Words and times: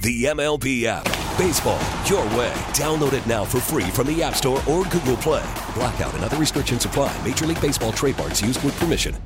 The 0.00 0.26
MLB 0.26 0.84
app. 0.84 1.04
Baseball, 1.36 1.80
your 2.06 2.22
way. 2.38 2.52
Download 2.70 3.12
it 3.14 3.26
now 3.26 3.44
for 3.44 3.58
free 3.60 3.90
from 3.90 4.06
the 4.06 4.22
App 4.22 4.36
Store 4.36 4.62
or 4.68 4.84
Google 4.84 5.16
Play. 5.16 5.44
Blackout 5.74 6.14
and 6.14 6.22
other 6.22 6.36
restrictions 6.36 6.84
apply. 6.84 7.16
Major 7.24 7.46
League 7.46 7.60
Baseball 7.60 7.90
trademarks 7.90 8.40
used 8.40 8.62
with 8.62 8.78
permission. 8.78 9.16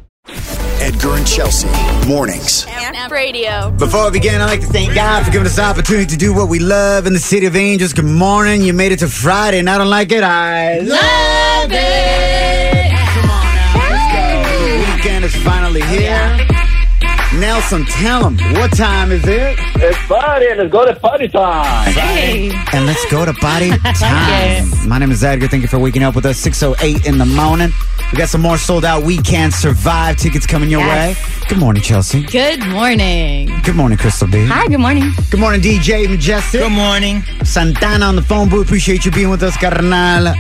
Edgar 0.81 1.11
and 1.11 1.27
Chelsea, 1.27 1.69
mornings. 2.09 2.65
Amp 2.69 3.13
Radio. 3.13 3.71
Before 3.73 4.07
we 4.07 4.13
begin, 4.13 4.41
I'd 4.41 4.47
like 4.47 4.61
to 4.63 4.67
thank 4.67 4.95
God 4.95 5.27
for 5.27 5.31
giving 5.31 5.47
us 5.47 5.57
the 5.57 5.63
opportunity 5.63 6.07
to 6.07 6.17
do 6.17 6.33
what 6.35 6.49
we 6.49 6.59
love 6.59 7.07
in 7.07 7.13
the 7.13 7.19
City 7.19 7.45
of 7.45 7.55
Angels. 7.55 7.93
Good 7.93 8.07
morning. 8.07 8.63
You 8.63 8.73
made 8.73 8.93
it 8.93 9.01
to 9.01 9.09
Friday, 9.09 9.59
and 9.59 9.69
I 9.69 9.77
don't 9.77 9.91
like 9.91 10.11
it. 10.11 10.25
I 10.25 10.79
love 10.79 11.71
it. 11.71 12.91
Come 13.13 13.31
on 13.31 13.55
now, 13.55 13.75
let's 13.91 14.09
go. 14.15 14.87
The 14.87 14.97
weekend 14.97 15.25
is 15.27 15.37
finally 15.37 15.83
here. 15.83 16.47
Nelson, 17.43 17.85
tell 17.87 18.29
him, 18.31 18.37
what 18.55 18.71
time 18.71 19.11
is 19.11 19.25
it? 19.27 19.59
It's 19.75 19.99
party 20.07 20.47
and 20.47 20.59
let's 20.61 20.71
go 20.71 20.87
to 20.87 20.95
party 20.95 21.27
time. 21.27 21.93
And 22.73 22.87
let's 22.87 23.05
go 23.11 23.25
to 23.25 23.33
party 23.33 23.71
time. 23.99 24.89
My 24.89 24.99
name 25.01 25.11
is 25.11 25.25
Edgar. 25.25 25.49
Thank 25.49 25.63
you 25.63 25.69
for 25.69 25.81
waking 25.81 26.05
up 26.05 26.15
with 26.15 26.25
us. 26.25 26.41
6.08 26.41 27.05
in 27.05 27.19
the 27.19 27.27
morning. 27.27 27.73
We 28.13 28.19
got 28.19 28.29
some 28.29 28.43
more 28.43 28.59
sold 28.59 28.85
out 28.85 29.03
We 29.03 29.19
Can 29.19 29.51
Survive 29.51 30.19
tickets 30.19 30.47
coming 30.47 30.71
your 30.71 30.83
Yes. 30.83 31.17
way. 31.19 31.49
Good 31.49 31.59
morning, 31.59 31.83
Chelsea. 31.83 32.23
Good 32.23 32.65
morning. 32.69 33.51
Good 33.65 33.75
morning, 33.75 33.99
Crystal 33.99 34.29
B. 34.29 34.47
Hi, 34.47 34.69
good 34.69 34.79
morning. 34.79 35.13
Good 35.29 35.41
morning, 35.41 35.61
DJ 35.61 36.07
Majestic. 36.09 36.61
Good 36.61 36.71
morning. 36.71 37.25
Santana 37.43 38.07
on 38.07 38.15
the 38.15 38.23
phone 38.23 38.51
booth. 38.51 38.67
Appreciate 38.67 39.05
you 39.05 39.11
being 39.11 39.31
with 39.31 39.43
us, 39.43 39.57
carnal. 39.57 40.33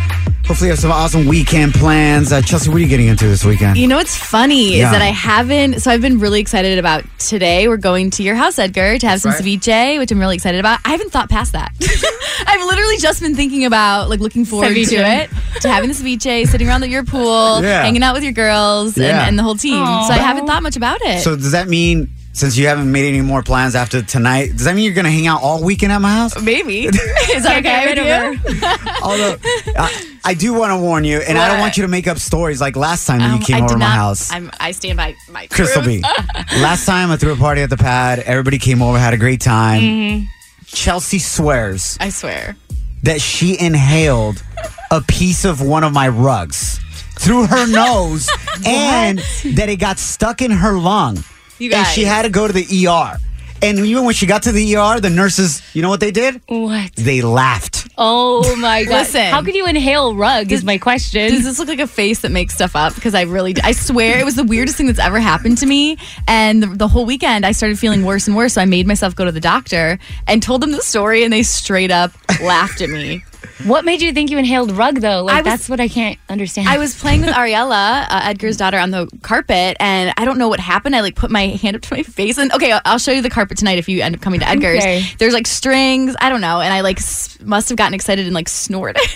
Hopefully, 0.46 0.68
you 0.68 0.72
have 0.72 0.80
some 0.80 0.90
awesome 0.90 1.26
weekend 1.26 1.72
plans. 1.72 2.32
Uh, 2.32 2.42
Chelsea, 2.42 2.68
what 2.68 2.76
are 2.76 2.80
you 2.80 2.88
getting 2.88 3.06
into 3.06 3.26
this 3.26 3.44
weekend? 3.44 3.76
You 3.78 3.86
know 3.86 3.96
what's 3.96 4.16
funny 4.16 4.76
Yeah. 4.76 4.86
is 4.86 4.90
that 4.92 5.00
I 5.00 5.06
haven't. 5.06 5.80
So 5.80 5.90
I've 5.90 6.00
been 6.02 6.18
really 6.18 6.40
excited 6.40 6.78
about 6.78 7.04
today. 7.18 7.68
We're 7.68 7.76
going 7.76 8.10
to 8.10 8.22
your 8.24 8.34
house, 8.34 8.58
Edgar, 8.58 8.98
to 8.98 9.06
have 9.08 9.20
some 9.20 9.32
ceviche, 9.32 9.98
which 9.98 10.10
I'm 10.10 10.18
really 10.18 10.34
excited 10.34 10.58
about. 10.58 10.80
I 10.84 10.90
haven't 10.90 11.10
thought 11.10 11.30
past 11.30 11.52
that. 11.52 11.72
I've 12.46 12.60
literally 12.66 12.98
just 12.98 13.22
been 13.22 13.36
thinking 13.36 13.64
about 13.64 14.10
like 14.10 14.18
looking 14.20 14.44
forward 14.44 14.70
Ceviche. 14.70 14.88
to 14.90 14.96
it, 14.96 15.30
to 15.62 15.68
having 15.70 15.88
the 15.88 15.94
ceviche, 15.94 16.46
sitting 16.48 16.68
around 16.68 16.84
your 16.90 17.04
pool, 17.04 17.62
Yeah. 17.62 17.82
hanging 17.82 18.02
out 18.02 18.12
with 18.14 18.24
your 18.24 18.32
girls 18.32 18.98
Yeah. 18.98 19.26
and 19.26 19.38
the 19.38 19.44
whole 19.44 19.54
team. 19.54 19.74
So 19.84 20.12
I 20.12 20.18
haven't 20.18 20.46
thought 20.46 20.62
much 20.64 20.76
about 20.76 20.98
it. 21.02 21.20
So, 21.22 21.36
does 21.36 21.52
that 21.52 21.68
mean, 21.68 22.08
since 22.32 22.56
you 22.56 22.66
haven't 22.66 22.90
made 22.90 23.06
any 23.08 23.20
more 23.20 23.42
plans 23.42 23.74
after 23.74 24.00
tonight, 24.02 24.52
does 24.52 24.64
that 24.64 24.74
mean 24.74 24.84
you're 24.84 24.94
going 24.94 25.04
to 25.04 25.10
hang 25.10 25.26
out 25.26 25.42
all 25.42 25.62
weekend 25.62 25.92
at 25.92 25.98
my 26.00 26.10
house? 26.12 26.40
Maybe 26.40 26.84
is 26.86 26.94
that 27.42 27.58
okay 27.58 27.94
with 27.94 27.98
you? 27.98 29.02
Although, 29.02 29.36
I, 29.78 30.16
I 30.24 30.34
do 30.34 30.54
want 30.54 30.70
to 30.72 30.78
warn 30.78 31.04
you, 31.04 31.18
and 31.18 31.36
I 31.36 31.48
don't 31.48 31.58
What? 31.58 31.62
want 31.64 31.76
you 31.76 31.82
to 31.82 31.88
make 31.88 32.06
up 32.06 32.18
stories 32.18 32.60
like 32.60 32.74
last 32.74 33.06
time 33.06 33.18
that 33.18 33.30
Um, 33.32 33.40
you 33.40 33.44
came 33.44 33.56
I 33.56 33.60
over 33.60 33.68
did 33.74 33.78
my 33.80 33.86
not- 33.86 33.94
house. 33.94 34.32
I'm, 34.32 34.50
I 34.58 34.72
stand 34.72 34.96
by 34.96 35.14
my 35.30 35.46
Crystal 35.48 35.82
truth. 35.82 36.02
B. 36.02 36.08
Last 36.62 36.86
time 36.86 37.10
I 37.10 37.16
threw 37.16 37.32
a 37.32 37.36
party 37.36 37.60
at 37.60 37.70
the 37.70 37.76
pad, 37.76 38.20
everybody 38.20 38.58
came 38.58 38.80
over, 38.82 38.98
had 38.98 39.12
a 39.14 39.18
great 39.18 39.40
time. 39.42 39.80
Mm-hmm. 39.82 40.24
Chelsea 40.66 41.18
swears 41.18 41.98
I 42.00 42.08
swear. 42.08 42.56
that 43.02 43.20
she 43.20 43.58
inhaled 43.60 44.42
a 44.90 45.02
piece 45.02 45.44
of 45.44 45.60
one 45.60 45.84
of 45.84 45.92
my 45.92 46.08
rugs 46.08 46.78
through 47.18 47.46
her 47.46 47.66
nose 47.70 48.26
and 48.64 49.18
that 49.54 49.68
it 49.68 49.76
got 49.76 49.98
stuck 49.98 50.40
in 50.40 50.50
her 50.50 50.78
lung. 50.78 51.22
You 51.62 51.70
And 51.72 51.86
she 51.86 52.04
had 52.04 52.22
to 52.22 52.28
go 52.28 52.46
to 52.46 52.52
the 52.52 52.88
ER. 52.88 53.18
And 53.62 53.78
even 53.78 54.04
when 54.04 54.12
she 54.12 54.26
got 54.26 54.42
to 54.42 54.52
the 54.52 54.76
ER, 54.76 54.98
the 54.98 55.08
nurses, 55.08 55.62
you 55.72 55.82
know 55.82 55.88
what 55.88 56.00
they 56.00 56.10
did? 56.10 56.40
What? 56.48 56.96
They 56.96 57.22
laughed. 57.22 57.88
Oh 57.96 58.56
my 58.60 58.82
god. 58.82 58.92
Listen. 58.92 59.26
How 59.26 59.40
could 59.40 59.54
you 59.54 59.66
inhale 59.66 60.16
rug 60.16 60.50
is 60.50 60.64
my 60.64 60.78
question. 60.78 61.30
Does 61.30 61.44
this 61.44 61.60
look 61.60 61.68
like 61.68 61.78
a 61.78 61.86
face 61.86 62.22
that 62.22 62.32
makes 62.32 62.54
stuff 62.54 62.74
up? 62.74 62.96
Because 62.96 63.14
I 63.14 63.22
really, 63.22 63.54
I 63.62 63.70
swear, 63.70 64.18
it 64.18 64.24
was 64.24 64.34
the 64.34 64.42
weirdest 64.42 64.76
thing 64.76 64.88
that's 64.88 64.98
ever 64.98 65.20
happened 65.20 65.58
to 65.58 65.66
me. 65.66 65.96
And 66.26 66.64
the, 66.64 66.66
the 66.66 66.88
whole 66.88 67.06
weekend, 67.06 67.46
I 67.46 67.52
started 67.52 67.78
feeling 67.78 68.04
worse 68.04 68.26
and 68.26 68.36
worse. 68.36 68.54
So 68.54 68.60
I 68.60 68.64
made 68.64 68.88
myself 68.88 69.14
go 69.14 69.24
to 69.24 69.32
the 69.32 69.40
doctor 69.40 70.00
and 70.26 70.42
told 70.42 70.60
them 70.60 70.72
the 70.72 70.82
story, 70.82 71.22
and 71.22 71.32
they 71.32 71.44
straight 71.44 71.92
up 71.92 72.10
laughed 72.40 72.80
at 72.80 72.90
me. 72.90 73.22
What 73.64 73.84
made 73.84 74.00
you 74.02 74.12
think 74.12 74.30
you 74.30 74.38
inhaled 74.38 74.70
rug 74.72 75.00
though? 75.00 75.24
Like 75.24 75.44
was- 75.44 75.52
that's 75.52 75.68
what 75.68 75.80
I 75.80 75.88
can't 75.88 76.18
understand. 76.28 76.68
I 76.68 76.78
was 76.78 76.94
playing 76.98 77.20
with 77.22 77.30
Ariella, 77.34 78.06
uh, 78.08 78.20
Edgar's 78.24 78.56
daughter, 78.56 78.78
on 78.78 78.90
the 78.90 79.08
carpet, 79.22 79.76
and 79.80 80.12
I 80.16 80.24
don't 80.24 80.38
know 80.38 80.48
what 80.48 80.60
happened. 80.60 80.94
I 80.96 81.00
like 81.00 81.14
put 81.16 81.30
my 81.30 81.46
hand 81.48 81.76
up 81.76 81.82
to 81.82 81.94
my 81.94 82.02
face, 82.02 82.38
and 82.38 82.52
okay, 82.52 82.72
I'll- 82.72 82.82
I'll 82.84 82.98
show 82.98 83.12
you 83.12 83.22
the 83.22 83.30
carpet 83.30 83.58
tonight 83.58 83.78
if 83.78 83.88
you 83.88 84.02
end 84.02 84.14
up 84.14 84.20
coming 84.20 84.40
to 84.40 84.48
Edgar's. 84.48 84.78
Okay. 84.80 85.02
There's 85.18 85.34
like 85.34 85.46
strings, 85.46 86.14
I 86.20 86.28
don't 86.28 86.40
know, 86.40 86.60
and 86.60 86.72
I 86.72 86.80
like 86.80 86.98
s- 86.98 87.38
must 87.42 87.68
have 87.68 87.78
gotten 87.78 87.94
excited 87.94 88.26
and 88.26 88.34
like 88.34 88.48
snorted. 88.48 89.00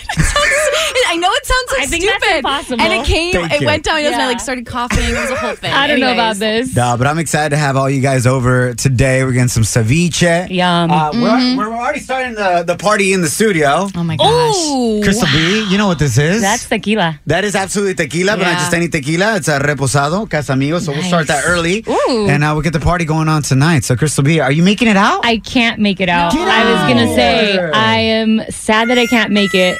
I 1.09 1.15
know 1.17 1.29
it 1.31 1.45
sounds 1.45 1.69
so 1.69 1.75
I 1.79 1.85
think 1.85 2.03
stupid, 2.03 2.21
that's 2.21 2.37
impossible. 2.39 2.81
and 2.81 2.93
it 2.93 3.05
came, 3.05 3.33
Thank 3.33 3.51
it 3.53 3.61
you. 3.61 3.65
went 3.67 3.83
down 3.83 3.95
my 3.95 4.01
nose, 4.01 4.11
and 4.13 4.21
I 4.21 4.25
Yeah. 4.25 4.27
like 4.27 4.39
started 4.41 4.65
coughing. 4.65 4.99
It 5.03 5.17
was 5.17 5.29
a 5.31 5.35
whole 5.35 5.55
thing. 5.55 5.71
I 5.71 5.87
don't 5.87 5.99
know 5.99 6.11
about 6.11 6.35
this. 6.37 6.75
No, 6.75 6.95
but 6.97 7.07
I'm 7.07 7.17
excited 7.17 7.51
to 7.51 7.57
have 7.57 7.77
all 7.77 7.89
you 7.89 8.01
guys 8.01 8.27
over 8.27 8.73
today. 8.73 9.23
We're 9.23 9.31
getting 9.31 9.47
some 9.47 9.63
ceviche. 9.63 10.49
Yum. 10.49 10.91
Uh, 10.91 11.11
we're, 11.13 11.57
we're 11.57 11.73
already 11.73 11.99
starting 11.99 12.33
the, 12.35 12.63
the 12.63 12.75
party 12.75 13.13
in 13.13 13.21
the 13.21 13.29
studio. 13.29 13.87
Oh 13.95 14.03
my 14.03 14.17
gosh. 14.37 15.03
Crystal 15.03 15.27
B, 15.33 15.65
you 15.71 15.77
know 15.77 15.87
what 15.87 15.99
this 15.99 16.17
is? 16.17 16.41
That's 16.41 16.67
tequila. 16.67 17.19
That 17.25 17.43
is 17.43 17.55
absolutely 17.55 17.95
tequila, 17.95 18.37
but 18.37 18.43
not 18.43 18.51
Yeah. 18.53 18.59
just 18.59 18.73
any 18.73 18.87
tequila. 18.87 19.35
It's 19.37 19.47
a 19.47 19.59
reposado, 19.59 20.27
Casamigos. 20.29 20.81
So 20.85 20.91
we'll 20.91 21.03
start 21.03 21.27
that 21.27 21.43
early. 21.45 21.83
Ooh. 21.87 22.27
And 22.29 22.43
uh, 22.43 22.51
we'll 22.53 22.61
get 22.63 22.73
the 22.73 22.79
party 22.79 23.05
going 23.05 23.27
on 23.29 23.41
tonight. 23.41 23.83
So, 23.83 23.95
Crystal 23.95 24.23
B, 24.23 24.39
are 24.39 24.51
you 24.51 24.63
making 24.63 24.87
it 24.87 24.97
out? 24.97 25.25
I 25.25 25.37
can't 25.39 25.79
make 25.79 25.99
it 25.99 26.09
out. 26.09 26.33
I 26.35 26.63
was 26.71 26.81
gonna 26.93 27.13
say 27.15 27.57
I 27.73 27.95
am 27.97 28.41
sad 28.49 28.89
that 28.89 28.97
I 28.97 29.05
can't 29.07 29.31
make 29.31 29.53
it, 29.53 29.77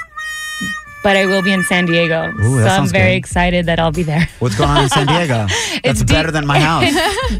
but 1.04 1.16
I 1.16 1.26
will 1.26 1.42
be 1.42 1.52
in 1.54 1.64
San 1.64 1.86
Diego. 1.86 2.32
Ooh, 2.42 2.60
so 2.60 2.68
I'm 2.68 2.88
very 2.88 3.12
good. 3.12 3.18
excited 3.18 3.66
that 3.68 3.80
I'll 3.80 3.92
be 3.92 4.04
there. 4.04 4.28
What's 4.40 4.56
going 4.58 4.70
on 4.70 4.84
in 4.84 4.90
San 4.90 5.08
Diego? 5.14 5.46
That's 5.48 5.80
It's 5.84 6.04
better 6.04 6.32
than 6.32 6.46
my 6.46 6.60
house. 6.60 6.84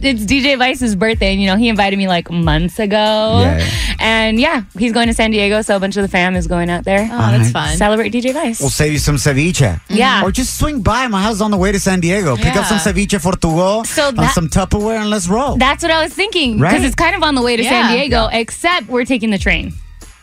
it's 0.04 0.24
DJ 0.26 0.58
Vice's 0.58 0.96
birthday, 0.96 1.32
and 1.34 1.42
you 1.42 1.48
know 1.48 1.56
he 1.58 1.68
invited 1.70 1.98
me 1.98 2.08
like 2.08 2.30
months 2.32 2.80
ago. 2.80 2.96
Yeah, 3.42 3.58
yeah. 3.58 3.68
And 4.00 4.40
yeah, 4.40 4.64
he's 4.78 4.94
going 4.94 5.08
to 5.08 5.14
San 5.14 5.32
Diego, 5.32 5.62
so 5.64 5.76
a 5.76 5.80
bunch 5.80 5.98
of 5.98 6.04
the 6.04 6.08
fam 6.08 6.36
is 6.36 6.48
going 6.48 6.70
out 6.70 6.84
there. 6.86 7.02
Oh, 7.04 7.08
that's 7.18 7.48
Alright. 7.48 7.52
fun. 7.52 7.78
Celebrate 7.78 8.14
DJ 8.14 8.32
Vice. 8.34 8.60
We'll 8.62 8.70
save 8.70 8.94
you 8.94 9.00
some 9.00 9.16
ceviche. 9.16 9.80
Yeah. 9.90 10.24
Or 10.24 10.32
just 10.32 10.58
swing 10.60 10.82
by. 10.82 11.08
My 11.08 11.22
house 11.24 11.36
is 11.36 11.42
on 11.42 11.52
the 11.52 11.58
way 11.58 11.72
to 11.72 11.80
San 11.80 12.00
Diego. 12.00 12.36
Pick 12.38 12.56
up 12.56 12.66
some 12.66 12.78
ceviche 12.78 13.20
for 13.20 13.34
to 13.34 13.38
go, 13.48 13.84
So 13.84 14.08
on 14.10 14.16
that- 14.16 14.34
some 14.36 14.50
Tupperware, 14.50 15.00
and 15.02 15.10
let's 15.10 15.28
roll. 15.28 15.58
That's 15.58 15.82
what 15.84 15.92
I 15.92 16.04
was 16.04 16.14
thinking 16.14 16.60
Right? 16.60 16.72
because 16.72 16.86
it's 16.86 16.96
kind 16.96 17.16
of 17.16 17.24
on 17.24 17.36
the 17.36 17.42
way 17.42 17.58
to 17.58 17.64
Yeah. 17.64 17.70
San 17.88 17.92
Diego, 17.98 18.30
except 18.32 18.88
we're 18.88 19.04
taking 19.06 19.32
the 19.32 19.38
train. 19.40 19.74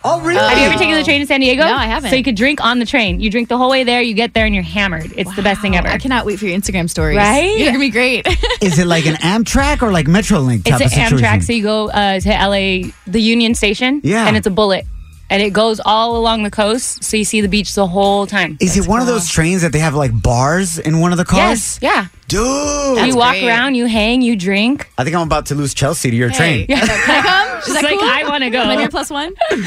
Oh, 0.05 0.21
really? 0.21 0.39
Have 0.41 0.59
you 0.59 0.65
ever 0.65 0.79
taken 0.79 0.95
the 0.97 1.05
train 1.05 1.21
to 1.21 1.27
San 1.27 1.41
Diego? 1.41 1.65
No, 1.65 1.75
I 1.75 1.87
haven't. 1.87 2.11
So 2.11 2.17
you 2.17 2.23
could 2.23 2.37
drink 2.37 2.63
on 2.63 2.79
the 2.79 2.87
train. 2.87 3.21
You 3.21 3.31
drink 3.31 3.49
the 3.49 3.57
whole 3.59 3.71
way 3.71 3.85
there. 3.85 4.01
You 4.03 4.15
get 4.15 4.35
there 4.35 4.45
and 4.47 4.55
you're 4.55 4.65
hammered. 4.65 5.13
It's 5.17 5.35
the 5.37 5.43
best 5.43 5.61
thing 5.61 5.77
ever. 5.77 5.89
I 5.89 5.99
cannot 5.99 6.27
wait 6.27 6.39
for 6.39 6.47
your 6.47 6.57
Instagram 6.59 6.89
stories. 6.91 7.17
Right? 7.17 7.57
You're 7.59 7.69
gonna 7.69 7.79
be 7.79 7.91
great. 7.91 8.27
Is 8.63 8.79
it 8.79 8.87
like 8.87 9.07
an 9.07 9.15
Amtrak 9.17 9.83
or 9.83 9.91
like 9.91 10.07
Metrolink 10.07 10.65
type 10.65 10.81
It's 10.81 10.95
an 10.95 11.03
of 11.03 11.09
situation? 11.11 11.19
Amtrak, 11.19 11.43
so 11.43 11.53
you 11.53 11.63
go 11.63 11.91
uh, 11.91 12.21
to 12.21 12.29
LA, 12.29 12.91
the 13.07 13.21
Union 13.21 13.55
Station, 13.55 14.01
Yeah. 14.05 14.27
and 14.27 14.37
it's 14.37 14.47
a 14.47 14.51
bullet, 14.51 14.87
and 15.35 15.43
it 15.43 15.53
goes 15.53 15.81
all 15.85 16.17
along 16.17 16.45
the 16.45 16.51
coast, 16.51 17.03
so 17.03 17.17
you 17.17 17.25
see 17.25 17.41
the 17.41 17.49
beach 17.49 17.75
the 17.75 17.89
whole 17.89 18.25
time. 18.25 18.57
is 18.61 18.77
it 18.77 18.87
one 18.87 19.01
of 19.01 19.09
those 19.09 19.29
trains 19.29 19.63
that 19.63 19.73
they 19.73 19.81
have 19.81 19.95
like 19.95 20.23
bars 20.23 20.79
in 20.79 21.01
one 21.01 21.11
of 21.11 21.19
the 21.19 21.25
cars? 21.25 21.79
Yes, 21.83 21.83
yeah. 21.83 22.07
Dude. 22.29 23.07
you 23.07 23.17
walk 23.17 23.33
great. 23.33 23.49
around, 23.49 23.75
you 23.75 23.87
hang, 23.87 24.23
you 24.23 24.37
drink. 24.37 24.91
I 24.97 25.03
think 25.03 25.17
I'm 25.17 25.27
about 25.27 25.47
to 25.47 25.57
lose 25.57 25.75
Chelsea 25.75 26.11
to 26.11 26.17
your 26.17 26.31
train. 26.31 26.67
Yeah. 26.69 26.87
Can 26.87 26.89
I 26.89 27.23
come? 27.23 27.63
She's 27.63 27.75
like, 27.75 27.99
cool? 27.99 27.99
I 28.03 28.25
want 28.29 28.45
to 28.45 28.51
go. 28.51 28.61
Am 28.61 28.69
I 28.69 28.77
here 28.77 28.89
plus 28.89 29.11
one? 29.11 29.35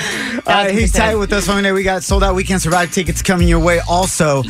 Uh, 0.48 0.70
he's 0.70 0.94
tight 0.94 1.16
with 1.16 1.34
us 1.34 1.50
on 1.50 1.62
We 1.74 1.84
got 1.84 2.04
sold 2.04 2.24
out 2.24 2.34
We 2.34 2.46
Can 2.46 2.60
Survive 2.60 2.94
tickets 2.94 3.22
coming 3.22 3.50
your 3.50 3.60
way. 3.60 3.82
Also, 3.90 4.44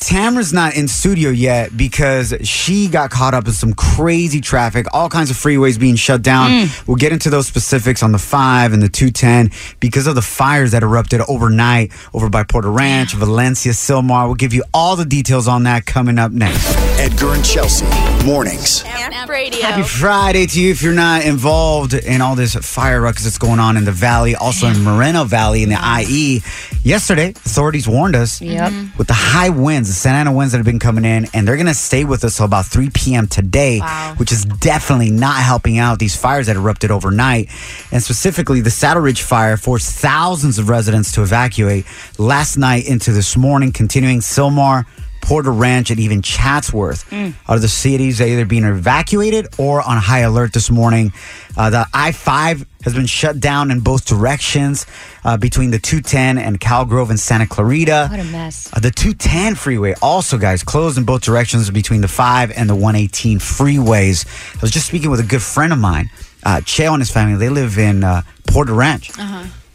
Tamara's 0.00 0.52
not 0.52 0.76
in 0.76 0.88
studio 0.88 1.30
yet 1.30 1.76
because 1.76 2.34
she 2.42 2.88
got 2.88 3.10
caught 3.10 3.34
up 3.34 3.46
in 3.46 3.52
some 3.52 3.72
crazy 3.74 4.40
traffic, 4.40 4.86
all 4.92 5.08
kinds 5.08 5.30
of 5.30 5.36
freeways 5.36 5.78
being 5.78 5.96
shut 5.96 6.22
down. 6.22 6.50
Mm. 6.50 6.86
We'll 6.86 6.96
get 6.96 7.12
into 7.12 7.30
those 7.30 7.46
specifics 7.46 8.02
on 8.02 8.12
the 8.12 8.18
5 8.18 8.72
and 8.72 8.82
the 8.82 8.88
210 8.88 9.50
because 9.80 10.06
of 10.06 10.14
the 10.14 10.22
fires 10.22 10.70
that 10.72 10.82
erupted 10.82 11.20
overnight 11.28 11.92
over 12.14 12.28
by 12.30 12.44
Porter 12.44 12.70
Ranch, 12.70 13.14
Valencia, 13.14 13.72
Sylmar. 13.72 14.26
We'll 14.26 14.34
give 14.36 14.54
you 14.54 14.64
all 14.72 14.96
the 14.96 15.04
details 15.04 15.48
on 15.48 15.64
that 15.64 15.84
coming 15.86 16.18
up 16.18 16.32
next. 16.32 16.76
Edgar 16.98 17.34
and 17.34 17.44
Chelsea, 17.44 17.84
mornings. 18.24 18.82
Amp 18.86 19.28
Radio. 19.28 19.60
Happy 19.62 19.82
Friday 19.82 20.46
to 20.46 20.60
you 20.60 20.70
if 20.70 20.82
you're 20.82 20.94
not 20.94 21.24
involved 21.24 21.94
in 21.94 22.20
all 22.20 22.34
this 22.36 22.54
fire 22.54 23.00
ruckus 23.00 23.24
that's 23.24 23.38
going 23.38 23.58
on 23.60 23.76
in 23.76 23.84
the 23.84 23.92
valley, 23.92 24.34
also 24.36 24.68
in 24.68 24.82
Moreno 24.82 25.24
Valley 25.24 25.62
in 25.62 25.68
the 25.70 25.78
IE. 26.00 26.42
Yesterday, 26.84 27.30
authorities 27.30 27.88
warned 27.88 28.14
us 28.16 28.40
Yep. 28.40 28.72
with 28.96 29.06
the 29.08 29.14
high 29.14 29.48
winds, 29.50 29.87
the 29.88 29.94
Santa 29.94 30.18
Ana 30.18 30.32
winds 30.32 30.52
that 30.52 30.58
have 30.58 30.64
been 30.66 30.78
coming 30.78 31.04
in, 31.04 31.26
and 31.34 31.46
they're 31.46 31.56
going 31.56 31.66
to 31.66 31.74
stay 31.74 32.04
with 32.04 32.22
us 32.24 32.36
till 32.36 32.46
about 32.46 32.66
3 32.66 32.90
p.m. 32.90 33.26
today, 33.26 33.80
Wow. 33.80 34.14
which 34.16 34.30
is 34.32 34.44
definitely 34.44 35.10
not 35.10 35.36
helping 35.42 35.78
out 35.78 35.98
these 35.98 36.14
fires 36.16 36.46
that 36.46 36.56
erupted 36.56 36.90
overnight. 36.90 37.48
And 37.90 38.02
specifically, 38.02 38.60
the 38.60 38.70
Saddle 38.70 39.02
Ridge 39.02 39.22
fire 39.22 39.56
forced 39.56 39.92
thousands 39.98 40.58
of 40.58 40.68
residents 40.68 41.12
to 41.12 41.22
evacuate 41.22 41.86
last 42.18 42.56
night 42.56 42.86
into 42.86 43.12
this 43.12 43.36
morning, 43.36 43.72
continuing 43.72 44.20
Sylmar. 44.20 44.86
Porter 45.28 45.52
Ranch, 45.52 45.90
and 45.90 46.00
even 46.00 46.22
Chatsworth 46.22 47.04
are 47.46 47.58
the 47.58 47.68
cities 47.68 48.16
that 48.16 48.28
either 48.28 48.46
being 48.46 48.64
evacuated 48.64 49.46
or 49.58 49.82
on 49.82 49.98
high 49.98 50.20
alert 50.20 50.54
this 50.54 50.70
morning. 50.70 51.12
Uh, 51.54 51.68
the 51.68 51.86
I 51.92 52.12
5 52.12 52.64
has 52.84 52.94
been 52.94 53.04
shut 53.04 53.38
down 53.38 53.70
in 53.70 53.80
both 53.80 54.06
directions 54.06 54.86
uh, 55.24 55.36
between 55.36 55.70
the 55.70 55.78
210 55.78 56.38
and 56.38 56.58
Calgrove 56.58 57.10
and 57.10 57.20
Santa 57.20 57.46
Clarita. 57.46 58.08
What 58.10 58.20
a 58.20 58.24
mess. 58.24 58.72
Uh, 58.72 58.80
the 58.80 58.90
210 58.90 59.54
freeway 59.54 59.94
also, 60.00 60.38
guys, 60.38 60.62
closed 60.62 60.96
in 60.96 61.04
both 61.04 61.20
directions 61.20 61.70
between 61.70 62.00
the 62.00 62.08
5 62.08 62.50
and 62.52 62.70
the 62.70 62.74
118 62.74 63.38
freeways. 63.38 64.26
I 64.56 64.60
was 64.62 64.70
just 64.70 64.86
speaking 64.86 65.10
with 65.10 65.20
a 65.20 65.24
good 65.24 65.42
friend 65.42 65.74
of 65.74 65.78
mine, 65.78 66.08
uh, 66.46 66.62
and 66.78 67.02
his 67.02 67.10
family. 67.10 67.36
They 67.36 67.50
live 67.50 67.76
in 67.76 68.02
uh, 68.02 68.22
Porter 68.46 68.72
Ranch. 68.72 69.10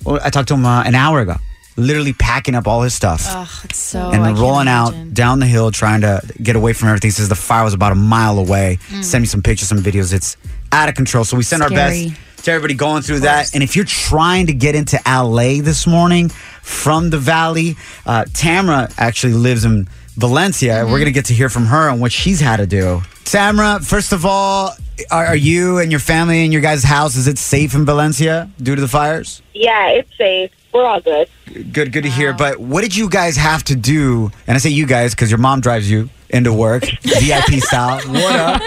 Well, 0.03 0.19
I 0.23 0.31
talked 0.31 0.47
to 0.47 0.55
him 0.55 0.65
uh, 0.65 0.83
an 0.83 0.95
hour 0.95 1.19
ago, 1.21 1.35
literally 1.75 2.13
packing 2.13 2.55
up 2.55 2.67
all 2.67 2.81
his 2.81 2.93
stuff. 2.93 3.21
It's 3.65 3.77
so 3.77 4.11
and 4.11 4.21
I 4.23 4.33
then 4.33 4.41
rolling 4.41 4.67
out 4.67 5.13
down 5.13 5.39
the 5.39 5.45
hill, 5.45 5.71
trying 5.71 6.01
to 6.01 6.21
get 6.41 6.55
away 6.55 6.73
from 6.73 6.89
everything. 6.89 7.11
Says 7.11 7.29
the 7.29 7.35
fire 7.35 7.63
was 7.63 7.73
about 7.73 7.91
a 7.91 7.95
mile 7.95 8.39
away. 8.39 8.79
Mm. 8.89 9.03
Send 9.03 9.21
me 9.21 9.27
some 9.27 9.41
pictures, 9.41 9.69
some 9.69 9.79
videos. 9.79 10.13
It's 10.13 10.37
out 10.71 10.89
of 10.89 10.95
control. 10.95 11.23
So 11.23 11.37
we 11.37 11.43
send 11.43 11.63
our 11.63 11.69
best 11.69 12.15
to 12.43 12.51
everybody 12.51 12.73
going 12.73 13.01
through 13.01 13.21
that. 13.21 13.53
And 13.53 13.63
if 13.63 13.75
you're 13.75 13.85
trying 13.85 14.47
to 14.47 14.53
get 14.53 14.75
into 14.75 14.99
LA 15.07 15.61
this 15.61 15.87
morning 15.87 16.29
from 16.29 17.09
the 17.09 17.17
valley, 17.17 17.75
uh, 18.05 18.25
Tamara 18.33 18.89
actually 18.97 19.33
lives 19.33 19.65
in 19.65 19.87
Valencia. 20.15 20.73
Mm-hmm. 20.73 20.91
We're 20.91 20.99
going 20.99 21.05
to 21.05 21.11
get 21.11 21.25
to 21.25 21.33
hear 21.33 21.49
from 21.49 21.65
her 21.67 21.89
on 21.89 21.99
what 21.99 22.11
she's 22.11 22.39
had 22.39 22.57
to 22.57 22.67
do. 22.67 23.01
Tamara, 23.23 23.79
first 23.79 24.11
of 24.13 24.25
all, 24.25 24.75
are, 25.09 25.25
are 25.27 25.35
you 25.35 25.79
and 25.79 25.91
your 25.91 25.99
family 25.99 26.43
and 26.43 26.53
your 26.53 26.61
guys' 26.61 26.83
house, 26.83 27.15
is 27.15 27.27
it 27.27 27.37
safe 27.37 27.73
in 27.73 27.85
Valencia 27.85 28.49
due 28.61 28.75
to 28.75 28.81
the 28.81 28.87
fires? 28.87 29.41
Yeah, 29.53 29.89
it's 29.89 30.15
safe. 30.17 30.51
We're 30.73 30.85
all 30.85 31.01
good. 31.01 31.27
Good, 31.71 31.91
good 31.91 32.03
to 32.03 32.09
hear. 32.09 32.33
But 32.33 32.57
what 32.59 32.81
did 32.81 32.95
you 32.95 33.09
guys 33.09 33.35
have 33.37 33.63
to 33.65 33.75
do? 33.75 34.31
And 34.47 34.55
I 34.55 34.57
say 34.57 34.69
you 34.69 34.85
guys 34.87 35.13
because 35.13 35.29
your 35.29 35.37
mom 35.37 35.61
drives 35.61 35.89
you 35.89 36.09
into 36.29 36.51
work, 36.51 36.83
VIP 37.03 37.61
style. 37.61 37.99
What 38.11 38.35
up? 38.35 38.61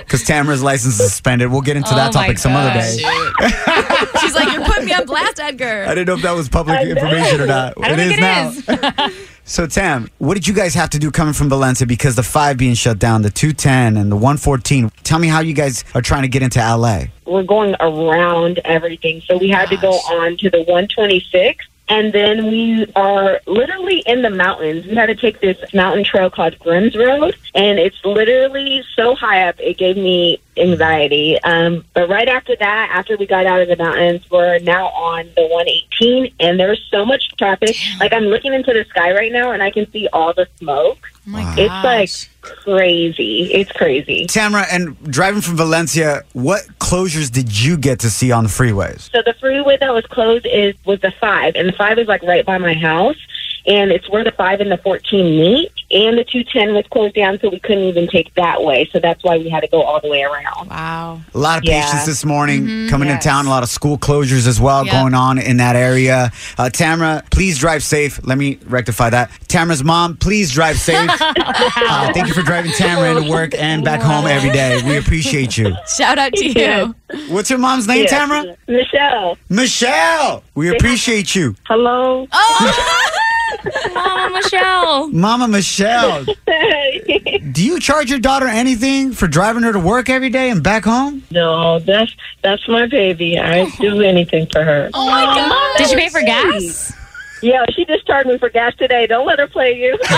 Because 0.00 0.24
Tamara's 0.24 0.62
license 0.62 0.98
is 0.98 1.04
suspended. 1.10 1.52
We'll 1.52 1.60
get 1.60 1.76
into 1.76 1.94
that 1.94 2.14
Oh 2.14 2.18
my 2.18 2.24
topic 2.26 2.38
some 2.38 2.52
other 2.56 2.70
gosh. 2.70 2.96
day. 2.96 4.18
She's 4.20 4.34
like, 4.34 4.52
you're 4.52 4.64
putting 4.64 4.86
me 4.86 4.92
on 4.92 5.06
blast, 5.06 5.38
Edgar. 5.38 5.84
I 5.86 5.94
didn't 5.94 6.08
know 6.08 6.14
if 6.14 6.22
that 6.22 6.32
was 6.32 6.48
public 6.48 6.80
information 6.84 7.40
or 7.40 7.46
not. 7.46 7.74
I 7.80 7.88
don't 7.88 7.98
think 7.98 8.18
it 8.18 8.20
now. 8.20 9.08
so 9.46 9.66
Tam, 9.66 10.10
what 10.18 10.34
did 10.34 10.46
you 10.46 10.52
guys 10.52 10.74
have 10.74 10.90
to 10.90 10.98
do 10.98 11.10
coming 11.10 11.32
from 11.32 11.48
Valencia 11.48 11.86
because 11.86 12.16
the 12.16 12.22
five 12.22 12.56
being 12.58 12.74
shut 12.74 12.98
down, 12.98 13.22
the 13.22 13.30
two 13.30 13.52
ten 13.52 13.96
and 13.96 14.10
the 14.10 14.16
one 14.16 14.36
fourteen? 14.36 14.90
Tell 15.04 15.18
me 15.18 15.28
how 15.28 15.40
you 15.40 15.54
guys 15.54 15.84
are 15.94 16.02
trying 16.02 16.22
to 16.22 16.28
get 16.28 16.42
into 16.42 16.58
LA. 16.58 17.04
We're 17.24 17.44
going 17.44 17.76
around 17.80 18.58
everything. 18.64 19.20
So 19.22 19.38
we 19.38 19.48
had 19.48 19.68
to 19.70 19.76
go 19.76 19.92
on 19.92 20.36
to 20.38 20.50
the 20.50 20.58
126. 20.58 21.64
And 21.88 22.12
then 22.12 22.46
we 22.46 22.90
are 22.96 23.40
literally 23.46 24.02
in 24.06 24.22
the 24.22 24.30
mountains. 24.30 24.86
We 24.86 24.96
had 24.96 25.06
to 25.06 25.14
take 25.14 25.40
this 25.40 25.56
mountain 25.72 26.02
trail 26.02 26.28
called 26.28 26.58
Grims 26.58 26.96
Road. 26.96 27.36
And 27.54 27.78
it's 27.78 28.04
literally 28.04 28.82
so 28.96 29.14
high 29.14 29.48
up, 29.48 29.54
it 29.60 29.78
gave 29.78 29.96
me 29.96 30.40
anxiety. 30.56 31.38
Um, 31.42 31.84
but 31.94 32.08
right 32.08 32.28
after 32.28 32.56
that, 32.56 32.90
after 32.92 33.16
we 33.16 33.26
got 33.26 33.46
out 33.46 33.60
of 33.60 33.68
the 33.68 33.76
mountains, 33.76 34.22
we're 34.30 34.58
now 34.60 34.86
on 34.88 35.26
the 35.36 35.42
118. 35.46 36.34
And 36.40 36.58
there's 36.58 36.84
so 36.90 37.04
much 37.04 37.28
traffic. 37.36 37.76
Like 38.00 38.12
I'm 38.12 38.24
looking 38.24 38.52
into 38.54 38.72
the 38.72 38.84
sky 38.88 39.12
right 39.14 39.32
now 39.32 39.52
and 39.52 39.62
I 39.62 39.70
can 39.70 39.90
see 39.92 40.08
all 40.12 40.32
the 40.32 40.48
smoke. 40.58 40.98
Oh 41.26 41.30
my 41.30 41.54
It's 41.58 41.68
gosh. 41.68 41.84
like 41.84 42.10
crazy. 42.64 43.52
It's 43.52 43.72
crazy. 43.72 44.26
Tamara, 44.26 44.66
and 44.70 45.00
driving 45.04 45.40
from 45.40 45.56
Valencia, 45.56 46.22
what 46.32 46.62
closures 46.78 47.30
did 47.30 47.56
you 47.58 47.76
get 47.76 47.98
to 48.00 48.10
see 48.10 48.30
on 48.32 48.44
the 48.44 48.50
freeways? 48.50 49.10
So 49.10 49.22
the 49.22 49.34
freeway 49.40 49.76
that 49.78 49.92
was 49.92 50.06
closed 50.06 50.46
is 50.46 50.74
was 50.84 51.00
the 51.00 51.12
five, 51.20 51.56
and 51.56 51.68
the 51.68 51.72
five 51.72 51.98
is 51.98 52.06
like 52.06 52.22
right 52.22 52.46
by 52.46 52.58
my 52.58 52.74
house, 52.74 53.16
and 53.66 53.90
it's 53.90 54.08
where 54.08 54.24
the 54.24 54.32
five 54.32 54.60
and 54.60 54.70
the 54.70 54.78
fourteen 54.78 55.38
meet. 55.38 55.72
And 55.88 56.18
the 56.18 56.24
two 56.24 56.42
ten 56.42 56.74
was 56.74 56.84
closed 56.90 57.14
down, 57.14 57.38
so 57.40 57.48
we 57.48 57.60
couldn't 57.60 57.84
even 57.84 58.08
take 58.08 58.34
that 58.34 58.62
way. 58.64 58.88
So 58.92 58.98
that's 58.98 59.22
why 59.22 59.38
we 59.38 59.48
had 59.48 59.60
to 59.60 59.68
go 59.68 59.82
all 59.82 60.00
the 60.00 60.08
way 60.08 60.24
around. 60.24 60.68
Wow. 60.68 61.20
A 61.32 61.38
lot 61.38 61.58
of 61.58 61.64
Yeah. 61.64 61.82
patients 61.84 62.06
this 62.06 62.24
morning 62.24 62.88
coming 62.88 63.08
Yes. 63.08 63.24
in 63.24 63.30
town. 63.30 63.46
A 63.46 63.50
lot 63.50 63.62
of 63.62 63.68
school 63.68 63.96
closures 63.96 64.48
as 64.48 64.60
well 64.60 64.84
Yep. 64.84 64.92
going 64.92 65.14
on 65.14 65.38
in 65.38 65.58
that 65.58 65.76
area. 65.76 66.32
Uh, 66.58 66.70
Tamara, 66.70 67.22
please 67.30 67.56
drive 67.58 67.84
safe. 67.84 68.18
Let 68.24 68.36
me 68.36 68.58
rectify 68.66 69.10
that. 69.10 69.30
Tamara's 69.46 69.84
mom, 69.84 70.16
please 70.16 70.50
drive 70.50 70.76
safe. 70.78 71.08
uh, 71.20 72.12
thank 72.12 72.26
you 72.26 72.34
for 72.34 72.42
driving 72.42 72.72
Tamara 72.72 73.16
into 73.16 73.30
work 73.30 73.52
and 73.56 73.84
back 73.84 74.00
home 74.00 74.26
every 74.26 74.50
day. 74.50 74.82
We 74.84 74.96
appreciate 74.96 75.56
you. 75.56 75.72
Shout 75.96 76.18
out 76.18 76.32
to 76.32 76.46
you. 76.46 76.94
What's 77.28 77.48
your 77.48 77.60
mom's 77.60 77.86
name, 77.86 78.02
Yes. 78.02 78.10
Tamara? 78.10 78.56
Michelle, 78.66 79.38
Michelle. 79.48 80.42
We 80.56 80.68
appreciate 80.70 81.36
you. 81.36 81.54
hello. 81.68 82.26
Mama 83.94 84.30
Michelle. 84.34 85.08
Mama 85.08 85.48
Michelle, 85.48 86.24
do 87.52 87.64
you 87.64 87.78
charge 87.80 88.10
your 88.10 88.18
daughter 88.18 88.46
anything 88.46 89.12
for 89.12 89.26
driving 89.26 89.62
her 89.62 89.72
to 89.72 89.80
work 89.80 90.08
every 90.08 90.30
day 90.30 90.50
and 90.50 90.62
back 90.62 90.84
home? 90.84 91.22
no, 91.30 91.78
that's 91.80 92.14
that's 92.42 92.66
my 92.68 92.86
baby. 92.86 93.38
I 93.38 93.68
do 93.80 94.00
anything 94.02 94.46
for 94.52 94.62
her. 94.62 94.90
Oh 94.94 95.06
my 95.06 95.24
god. 95.24 95.78
Did 95.78 95.90
you 95.90 95.96
pay 95.96 96.08
for 96.08 96.22
gas? 96.22 96.92
Yeah, 97.42 97.64
she 97.74 97.84
just 97.84 98.06
charged 98.06 98.28
me 98.28 98.38
for 98.38 98.48
gas 98.48 98.74
today. 98.76 99.06
Don't 99.06 99.26
let 99.26 99.38
her 99.38 99.46
play 99.46 99.74
you. 99.74 99.98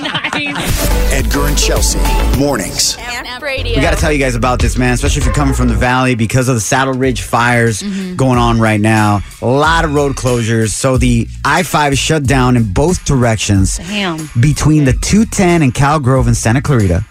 nice. 0.00 1.12
Edgar 1.12 1.46
and 1.46 1.58
Chelsea. 1.58 1.98
Mornings. 2.38 2.96
Radio. 3.42 3.76
We 3.76 3.82
got 3.82 3.94
to 3.94 4.00
tell 4.00 4.10
you 4.12 4.18
guys 4.18 4.34
about 4.34 4.60
this, 4.60 4.76
man, 4.78 4.94
especially 4.94 5.20
if 5.20 5.26
you're 5.26 5.34
coming 5.34 5.54
from 5.54 5.68
the 5.68 5.74
valley 5.74 6.14
because 6.14 6.48
of 6.48 6.54
the 6.54 6.60
Saddle 6.60 6.94
Ridge 6.94 7.22
fires 7.22 7.82
Mm-hmm. 7.82 8.16
going 8.16 8.38
on 8.38 8.60
right 8.60 8.80
now. 8.80 9.20
A 9.42 9.46
lot 9.46 9.84
of 9.84 9.94
road 9.94 10.16
closures. 10.16 10.70
So 10.70 10.96
the 10.98 11.26
I 11.44 11.62
5 11.62 11.92
is 11.94 11.98
shut 11.98 12.24
down 12.24 12.56
in 12.56 12.72
both 12.72 13.04
directions 13.04 13.76
Damn. 13.78 14.28
between 14.40 14.84
the 14.84 14.92
210 14.92 15.62
and 15.62 15.72
Calgrove 15.74 16.26
and 16.26 16.36
Santa 16.36 16.60
Clarita. 16.62 17.04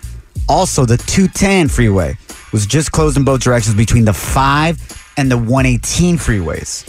Also, 0.47 0.85
the 0.85 0.97
210 0.97 1.67
freeway 1.69 2.17
was 2.51 2.65
just 2.65 2.91
closed 2.91 3.17
in 3.17 3.23
both 3.23 3.41
directions 3.41 3.75
between 3.75 4.05
the 4.05 4.13
5 4.13 5.13
and 5.17 5.29
the 5.31 5.37
118 5.37 6.17
freeways. 6.17 6.87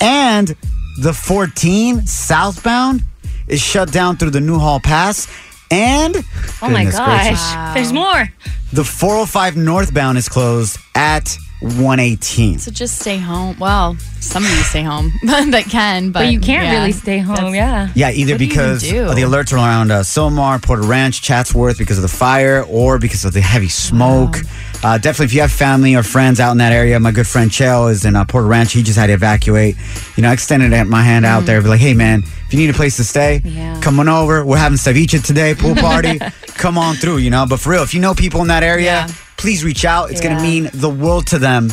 And 0.00 0.54
the 0.98 1.12
14 1.12 2.06
southbound 2.06 3.02
is 3.48 3.60
shut 3.60 3.92
down 3.92 4.16
through 4.16 4.30
the 4.30 4.40
Newhall 4.40 4.80
Pass. 4.80 5.26
And 5.70 6.16
Oh 6.62 6.68
my 6.68 6.84
gosh. 6.84 7.24
gracious, 7.26 7.74
There's 7.74 7.92
more. 7.92 8.28
the 8.72 8.84
405 8.84 9.56
northbound 9.56 10.18
is 10.18 10.28
closed 10.28 10.78
at 10.94 11.36
118. 11.60 12.58
So 12.58 12.70
just 12.70 12.98
stay 13.00 13.16
home. 13.18 13.56
Well, 13.58 13.96
some 14.20 14.44
of 14.44 14.50
you 14.50 14.56
stay 14.64 14.82
home 14.82 15.12
that 15.24 15.64
can, 15.70 16.10
but, 16.12 16.20
But 16.20 16.32
you 16.32 16.38
can't 16.38 16.64
yeah. 16.66 16.74
really 16.78 16.92
stay 16.92 17.18
home. 17.18 17.52
That's- 17.52 17.54
Yeah. 17.54 17.88
Yeah, 17.94 18.10
either 18.10 18.34
What 18.34 18.38
because 18.38 18.84
even 18.84 19.04
do? 19.04 19.10
of 19.10 19.16
the 19.16 19.22
alerts 19.22 19.52
are 19.52 19.56
around 19.56 19.90
uh, 19.90 20.00
Sylmar, 20.00 20.62
Porter 20.62 20.82
Ranch, 20.82 21.22
Chatsworth 21.22 21.78
because 21.78 21.96
of 21.98 22.02
the 22.02 22.08
fire, 22.08 22.64
or 22.68 22.98
because 22.98 23.24
of 23.24 23.32
the 23.32 23.40
heavy 23.40 23.68
smoke. 23.68 24.36
Uh, 24.84 24.98
definitely, 24.98 25.24
if 25.24 25.32
you 25.32 25.40
have 25.40 25.50
family 25.50 25.94
or 25.94 26.02
friends 26.02 26.38
out 26.40 26.52
in 26.52 26.58
that 26.58 26.70
area, 26.72 27.00
my 27.00 27.10
good 27.10 27.26
friend 27.26 27.50
Chell 27.50 27.88
is 27.88 28.04
in 28.04 28.14
uh, 28.14 28.24
Porter 28.26 28.46
Ranch. 28.46 28.72
He 28.74 28.82
just 28.82 28.98
had 28.98 29.06
to 29.06 29.14
evacuate. 29.14 29.76
You 30.14 30.22
know, 30.22 30.28
I 30.28 30.34
extended 30.34 30.70
my 30.88 31.00
hand 31.02 31.24
out 31.24 31.46
there, 31.46 31.62
be 31.62 31.68
like, 31.68 31.80
hey, 31.80 31.94
man, 31.94 32.22
if 32.22 32.52
you 32.52 32.58
need 32.58 32.68
a 32.68 32.74
place 32.74 32.96
to 32.98 33.04
stay, 33.04 33.40
Yeah. 33.44 33.80
come 33.80 33.98
on 33.98 34.10
over. 34.10 34.44
We're 34.44 34.58
having 34.58 34.76
ceviche 34.76 35.24
today, 35.24 35.54
pool 35.54 35.74
party. 35.90 36.18
come 36.48 36.76
on 36.76 36.96
through, 36.96 37.16
you 37.18 37.30
know. 37.30 37.46
But 37.48 37.60
for 37.60 37.70
real, 37.70 37.82
if 37.82 37.94
you 37.94 38.00
know 38.00 38.12
people 38.14 38.42
in 38.42 38.48
that 38.48 38.62
area, 38.62 39.06
Yeah. 39.08 39.08
please 39.38 39.64
reach 39.64 39.86
out. 39.86 40.10
It's 40.10 40.20
going 40.20 40.36
to 40.36 40.42
mean 40.42 40.68
the 40.74 40.90
world 40.90 41.26
to 41.28 41.38
them, 41.38 41.72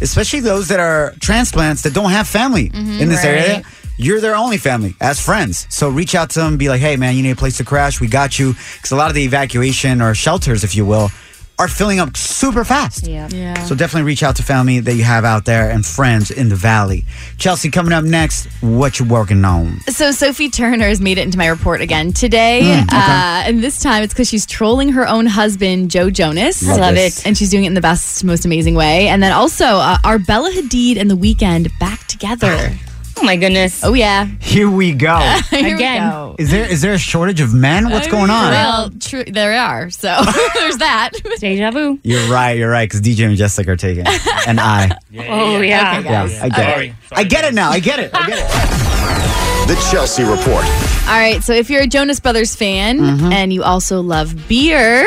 especially 0.00 0.40
those 0.40 0.68
that 0.68 0.80
are 0.80 1.12
transplants 1.20 1.82
that 1.82 1.92
don't 1.92 2.10
have 2.10 2.26
family 2.26 2.70
in 2.72 3.08
this 3.10 3.18
Right. 3.24 3.34
area 3.34 3.62
you're 3.98 4.18
their 4.22 4.34
only 4.34 4.56
family 4.56 4.94
as 4.98 5.20
friends. 5.20 5.66
So 5.68 5.90
reach 5.90 6.14
out 6.14 6.30
to 6.30 6.40
them, 6.40 6.56
be 6.56 6.70
like, 6.70 6.80
hey, 6.80 6.96
man, 6.96 7.16
you 7.16 7.22
need 7.22 7.32
a 7.32 7.36
place 7.36 7.58
to 7.58 7.64
crash. 7.64 8.00
We 8.00 8.08
got 8.08 8.38
you. 8.38 8.54
Because 8.76 8.92
a 8.92 8.96
lot 8.96 9.08
of 9.10 9.14
the 9.14 9.24
evacuation 9.24 10.00
or 10.00 10.14
shelters, 10.14 10.64
if 10.64 10.74
you 10.74 10.86
will, 10.86 11.10
are 11.60 11.68
filling 11.68 12.00
up 12.00 12.16
super 12.16 12.64
fast. 12.64 13.06
Yeah. 13.06 13.28
Yeah. 13.30 13.62
So 13.64 13.74
definitely 13.74 14.06
reach 14.06 14.22
out 14.22 14.36
to 14.36 14.42
family 14.42 14.80
that 14.80 14.94
you 14.94 15.04
have 15.04 15.24
out 15.26 15.44
there 15.44 15.70
and 15.70 15.84
friends 15.84 16.30
in 16.30 16.48
the 16.48 16.56
valley. 16.56 17.04
Chelsea, 17.36 17.70
coming 17.70 17.92
up 17.92 18.02
next, 18.04 18.46
what 18.62 18.98
you 18.98 19.04
working 19.04 19.44
on? 19.44 19.78
So 19.88 20.10
Sophie 20.10 20.48
Turner 20.48 20.88
has 20.88 21.00
made 21.00 21.18
it 21.18 21.22
into 21.26 21.36
my 21.36 21.46
report 21.48 21.80
again 21.82 22.12
today, 22.12 22.62
Mm, 22.64 22.82
okay. 22.84 22.96
uh, 22.96 23.42
and 23.46 23.62
this 23.62 23.78
time 23.78 24.02
it's 24.02 24.12
because 24.14 24.28
she's 24.28 24.46
trolling 24.46 24.88
her 24.92 25.06
own 25.06 25.26
husband 25.26 25.90
Joe 25.90 26.08
Jonas. 26.10 26.66
Love 26.66 26.80
Love 26.80 26.96
it. 26.96 27.26
and 27.26 27.36
she's 27.36 27.50
doing 27.50 27.64
it 27.64 27.68
in 27.68 27.74
the 27.74 27.80
best, 27.82 28.24
most 28.24 28.44
amazing 28.46 28.74
way. 28.74 29.08
And 29.08 29.22
then 29.22 29.32
also, 29.32 29.64
uh, 29.66 29.98
are 30.02 30.18
Bella 30.18 30.50
Hadid 30.50 30.96
and 30.98 31.10
The 31.10 31.16
Weeknd 31.16 31.68
back 31.78 32.06
together? 32.06 32.70
Oh 33.20 33.24
my 33.26 33.36
goodness. 33.36 33.84
Oh 33.84 33.92
yeah, 33.92 34.24
Here 34.40 34.70
we 34.70 34.92
go. 34.92 35.18
Here 35.50 35.62
we 35.62 35.72
Again. 35.74 36.10
go. 36.10 36.36
is 36.38 36.50
there 36.50 36.64
is 36.64 36.80
there 36.80 36.94
a 36.94 36.98
shortage 36.98 37.42
of 37.42 37.52
men? 37.52 37.90
What's 37.90 38.06
oh, 38.06 38.10
going 38.10 38.30
on? 38.30 38.50
Well, 38.50 38.90
true, 38.98 39.24
there 39.24 39.60
are. 39.60 39.90
So 39.90 40.08
there's 40.54 40.78
that. 40.78 41.10
Deja 41.38 41.70
vu. 41.70 41.98
You're 42.02 42.30
right. 42.30 42.56
You're 42.56 42.70
right. 42.70 42.88
Because 42.88 43.02
DJ 43.02 43.26
and 43.26 43.36
Jessica 43.36 43.72
are 43.72 43.76
taking 43.76 44.04
it, 44.06 44.48
and 44.48 44.58
I. 44.58 44.96
Oh 45.28 45.60
yeah. 45.60 45.98
Okay, 45.98 46.08
Yeah. 46.08 46.40
I 46.42 46.48
get 46.48 46.80
it. 46.80 46.94
I 47.12 47.24
get 47.24 47.44
it 47.44 47.52
now. 47.52 47.70
I 47.70 47.78
get 47.80 47.98
it. 47.98 48.10
I 48.14 48.26
get 48.26 48.38
it. 48.38 49.68
The 49.68 49.74
Chelsea 49.90 50.22
Report. 50.24 50.64
All 51.10 51.16
right, 51.16 51.42
so 51.42 51.52
if 51.52 51.68
you're 51.70 51.82
a 51.82 51.86
Jonas 51.88 52.20
Brothers 52.20 52.54
fan 52.54 52.98
Mm-hmm. 53.00 53.32
and 53.32 53.52
you 53.52 53.62
also 53.64 54.00
love 54.00 54.46
beer, 54.48 55.04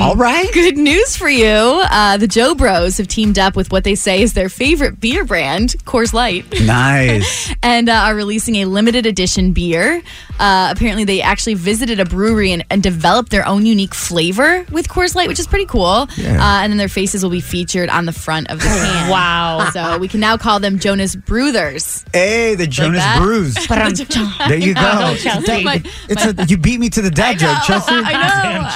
All 0.00 0.16
right. 0.16 0.50
good 0.54 0.78
news 0.78 1.14
for 1.16 1.28
you. 1.28 1.44
Uh, 1.46 2.16
the 2.16 2.26
Jo 2.26 2.54
Bros 2.54 2.96
have 2.98 3.06
teamed 3.08 3.38
up 3.38 3.54
with 3.54 3.70
what 3.70 3.84
they 3.84 3.94
say 3.94 4.22
is 4.22 4.32
their 4.32 4.48
favorite 4.48 4.98
beer 5.00 5.24
brand, 5.24 5.70
Coors 5.84 6.12
Light, 6.14 6.46
Nice. 6.62 7.52
and 7.62 7.88
uh, 7.88 7.92
are 7.92 8.14
releasing 8.14 8.56
a 8.56 8.64
limited 8.64 9.04
edition 9.04 9.52
beer. 9.52 10.02
Uh, 10.40 10.68
apparently, 10.74 11.04
they 11.04 11.20
actually 11.20 11.54
visited 11.54 12.00
a 12.00 12.04
brewery 12.06 12.52
and, 12.52 12.64
and 12.70 12.82
developed 12.82 13.30
their 13.30 13.46
own 13.46 13.66
unique 13.66 13.94
flavor 13.94 14.64
with 14.72 14.88
Coors 14.88 15.14
Light, 15.14 15.28
which 15.28 15.38
is 15.38 15.46
pretty 15.46 15.66
cool. 15.66 16.08
Yeah. 16.16 16.38
Uh, 16.42 16.62
and 16.62 16.72
then 16.72 16.78
their 16.78 16.88
faces 16.88 17.22
will 17.22 17.30
be 17.30 17.40
featured 17.42 17.90
on 17.90 18.06
the 18.06 18.12
front 18.12 18.50
of 18.50 18.58
the 18.58 18.64
can. 18.64 19.10
Wow. 19.10 19.68
So 19.72 19.98
we 19.98 20.08
can 20.08 20.20
now 20.20 20.36
call 20.38 20.60
them 20.60 20.78
Jonas 20.78 21.14
Bruthers. 21.14 22.04
Hey, 22.14 22.54
the 22.54 22.66
Jonas 22.66 23.00
that? 23.00 23.18
Brews. 23.20 23.54
There 24.48 24.56
you 24.58 24.74
go. 24.74 25.14
Go, 25.42 25.46
Chelsea. 25.52 25.64
My- 25.64 25.82
It's 26.08 26.24
a, 26.24 26.46
you 26.46 26.56
beat 26.56 26.80
me 26.80 26.88
to 26.90 27.02
the 27.02 27.10
dad 27.10 27.38
joke, 27.38 27.58
Chelsea. 27.64 27.92
I 27.92 28.12
know. 28.12 28.18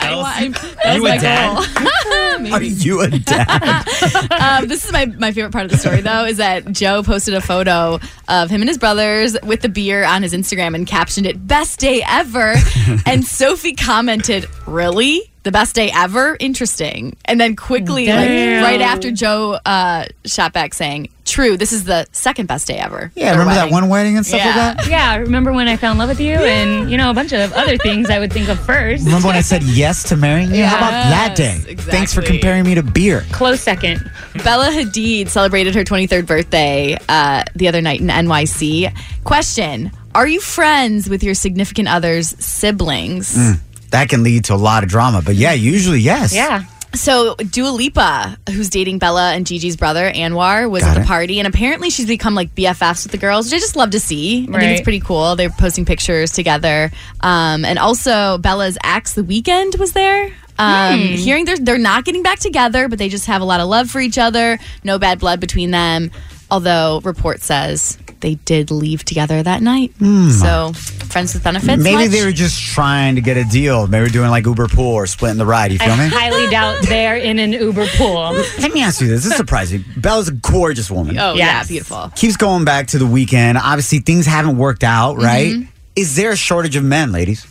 I, 0.08 0.16
want- 0.16 0.56
Are 0.56 0.72
that's 0.84 0.96
you 0.96 1.06
a 1.06 1.08
my 1.08 1.16
dad? 1.18 1.56
goal. 2.44 2.54
Are 2.54 2.62
you 2.62 3.00
a 3.02 3.08
dad? 3.10 3.88
um, 4.62 4.68
this 4.68 4.84
is 4.84 4.92
my, 4.92 5.06
my 5.06 5.32
favorite 5.32 5.52
part 5.52 5.64
of 5.64 5.70
the 5.70 5.76
story, 5.78 6.00
though, 6.00 6.24
is 6.24 6.36
that 6.38 6.70
Joe 6.72 7.02
posted 7.02 7.34
a 7.34 7.40
photo 7.40 7.98
of 8.28 8.50
him 8.50 8.60
and 8.62 8.68
his 8.68 8.78
brothers 8.78 9.36
with 9.42 9.60
the 9.62 9.68
beer 9.68 10.04
on 10.04 10.22
his 10.22 10.32
Instagram 10.32 10.74
and 10.74 10.86
captioned 10.86 11.26
it, 11.26 11.46
Best 11.46 11.80
day 11.80 12.02
ever. 12.06 12.54
and 13.06 13.24
Sophie 13.24 13.74
commented, 13.74 14.46
Really? 14.66 15.30
The 15.44 15.52
best 15.52 15.76
day 15.76 15.92
ever? 15.94 16.36
Interesting. 16.40 17.16
And 17.24 17.40
then 17.40 17.54
quickly, 17.54 18.08
like 18.08 18.28
right 18.28 18.80
after 18.80 19.12
Joe 19.12 19.60
uh, 19.64 20.06
shot 20.24 20.52
back 20.52 20.74
saying, 20.74 21.08
True, 21.24 21.56
this 21.56 21.72
is 21.72 21.84
the 21.84 22.04
second 22.10 22.46
best 22.46 22.66
day 22.66 22.76
ever. 22.78 23.12
Yeah, 23.14 23.30
Their 23.30 23.32
remember 23.40 23.54
that 23.54 23.60
wedding. 23.64 23.72
one 23.72 23.88
wedding 23.88 24.16
and 24.16 24.26
stuff 24.26 24.40
Yeah. 24.40 24.46
like 24.46 24.76
that? 24.78 24.88
Yeah, 24.88 25.16
remember 25.18 25.52
when 25.52 25.68
I 25.68 25.76
fell 25.76 25.92
in 25.92 25.98
love 25.98 26.08
with 26.08 26.20
you 26.20 26.34
and, 26.34 26.90
you 26.90 26.96
know, 26.96 27.10
a 27.10 27.14
bunch 27.14 27.32
of 27.32 27.52
other 27.52 27.76
things 27.78 28.10
I 28.10 28.18
would 28.18 28.32
think 28.32 28.48
of 28.48 28.58
first. 28.60 29.04
Remember 29.04 29.28
when 29.28 29.36
I 29.36 29.40
said 29.40 29.62
yes 29.62 30.08
to 30.08 30.16
marrying 30.16 30.52
you? 30.54 30.64
How 30.64 30.76
about 30.78 30.90
that 30.90 31.36
day? 31.36 31.76
Yes, 32.06 32.14
Thanks 32.14 32.26
for 32.28 32.32
comparing 32.32 32.64
me 32.64 32.76
to 32.76 32.84
beer. 32.84 33.24
Close 33.32 33.60
second. 33.60 34.10
Bella 34.44 34.66
Hadid 34.68 35.28
celebrated 35.28 35.74
her 35.74 35.82
23rd 35.82 36.24
birthday 36.24 36.96
uh, 37.08 37.42
the 37.56 37.66
other 37.66 37.80
night 37.80 38.00
in 38.00 38.06
NYC. 38.06 38.96
Question 39.24 39.90
Are 40.14 40.28
you 40.28 40.40
friends 40.40 41.08
with 41.08 41.24
your 41.24 41.34
significant 41.34 41.88
other's 41.88 42.28
siblings? 42.44 43.36
Mm. 43.36 43.58
That 43.90 44.08
can 44.08 44.22
lead 44.22 44.44
to 44.44 44.54
a 44.54 44.56
lot 44.56 44.84
of 44.84 44.88
drama, 44.88 45.20
but 45.24 45.34
yeah, 45.34 45.52
usually 45.52 45.98
yes. 45.98 46.32
Yeah. 46.32 46.64
So, 46.94 47.34
Dua 47.34 47.70
Lipa, 47.70 48.38
who's 48.50 48.70
dating 48.70 48.98
Bella 48.98 49.32
and 49.32 49.44
Gigi's 49.44 49.76
brother, 49.76 50.10
Anwar, 50.10 50.70
was 50.70 50.82
Got 50.82 50.90
at 50.90 50.94
the 50.94 51.00
it. 51.02 51.06
party, 51.06 51.38
and 51.40 51.46
apparently 51.48 51.90
she's 51.90 52.06
become 52.06 52.34
like 52.34 52.54
BFFs 52.54 53.04
with 53.04 53.12
the 53.12 53.18
girls, 53.18 53.46
which 53.46 53.54
I 53.54 53.58
just 53.58 53.76
love 53.76 53.90
to 53.90 54.00
see. 54.00 54.44
I 54.48 54.58
think 54.60 54.72
it's 54.72 54.80
pretty 54.80 55.00
cool. 55.00 55.36
They're 55.36 55.50
posting 55.50 55.84
pictures 55.84 56.30
together. 56.30 56.90
Um, 57.20 57.64
and 57.64 57.78
also, 57.78 58.38
Bella's 58.38 58.78
ex, 58.82 59.12
The 59.14 59.22
Weeknd, 59.22 59.78
was 59.78 59.92
there. 59.92 60.32
Um, 60.58 60.98
Hearing 60.98 61.44
they're, 61.44 61.58
they're 61.58 61.78
not 61.78 62.04
getting 62.04 62.22
back 62.22 62.38
together, 62.38 62.88
but 62.88 62.98
they 62.98 63.08
just 63.08 63.26
have 63.26 63.42
a 63.42 63.44
lot 63.44 63.60
of 63.60 63.68
love 63.68 63.90
for 63.90 64.00
each 64.00 64.18
other, 64.18 64.58
no 64.84 64.98
bad 64.98 65.18
blood 65.18 65.40
between 65.40 65.70
them. 65.70 66.10
Although, 66.50 67.00
report 67.02 67.42
says 67.42 67.98
they 68.20 68.36
did 68.36 68.70
leave 68.70 69.04
together 69.04 69.42
that 69.42 69.62
night. 69.62 69.92
So, 69.98 70.72
friends 70.72 71.34
with 71.34 71.42
benefits. 71.42 71.82
Maybe 71.82 72.04
much? 72.04 72.10
they 72.10 72.24
were 72.24 72.32
just 72.32 72.62
trying 72.62 73.16
to 73.16 73.20
get 73.20 73.36
a 73.36 73.44
deal. 73.44 73.86
Maybe 73.88 74.10
doing 74.10 74.30
like 74.30 74.46
Uber 74.46 74.68
pool 74.68 74.94
or 74.94 75.06
splitting 75.06 75.38
the 75.38 75.46
ride. 75.46 75.72
You 75.72 75.78
I 75.80 75.86
feel 75.86 75.96
me? 75.96 76.08
highly 76.08 76.48
doubt 76.48 76.82
they're 76.82 77.16
in 77.16 77.38
an 77.40 77.52
Uber 77.52 77.86
pool. 77.96 78.32
Let 78.60 78.72
me 78.72 78.82
ask 78.82 79.00
you 79.00 79.08
this. 79.08 79.24
This 79.24 79.32
is 79.32 79.36
surprising. 79.36 79.84
Bella's 79.96 80.28
a 80.28 80.32
gorgeous 80.32 80.90
woman. 80.90 81.18
Oh, 81.18 81.34
yeah, 81.34 81.64
beautiful. 81.64 82.12
Keeps 82.14 82.36
going 82.36 82.64
back 82.64 82.86
to 82.88 82.98
the 82.98 83.06
Weeknd. 83.06 83.60
Obviously, 83.60 83.98
things 83.98 84.24
haven't 84.24 84.56
worked 84.56 84.84
out, 84.84 85.16
right? 85.16 85.52
Mm-hmm. 85.52 85.70
Is 85.96 86.14
there 86.14 86.30
a 86.30 86.36
shortage 86.36 86.76
of 86.76 86.84
men, 86.84 87.10
ladies? 87.10 87.46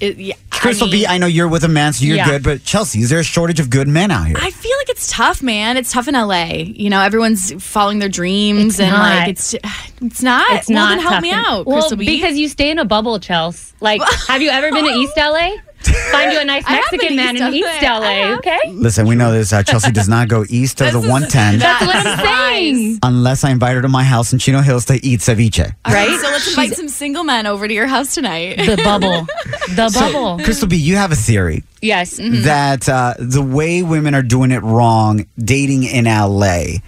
It- 0.00 0.16
yeah, 0.18 0.34
I 0.52 0.72
mean- 0.72 0.90
B, 0.90 1.06
I 1.06 1.18
know 1.18 1.26
you're 1.26 1.48
with 1.48 1.64
a 1.64 1.68
man, 1.68 1.92
so 1.92 2.04
you're 2.04 2.16
Yeah. 2.16 2.26
good, 2.28 2.42
but 2.42 2.64
Chelsea, 2.64 3.00
is 3.00 3.10
there 3.10 3.20
a 3.20 3.24
shortage 3.24 3.60
of 3.60 3.70
good 3.70 3.88
men 3.88 4.10
out 4.10 4.26
here? 4.26 4.36
I 4.40 4.50
feel 4.50 4.76
like 4.78 4.88
it's 4.90 5.10
tough, 5.10 5.42
man. 5.42 5.76
It's 5.76 5.92
tough 5.92 6.08
in 6.08 6.14
LA. 6.14 6.64
You 6.74 6.90
know, 6.90 7.00
everyone's 7.00 7.52
following 7.62 7.98
their 8.00 8.08
dreams 8.08 8.74
It's 8.74 8.80
and 8.80 8.90
not. 8.90 9.00
like 9.00 9.28
it's 9.28 9.54
it's 10.02 10.22
not. 10.22 10.46
It's 10.52 10.68
well, 10.68 10.74
not 10.78 10.88
then 10.90 10.98
help 11.00 11.22
me 11.22 11.30
and- 11.30 11.46
out, 11.46 11.66
Well, 11.66 11.78
Crystal 11.78 11.96
B. 11.96 12.06
because 12.06 12.36
you 12.36 12.48
stay 12.48 12.70
in 12.70 12.78
a 12.78 12.84
bubble, 12.84 13.18
Chelsea. 13.20 13.72
Like, 13.80 14.00
have 14.28 14.42
you 14.42 14.50
ever 14.50 14.70
been 14.72 14.84
to 14.84 14.90
East 14.90 15.16
LA? 15.16 15.50
Find 15.82 16.32
you 16.32 16.40
a 16.40 16.44
nice 16.44 16.64
I 16.66 16.72
have 16.72 16.84
been 16.90 17.16
Mexican 17.16 17.16
to 17.16 17.16
man 17.16 17.36
East 17.36 17.44
in 17.44 17.54
East 17.74 17.82
LA. 17.82 17.98
LA, 17.98 18.36
okay? 18.38 18.58
Listen, 18.68 19.06
we 19.06 19.14
know 19.14 19.32
this. 19.32 19.52
Uh, 19.52 19.62
Chelsea 19.62 19.92
does 19.92 20.08
not 20.08 20.28
go 20.28 20.44
east 20.48 20.80
of 20.80 20.92
the 20.92 20.98
110 21.00 21.58
That's 21.60 21.86
what 21.86 21.96
I'm 22.06 22.18
saying. 22.26 22.98
unless 23.02 23.44
I 23.44 23.50
invite 23.50 23.74
her 23.76 23.82
to 23.82 23.88
my 23.88 24.04
house 24.04 24.32
in 24.32 24.38
Chino 24.38 24.60
Hills 24.60 24.84
to 24.86 24.94
eat 25.06 25.20
ceviche. 25.20 25.74
Right? 25.86 26.20
so 26.20 26.26
let's 26.30 26.48
invite 26.48 26.72
some 26.74 26.88
single 26.88 27.24
men 27.24 27.46
over 27.46 27.66
to 27.68 27.72
your 27.74 27.86
house 27.86 28.14
tonight. 28.14 28.56
The 28.58 28.76
bubble. 28.82 29.26
The 29.68 29.90
bubble. 29.94 30.42
Crystal 30.44 30.68
B, 30.68 30.76
you 30.76 30.96
have 30.96 31.12
a 31.12 31.16
theory 31.16 31.62
Yes. 31.80 32.16
that 32.18 32.88
uh, 32.88 33.14
the 33.18 33.42
way 33.42 33.82
women 33.82 34.14
are 34.14 34.22
doing 34.22 34.50
it 34.50 34.62
wrong 34.62 35.26
dating 35.38 35.84
in 35.84 36.04
LA 36.06 36.78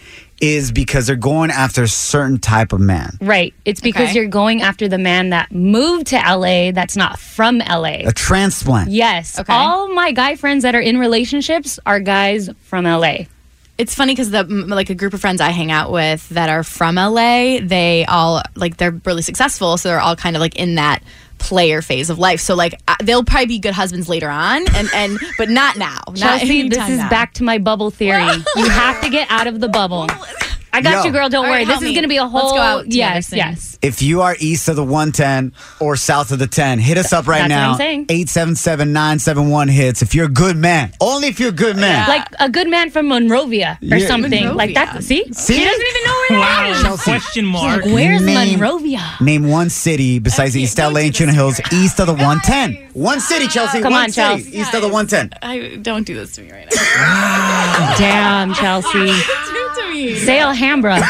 is 0.40 0.72
because 0.72 1.06
they're 1.06 1.16
going 1.16 1.50
after 1.50 1.82
a 1.82 1.88
certain 1.88 2.38
type 2.38 2.72
of 2.72 2.80
man. 2.80 3.16
Right. 3.20 3.52
It's 3.64 3.80
because 3.80 4.08
Okay. 4.10 4.14
you're 4.16 4.26
going 4.28 4.62
after 4.62 4.88
the 4.88 4.98
man 4.98 5.30
that 5.30 5.52
moved 5.52 6.08
to 6.08 6.16
LA 6.16 6.72
that's 6.72 6.96
not 6.96 7.18
from 7.18 7.58
LA. 7.58 8.06
A 8.06 8.12
transplant. 8.12 8.90
Yes. 8.90 9.38
Okay. 9.38 9.52
All 9.52 9.88
my 9.92 10.12
guy 10.12 10.36
friends 10.36 10.62
that 10.62 10.74
are 10.74 10.80
in 10.80 10.98
relationships 10.98 11.78
are 11.84 12.00
guys 12.00 12.48
from 12.64 12.84
LA. 12.86 13.26
It's 13.76 13.94
funny 13.94 14.12
because 14.12 14.30
the 14.30 14.40
m- 14.40 14.68
like 14.68 14.90
a 14.90 14.94
group 14.94 15.14
of 15.14 15.20
friends 15.22 15.40
I 15.40 15.50
hang 15.50 15.70
out 15.70 15.90
with 15.90 16.28
that 16.30 16.50
are 16.50 16.62
from 16.62 16.96
LA, 16.96 17.60
they 17.60 18.04
all 18.06 18.42
like 18.54 18.76
they're 18.76 18.98
really 19.06 19.22
successful, 19.22 19.76
so 19.78 19.88
they're 19.88 20.00
all 20.00 20.16
kind 20.16 20.36
of 20.36 20.40
like 20.40 20.56
in 20.56 20.74
that 20.74 21.02
player 21.40 21.82
phase 21.82 22.10
of 22.10 22.18
life. 22.18 22.40
So 22.40 22.54
like 22.54 22.80
they'll 23.02 23.24
probably 23.24 23.46
be 23.46 23.58
good 23.58 23.74
husbands 23.74 24.08
later 24.08 24.28
on, 24.28 24.64
and 24.74 24.88
and 24.94 25.18
but 25.36 25.48
not 25.48 25.76
now. 25.76 26.00
not 26.08 26.16
Chelsea, 26.16 26.68
this 26.68 26.88
is 26.88 26.98
now. 26.98 27.10
back 27.10 27.34
to 27.34 27.44
my 27.44 27.58
bubble 27.58 27.90
theory. 27.90 28.22
you 28.56 28.68
have 28.68 29.00
to 29.02 29.10
get 29.10 29.28
out 29.30 29.46
of 29.46 29.60
the 29.60 29.68
bubble. 29.68 30.06
I 30.72 30.82
got 30.82 30.98
Yo. 30.98 31.04
you, 31.06 31.12
girl. 31.12 31.28
Don't 31.28 31.44
All 31.44 31.50
worry. 31.50 31.58
right, 31.60 31.66
this 31.66 31.74
help 31.74 31.82
is 31.82 31.88
me. 31.88 31.94
going 31.94 32.02
to 32.04 32.08
be 32.08 32.16
a 32.18 32.22
Let's 32.24 32.32
whole. 32.32 32.52
go 32.54 32.58
out 32.60 32.82
together 32.84 32.96
yes, 32.96 33.26
soon. 33.28 33.36
yes. 33.38 33.78
If 33.82 34.02
you 34.02 34.20
are 34.22 34.36
east 34.38 34.68
of 34.68 34.76
the 34.76 34.84
110 34.84 35.52
or 35.80 35.96
south 35.96 36.30
of 36.32 36.38
the 36.38 36.46
10, 36.46 36.78
hit 36.78 36.98
us 36.98 37.12
up 37.12 37.26
right 37.26 37.38
That's 37.38 37.50
what 37.50 37.56
now. 37.56 37.70
I'm 37.72 37.76
saying. 37.76 38.00
877 38.10 38.92
971 38.92 39.68
hits. 39.68 40.02
If 40.02 40.14
you're 40.14 40.26
a 40.26 40.28
good 40.28 40.56
man, 40.56 40.92
only 41.00 41.28
if 41.28 41.40
you're 41.40 41.48
a 41.48 41.52
good 41.52 41.76
man. 41.76 42.06
Like 42.08 42.26
a 42.38 42.48
good 42.50 42.68
man 42.68 42.90
from 42.90 43.08
Monrovia 43.08 43.78
or 43.82 43.96
Yeah. 43.96 44.06
something. 44.06 44.30
Monrovia. 44.30 44.54
Like 44.54 44.74
that. 44.74 45.02
See? 45.02 45.24
See? 45.32 45.54
She 45.58 45.64
doesn't 45.64 45.86
even 45.86 46.04
know 46.04 46.12
where 46.28 46.40
that 46.40 46.62
Wow. 46.64 46.70
is. 46.72 46.82
Chelsea. 46.82 47.10
Question 47.10 47.46
mark. 47.46 47.84
Like, 47.84 47.94
where's 47.94 48.22
Name- 48.22 48.58
Monrovia? 48.60 49.02
Name 49.20 49.48
one 49.48 49.70
city 49.70 50.18
besides 50.18 50.54
Okay, 50.54 50.64
East 50.64 50.76
don't 50.76 50.92
LA 50.92 51.00
do 51.00 51.06
and 51.06 51.12
this 51.14 51.18
Chino 51.18 51.30
to 51.32 51.32
me 51.32 51.36
Hills, 51.36 51.58
right 51.60 51.72
east 51.72 52.00
of 52.00 52.06
the 52.06 52.12
110. 52.14 52.76
One 52.92 53.20
city, 53.20 53.46
Chelsea. 53.48 53.80
Come 53.80 53.92
one 53.92 54.04
on, 54.04 54.10
city, 54.10 54.42
Chelsea. 54.42 54.58
east 54.58 54.74
of 54.74 54.82
the 54.82 54.88
110. 54.88 55.30
I 55.42 55.76
don't 55.80 56.04
do 56.04 56.14
this 56.14 56.32
to 56.32 56.42
me 56.42 56.52
right 56.52 56.66
now. 56.70 57.94
Damn, 57.98 58.52
Chelsea. 58.54 59.12
do 60.08 60.14
to 60.14 60.20
me. 60.20 60.26
Say 60.26 60.38
Alhambra. 60.40 61.00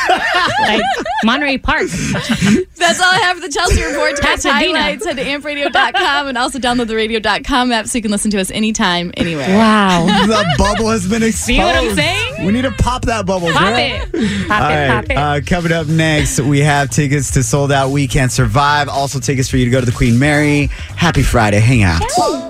like 0.60 0.82
Monterey 1.24 1.58
Park. 1.58 1.88
That's 1.88 3.00
all 3.00 3.10
I 3.10 3.20
have 3.22 3.36
for 3.36 3.42
the 3.46 3.52
Chelsea 3.52 3.82
Report. 3.82 4.16
To 4.16 4.22
catch 4.22 4.42
Pasadena. 4.42 4.78
highlights, 4.78 5.04
head 5.04 5.16
to 5.16 5.24
ampradio.com 5.24 6.28
and 6.28 6.38
also 6.38 6.58
download 6.58 6.88
the 6.88 6.96
radio.com 6.96 7.72
app 7.72 7.86
so 7.86 7.98
you 7.98 8.02
can 8.02 8.10
listen 8.10 8.30
to 8.32 8.40
us 8.40 8.50
anytime, 8.50 9.12
anywhere. 9.16 9.48
Wow. 9.48 10.06
the 10.26 10.54
bubble 10.58 10.88
has 10.88 11.06
been 11.08 11.22
exposed. 11.22 11.44
See 11.44 11.58
what 11.58 11.74
I'm 11.74 11.94
saying? 11.94 12.29
We 12.44 12.52
need 12.52 12.62
to 12.62 12.70
pop 12.72 13.02
that 13.02 13.26
bubble. 13.26 13.50
Pop 13.52 13.60
girl. 13.68 13.76
it. 13.76 14.00
Pop 14.48 14.62
All 14.62 14.70
it, 14.70 14.74
right, 14.88 14.88
pop 14.88 15.04
it. 15.10 15.16
uh, 15.16 15.40
coming 15.46 15.72
up 15.72 15.86
next, 15.88 16.40
we 16.40 16.60
have 16.60 16.88
tickets 16.90 17.30
to 17.32 17.42
Sold 17.42 17.70
Out 17.70 17.90
We 17.90 18.06
Can 18.08 18.30
Survive. 18.30 18.88
Also, 18.88 19.18
tickets 19.20 19.48
for 19.50 19.58
you 19.58 19.66
to 19.66 19.70
go 19.70 19.78
to 19.80 19.86
the 19.86 19.92
Queen 19.92 20.18
Mary. 20.18 20.66
Happy 20.96 21.22
Friday. 21.22 21.60
Hang 21.60 21.82
out. 21.82 22.02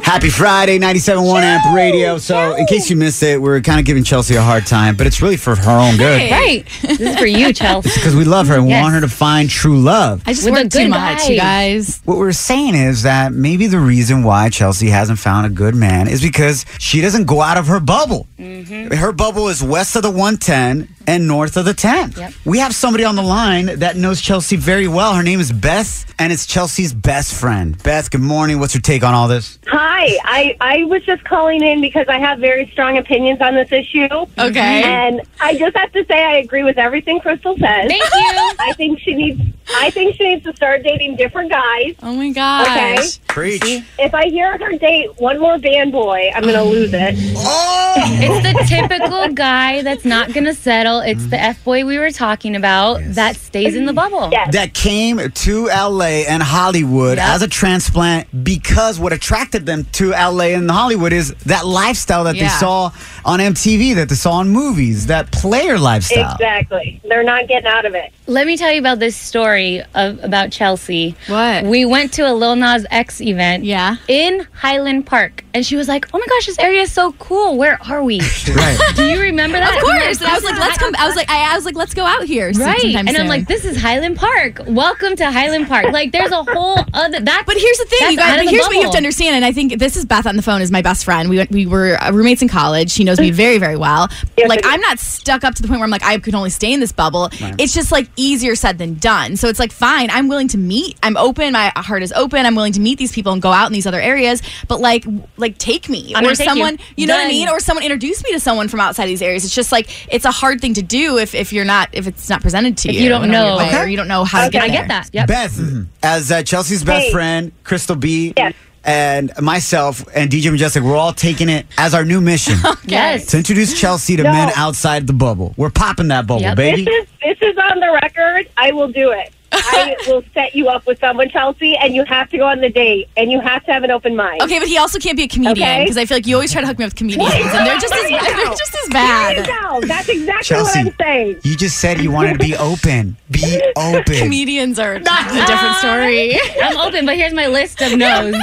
Happy 0.02 0.28
Friday, 0.30 0.78
97.1 0.78 1.42
Amp 1.42 1.74
Radio. 1.76 2.18
So, 2.18 2.54
in 2.56 2.66
case 2.66 2.88
you 2.90 2.96
missed 2.96 3.22
it, 3.22 3.40
we're 3.40 3.60
kind 3.60 3.78
of 3.78 3.86
giving 3.86 4.02
Chelsea 4.02 4.34
a 4.34 4.42
hard 4.42 4.66
time, 4.66 4.96
but 4.96 5.06
it's 5.06 5.22
really 5.22 5.36
for 5.36 5.54
her 5.54 5.70
own 5.70 5.96
good. 5.98 6.20
Hey. 6.20 6.30
right. 6.30 6.66
This 6.82 7.00
is 7.00 7.16
for 7.18 7.26
you, 7.26 7.52
Chelsea. 7.52 7.90
Because 7.94 8.16
we 8.16 8.24
love 8.24 8.48
her 8.48 8.56
and 8.58 8.68
Yes. 8.68 8.82
want 8.82 8.94
her 8.94 9.00
to 9.02 9.08
find 9.08 9.48
true 9.50 9.78
love. 9.78 10.22
I 10.26 10.32
just 10.32 10.44
With 10.44 10.54
a 10.58 10.62
work 10.62 10.70
too 10.72 10.88
much, 10.88 11.18
guy. 11.18 11.28
you 11.30 11.36
guys. 11.36 12.00
What 12.04 12.18
we're 12.18 12.32
saying 12.32 12.74
is 12.74 13.02
that 13.02 13.32
maybe 13.32 13.66
the 13.68 13.78
reason 13.80 14.22
why 14.24 14.48
Chelsea 14.50 14.88
hasn't 14.88 15.18
found 15.18 15.46
a 15.46 15.50
good 15.50 15.74
man 15.76 16.08
is 16.08 16.20
because 16.22 16.64
she 16.78 17.00
doesn't 17.00 17.26
go 17.26 17.40
out 17.40 17.56
of 17.56 17.66
her 17.68 17.78
bubble. 17.80 18.26
Mm-hmm. 18.38 18.94
Her 18.94 19.12
bubble 19.12 19.48
is 19.48 19.62
west 19.80 19.96
of 19.96 20.02
the 20.02 20.10
110 20.10 20.94
and 21.10 21.26
north 21.26 21.56
of 21.56 21.64
the 21.64 21.74
10. 21.74 22.12
Yep. 22.16 22.32
We 22.44 22.58
have 22.58 22.72
somebody 22.72 23.02
on 23.02 23.16
the 23.16 23.22
line 23.22 23.66
that 23.80 23.96
knows 23.96 24.20
Chelsea 24.20 24.54
very 24.54 24.86
well. 24.86 25.12
Her 25.12 25.24
name 25.24 25.40
is 25.40 25.50
Beth, 25.50 26.14
and 26.20 26.32
it's 26.32 26.46
Chelsea's 26.46 26.94
best 26.94 27.34
friend. 27.34 27.76
Beth, 27.82 28.12
good 28.12 28.20
morning. 28.20 28.60
What's 28.60 28.76
your 28.76 28.80
take 28.80 29.02
on 29.02 29.12
all 29.12 29.26
this? 29.26 29.58
Hi, 29.66 30.18
I, 30.24 30.56
I 30.60 30.84
was 30.84 31.04
just 31.04 31.24
calling 31.24 31.64
in 31.64 31.80
because 31.80 32.06
I 32.06 32.20
have 32.20 32.38
very 32.38 32.70
strong 32.70 32.96
opinions 32.96 33.40
on 33.40 33.56
this 33.56 33.72
issue. 33.72 34.06
Okay. 34.38 34.82
And 34.84 35.20
I 35.40 35.58
just 35.58 35.76
have 35.76 35.90
to 35.94 36.04
say 36.06 36.24
I 36.24 36.36
agree 36.36 36.62
with 36.62 36.78
everything 36.78 37.18
Crystal 37.18 37.56
says. 37.56 37.90
Thank 37.90 38.04
you. 38.04 38.52
I 38.60 38.72
think 38.76 39.00
she 39.00 39.14
needs 39.14 39.40
I 39.72 39.90
think 39.90 40.16
she 40.16 40.24
needs 40.24 40.44
to 40.44 40.54
start 40.56 40.82
dating 40.82 41.16
different 41.16 41.50
guys. 41.50 41.94
Oh 42.02 42.14
my 42.14 42.30
gosh. 42.30 42.66
Okay. 42.66 43.08
Preach. 43.28 43.84
If 43.98 44.14
I 44.14 44.26
hear 44.26 44.58
her 44.58 44.76
date 44.78 45.10
one 45.20 45.38
more 45.38 45.58
band 45.58 45.92
boy, 45.92 46.30
I'm 46.34 46.42
gonna 46.42 46.64
lose 46.64 46.90
it. 46.92 47.14
Oh! 47.36 47.94
It's 47.96 48.42
the 48.42 48.76
typical 48.76 49.28
guy 49.28 49.82
that's 49.82 50.04
not 50.04 50.32
going 50.32 50.44
to 50.44 50.54
settle 50.54 50.99
girl. 51.00 51.10
It's 51.10 51.24
the 51.26 51.36
mm-hmm. 51.36 51.44
F 51.50 51.64
boy 51.64 51.84
we 51.84 51.98
were 51.98 52.10
talking 52.10 52.56
about 52.56 53.00
that 53.14 53.36
stays 53.36 53.74
in 53.74 53.86
the 53.86 53.92
bubble. 53.92 54.28
Yes. 54.30 54.52
that 54.52 54.74
came 54.74 55.18
to 55.30 55.66
LA 55.66 56.24
and 56.28 56.42
Hollywood 56.42 57.18
Yep. 57.18 57.26
as 57.28 57.42
a 57.42 57.48
transplant 57.48 58.44
because 58.44 58.98
what 58.98 59.12
attracted 59.12 59.66
them 59.66 59.84
to 59.92 60.10
LA 60.10 60.54
and 60.54 60.70
Hollywood 60.70 61.12
is 61.12 61.34
that 61.46 61.66
lifestyle 61.66 62.24
that 62.24 62.34
they 62.34 62.40
Yeah. 62.40 62.58
saw 62.58 62.90
on 63.24 63.38
MTV, 63.40 63.94
that 63.96 64.08
they 64.08 64.14
saw 64.14 64.40
in 64.40 64.48
movies, 64.48 65.06
that 65.06 65.30
player 65.32 65.78
lifestyle. 65.78 66.34
Exactly. 66.34 67.00
They're 67.04 67.22
not 67.24 67.48
getting 67.48 67.66
out 67.66 67.84
of 67.84 67.94
it. 67.94 68.12
Let 68.26 68.46
me 68.46 68.56
tell 68.56 68.72
you 68.72 68.78
about 68.78 68.98
this 69.00 69.16
story 69.16 69.82
of, 69.94 70.22
about 70.22 70.52
Chelsea. 70.52 71.16
What? 71.26 71.64
We 71.64 71.84
went 71.84 72.12
to 72.14 72.22
a 72.22 72.32
Lil 72.32 72.56
Nas 72.56 72.86
X 72.90 73.20
event. 73.20 73.64
Yeah. 73.64 73.96
In 74.08 74.46
Highland 74.52 75.06
Park, 75.06 75.44
and 75.52 75.66
she 75.66 75.74
was 75.76 75.88
like, 75.88 76.06
"Oh 76.14 76.18
my 76.18 76.26
gosh, 76.26 76.46
this 76.46 76.58
area 76.60 76.82
is 76.82 76.92
so 76.92 77.12
cool. 77.12 77.56
Where 77.58 77.78
are 77.88 78.02
we?" 78.04 78.20
Right. 78.50 78.78
Do 78.96 79.04
you 79.06 79.20
remember 79.20 79.58
that? 79.58 79.76
Of 79.76 79.82
course. 79.82 80.20
I'm 80.20 80.26
And 80.26 80.30
I 80.30 80.34
was 80.34 80.44
like, 80.44 80.58
let's 80.58 80.78
come. 80.78 80.94
I 80.98 81.06
was 81.06 81.16
like, 81.16 81.30
I, 81.30 81.52
I 81.52 81.56
was 81.56 81.64
like, 81.64 81.76
let's 81.76 81.94
go 81.94 82.04
out 82.04 82.24
here. 82.24 82.52
some- 82.52 82.62
Right. 82.66 82.80
sometime 82.80 83.06
And 83.08 83.16
I'm 83.16 83.22
soon. 83.22 83.28
like, 83.28 83.46
this 83.48 83.64
is 83.64 83.76
Highland 83.80 84.16
Park. 84.16 84.60
Welcome 84.66 85.16
to 85.16 85.30
Highland 85.30 85.66
Park. 85.68 85.86
Like, 85.92 86.12
there's 86.12 86.30
a 86.32 86.42
whole 86.44 86.78
other. 86.94 87.20
That, 87.20 87.44
But 87.46 87.56
here's 87.56 87.78
the 87.78 87.84
thing, 87.86 87.98
That's 88.00 88.10
you 88.12 88.16
guys. 88.18 88.30
of 88.32 88.36
But 88.38 88.44
the 88.44 88.50
here's 88.50 88.66
what 88.66 88.70
you 88.74 88.80
have 88.82 88.84
bubble. 88.86 88.92
to 88.92 88.96
understand, 88.98 89.36
and 89.36 89.44
I 89.44 89.52
think 89.52 89.78
this 89.78 89.96
is 89.96 90.04
Beth 90.04 90.26
on 90.26 90.36
the 90.36 90.42
phone 90.42 90.62
is 90.62 90.70
my 90.70 90.82
best 90.82 91.04
friend. 91.04 91.28
We 91.30 91.36
went, 91.38 91.50
we 91.50 91.66
were 91.66 91.96
uh, 92.02 92.12
roommates 92.12 92.42
in 92.42 92.48
college. 92.48 92.90
She 92.90 93.04
knows 93.10 93.20
me 93.20 93.30
very, 93.30 93.58
very 93.58 93.76
well. 93.76 94.08
Yes, 94.36 94.48
like 94.48 94.60
I 94.60 94.62
do. 94.62 94.68
I'm 94.74 94.80
not 94.80 94.98
stuck 94.98 95.44
up 95.44 95.54
to 95.56 95.62
the 95.62 95.68
point 95.68 95.80
where 95.80 95.84
I'm 95.84 95.90
like 95.90 96.02
I 96.04 96.18
could 96.18 96.34
only 96.34 96.50
stay 96.50 96.72
in 96.72 96.80
this 96.80 96.92
bubble. 96.92 97.28
It's 97.58 97.74
just 97.74 97.92
like 97.92 98.08
easier 98.16 98.54
said 98.54 98.78
than 98.78 98.94
done. 98.94 99.36
So 99.36 99.48
it's 99.48 99.58
like 99.58 99.72
fine. 99.72 100.10
I'm 100.10 100.28
willing 100.28 100.48
to 100.48 100.58
meet. 100.58 100.98
I'm 101.02 101.16
open. 101.16 101.52
My 101.52 101.72
heart 101.76 102.02
is 102.02 102.12
open. 102.12 102.46
I'm 102.46 102.54
willing 102.54 102.72
to 102.74 102.80
meet 102.80 102.98
these 102.98 103.12
people 103.12 103.32
and 103.32 103.42
go 103.42 103.50
out 103.52 103.66
in 103.66 103.72
these 103.72 103.86
other 103.86 104.00
areas. 104.00 104.42
But 104.68 104.80
like, 104.80 105.04
like 105.36 105.58
take 105.58 105.88
me 105.88 106.14
I'm 106.14 106.20
or 106.24 106.28
gonna 106.28 106.30
you. 106.30 106.44
someone. 106.44 106.78
You, 106.96 107.06
know 107.06 107.14
what 107.16 107.24
I 107.26 107.28
mean? 107.28 107.48
Or 107.48 107.60
someone 107.60 107.82
introduce 107.84 108.22
me 108.24 108.32
to 108.32 108.40
someone 108.40 108.68
from 108.68 108.80
outside 108.80 109.06
these 109.06 109.22
areas. 109.22 109.44
It's 109.44 109.54
just 109.54 109.72
like 109.72 109.88
it's 110.12 110.24
a 110.24 110.30
hard 110.30 110.60
thing 110.60 110.74
to 110.74 110.82
do 110.82 111.18
if 111.18 111.34
if 111.34 111.52
you're 111.52 111.64
not 111.64 111.88
if 111.92 112.06
it's 112.06 112.28
not 112.28 112.40
presented 112.42 112.76
to 112.78 112.88
If 112.88 112.94
you. 112.94 113.02
you 113.02 113.08
don't 113.08 113.24
in 113.24 113.30
a 113.30 113.32
weird 113.32 113.44
know. 113.46 113.56
way, 113.58 113.68
Okay. 113.68 113.82
or 113.82 113.86
you 113.86 113.96
don't 113.96 114.08
know 114.08 114.24
how 114.24 114.44
to 114.44 114.50
get 114.50 114.62
I 114.62 114.68
there. 114.68 114.76
get 114.78 114.88
that. 114.88 115.10
Yep. 115.12 115.26
Beth, 115.28 115.60
as 116.02 116.30
uh, 116.32 116.42
Chelsea's 116.42 116.84
best 116.84 117.06
Hey. 117.06 117.12
friend, 117.12 117.52
Crystal 117.64 117.96
B, 117.96 118.32
Yes. 118.36 118.54
And 118.84 119.32
myself 119.40 120.04
and 120.14 120.30
DJ 120.30 120.50
Majestic, 120.50 120.82
we're 120.82 120.96
all 120.96 121.12
taking 121.12 121.48
it 121.48 121.66
as 121.76 121.94
our 121.94 122.04
new 122.04 122.20
mission 122.20 122.54
Yes. 122.84 123.26
to 123.26 123.36
introduce 123.38 123.78
Chelsea 123.78 124.16
to 124.16 124.22
No. 124.22 124.32
men 124.32 124.52
outside 124.56 125.06
the 125.06 125.12
bubble. 125.12 125.54
We're 125.56 125.70
popping 125.70 126.08
that 126.08 126.26
bubble, 126.26 126.42
Yep. 126.42 126.56
baby. 126.56 126.84
This 126.84 126.94
is 127.04 127.08
this 127.40 127.50
is 127.50 127.56
on 127.58 127.80
the 127.80 127.90
record. 128.02 128.48
I 128.56 128.72
will 128.72 128.88
do 128.88 129.10
it. 129.12 129.32
I 129.52 129.96
will 130.06 130.22
set 130.34 130.54
you 130.54 130.68
up 130.68 130.86
with 130.86 130.98
someone, 131.00 131.28
Chelsea, 131.28 131.76
and 131.76 131.94
you 131.94 132.04
have 132.04 132.30
to 132.30 132.38
go 132.38 132.44
on 132.46 132.60
the 132.60 132.68
date, 132.70 133.08
and 133.16 133.30
you 133.32 133.40
have 133.40 133.64
to 133.66 133.72
have 133.72 133.82
an 133.84 133.90
open 133.90 134.14
mind. 134.16 134.42
Okay, 134.42 134.58
but 134.58 134.68
he 134.68 134.78
also 134.78 134.98
can't 134.98 135.16
be 135.16 135.24
a 135.24 135.28
comedian 135.28 135.68
Okay. 135.68 135.84
because 135.84 135.96
I 135.96 136.04
feel 136.06 136.16
like 136.18 136.26
you 136.26 136.34
always 136.36 136.52
try 136.52 136.60
to 136.60 136.66
hook 136.66 136.78
me 136.78 136.84
up 136.84 136.88
with 136.90 136.96
comedians, 136.96 137.32
and 137.32 137.66
they're 137.66 137.78
just 137.78 137.92
as 137.92 138.00
There 138.02 138.10
you 138.30 138.36
they're 138.36 138.46
just 138.54 138.74
as 138.74 138.88
There 138.88 139.30
you 139.36 139.42
bad. 139.42 139.46
go. 139.46 139.80
That's 139.86 140.08
exactly 140.08 140.44
Chelsea, 140.44 140.78
what 140.84 140.86
I'm 140.88 140.94
saying. 141.00 141.40
you 141.44 141.56
just 141.56 141.78
said 141.78 142.00
you 142.00 142.10
wanted 142.12 142.34
to 142.34 142.38
be 142.38 142.54
open. 142.56 143.16
Be 143.30 143.60
open. 143.76 144.14
Comedians 144.16 144.78
are 144.78 144.98
not 145.00 145.30
a 145.30 145.46
different 145.46 145.76
story. 145.76 146.38
I'm 146.62 146.76
open, 146.78 147.06
but 147.06 147.16
here's 147.16 147.34
my 147.34 147.46
list 147.46 147.80
of 147.82 147.96
no's. 147.98 148.34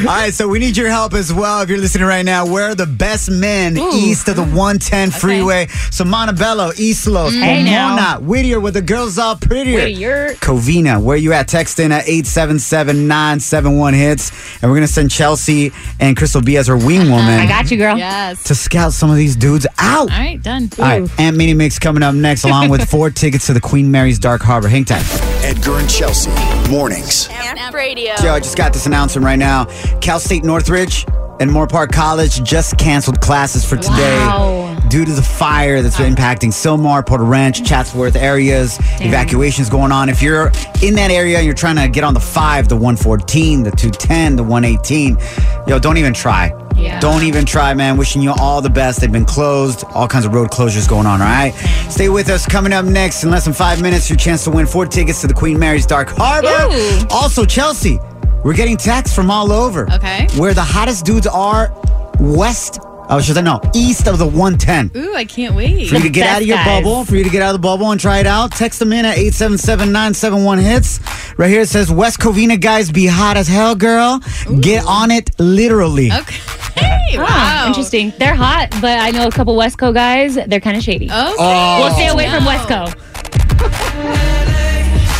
All 0.00 0.04
right, 0.06 0.32
so 0.34 0.48
we 0.48 0.58
need 0.58 0.76
your 0.76 0.88
help 0.88 1.14
as 1.14 1.32
well. 1.32 1.60
If 1.62 1.68
you're 1.68 1.78
listening 1.78 2.06
right 2.06 2.24
now, 2.24 2.46
where 2.46 2.70
are 2.70 2.74
the 2.74 2.86
best 2.86 3.30
men 3.30 3.76
east 3.78 4.28
of 4.28 4.36
the 4.36 4.42
110 4.44 5.10
freeway? 5.10 5.66
So 5.90 6.04
Montebello, 6.04 6.72
East 6.76 7.06
Los, 7.06 7.32
mm. 7.32 7.42
Hey, 7.42 7.62
now. 7.64 7.96
Pomona, 7.96 8.20
Whittier, 8.28 8.60
where 8.60 8.72
the 8.72 8.82
girls 8.82 9.18
are 9.18 9.36
prettier. 9.36 9.74
Whittier. 9.84 10.15
Covina, 10.40 11.02
where 11.02 11.16
you 11.16 11.32
at? 11.32 11.48
Text 11.48 11.78
in 11.78 11.92
at 11.92 12.04
877-971 12.06 13.94
hits. 13.94 14.30
And 14.62 14.70
we're 14.70 14.76
going 14.76 14.86
to 14.86 14.92
send 14.92 15.10
Chelsea 15.10 15.72
and 16.00 16.16
Crystal 16.16 16.40
B 16.42 16.56
as 16.56 16.66
her 16.66 16.76
wing 16.76 17.10
woman 17.10 17.26
I 17.40 17.46
got 17.46 17.70
you, 17.70 17.76
girl. 17.76 17.96
Yes. 17.96 18.42
to 18.44 18.54
scout 18.54 18.92
some 18.92 19.10
of 19.10 19.16
these 19.16 19.36
dudes 19.36 19.66
out. 19.78 20.10
All 20.10 20.18
right, 20.18 20.42
done. 20.42 20.68
All 20.78 20.84
right, 20.84 21.10
and 21.18 21.36
Mini 21.36 21.54
Mix 21.54 21.78
coming 21.78 22.02
up 22.02 22.14
next, 22.14 22.44
along 22.44 22.68
with 22.68 22.88
four 22.90 23.10
tickets 23.10 23.46
to 23.46 23.52
the 23.54 23.60
Queen 23.60 23.90
Mary's 23.90 24.18
Dark 24.18 24.42
Harbor. 24.42 24.68
Hang 24.68 24.84
tight. 24.84 25.04
Edgar 25.44 25.78
and 25.78 25.88
Chelsea. 25.88 26.30
Mornings. 26.70 27.28
Radio. 27.72 28.14
Joe, 28.22 28.32
I 28.32 28.40
just 28.40 28.56
got 28.56 28.72
this 28.72 28.86
announcement 28.86 29.24
right 29.24 29.38
now. 29.38 29.64
Cal 30.00 30.18
State 30.20 30.44
Northridge 30.44 31.04
and 31.40 31.50
Moorpark 31.50 31.92
College 31.92 32.42
just 32.42 32.78
canceled 32.78 33.20
classes 33.20 33.64
for 33.68 33.76
today 33.76 34.16
Wow. 34.18 34.65
Due 34.88 35.04
to 35.04 35.12
the 35.12 35.22
fire 35.22 35.82
that's 35.82 35.96
impacting 35.96 36.50
Sylmar, 36.52 37.04
Porter 37.04 37.24
Ranch, 37.24 37.64
Chatsworth 37.64 38.16
areas. 38.16 38.78
Evacuations 39.00 39.68
going 39.68 39.92
on. 39.92 40.08
If 40.08 40.22
you're 40.22 40.52
in 40.82 40.94
that 40.94 41.10
area 41.10 41.38
and 41.38 41.44
you're 41.44 41.54
trying 41.54 41.76
to 41.76 41.88
get 41.88 42.04
on 42.04 42.14
the 42.14 42.20
5, 42.20 42.68
the 42.68 42.76
114, 42.76 43.62
the 43.62 43.70
210, 43.70 44.36
the 44.36 44.42
118, 44.42 45.18
yo, 45.66 45.78
don't 45.78 45.96
even 45.96 46.14
try. 46.14 46.52
Yeah. 46.76 47.00
Don't 47.00 47.22
even 47.22 47.46
try, 47.46 47.72
man. 47.74 47.96
Wishing 47.96 48.22
you 48.22 48.32
all 48.38 48.60
the 48.60 48.70
best. 48.70 49.00
They've 49.00 49.10
been 49.10 49.24
closed. 49.24 49.84
All 49.94 50.06
kinds 50.06 50.26
of 50.26 50.34
road 50.34 50.50
closures 50.50 50.88
going 50.88 51.06
on, 51.06 51.20
all 51.20 51.26
right? 51.26 51.52
Stay 51.90 52.08
with 52.08 52.28
us. 52.28 52.46
Coming 52.46 52.72
up 52.72 52.84
next 52.84 53.24
in 53.24 53.30
less 53.30 53.44
than 53.44 53.54
five 53.54 53.80
minutes, 53.80 54.10
your 54.10 54.18
chance 54.18 54.44
to 54.44 54.50
win 54.50 54.66
four 54.66 54.86
tickets 54.86 55.20
to 55.22 55.26
the 55.26 55.34
Queen 55.34 55.58
Mary's 55.58 55.86
Dark 55.86 56.10
Harbor. 56.10 56.48
Ooh. 56.48 57.06
Also, 57.10 57.44
Chelsea, 57.44 57.98
we're 58.44 58.54
getting 58.54 58.76
texts 58.76 59.16
from 59.16 59.30
all 59.30 59.52
over. 59.52 59.90
Okay. 59.92 60.28
Where 60.36 60.54
the 60.54 60.62
hottest 60.62 61.04
dudes 61.06 61.26
are 61.26 61.72
west, 62.20 62.78
oh, 63.08 63.20
should 63.20 63.38
I 63.38 63.40
know, 63.42 63.60
east 63.74 64.06
of 64.08 64.18
the 64.18 64.26
110. 64.26 64.90
Ooh, 64.96 65.14
I 65.14 65.24
can't 65.24 65.54
wait. 65.54 65.88
For 65.88 65.96
you 65.96 66.02
to 66.02 66.08
get 66.10 66.22
best 66.22 66.36
out 66.36 66.42
of 66.42 66.48
your 66.48 66.56
guys. 66.58 66.82
bubble, 66.82 67.04
for 67.04 67.16
you 67.16 67.24
to 67.24 67.30
get 67.30 67.42
out 67.42 67.54
of 67.54 67.60
the 67.60 67.66
bubble 67.66 67.90
and 67.90 68.00
try 68.00 68.18
it 68.18 68.26
out, 68.26 68.52
text 68.52 68.78
them 68.78 68.92
in 68.92 69.04
at 69.04 69.16
877-971 69.16 70.60
hits. 70.62 71.00
Right 71.38 71.50
here 71.50 71.62
it 71.62 71.68
says 71.68 71.90
West 71.90 72.18
Covina 72.18 72.60
guys 72.60 72.90
be 72.90 73.06
hot 73.06 73.36
as 73.36 73.48
hell, 73.48 73.74
girl. 73.74 74.20
Get 74.60 74.84
on 74.86 75.10
it 75.10 75.30
literally. 75.38 76.10
Okay. 76.12 76.36
Hey, 76.80 77.16
Oh, 77.18 77.22
wow. 77.22 77.64
interesting. 77.68 78.12
They're 78.18 78.34
hot, 78.34 78.70
but 78.80 78.98
I 78.98 79.10
know 79.10 79.26
a 79.28 79.30
couple 79.30 79.56
Westco 79.56 79.94
guys. 79.94 80.34
They're 80.34 80.60
kind 80.60 80.76
of 80.76 80.82
shady. 80.82 81.06
Okay. 81.06 81.14
Oh. 81.38 81.80
We'll 81.84 81.94
stay 81.94 82.08
away 82.08 82.28
from 82.28 82.44
No. 82.44 82.50
Westco. 82.50 82.92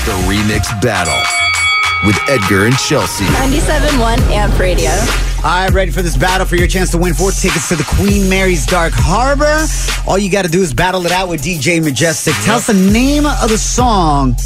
The 0.04 0.12
Remix 0.28 0.80
Battle 0.82 1.45
with 2.06 2.16
Edgar 2.28 2.66
and 2.66 2.76
Chelsea. 2.78 3.24
97.1 3.24 4.18
Amp 4.30 4.58
Radio. 4.58 4.90
I'm 5.44 5.74
ready 5.74 5.90
for 5.90 6.02
this 6.02 6.16
battle 6.16 6.46
for 6.46 6.56
your 6.56 6.68
chance 6.68 6.90
to 6.92 6.98
win 6.98 7.12
four 7.14 7.32
tickets 7.32 7.68
to 7.68 7.76
the 7.76 7.84
Queen 7.84 8.28
Mary's 8.28 8.64
Dark 8.64 8.92
Harbor. 8.94 9.66
All 10.08 10.16
you 10.16 10.30
got 10.30 10.44
to 10.44 10.50
do 10.50 10.62
is 10.62 10.72
battle 10.72 11.04
it 11.06 11.12
out 11.12 11.28
with 11.28 11.42
DJ 11.42 11.82
Majestic. 11.82 12.34
Tell 12.44 12.56
us 12.56 12.68
the 12.68 12.74
name 12.74 13.26
of 13.26 13.48
the 13.48 13.58
song 13.58 14.36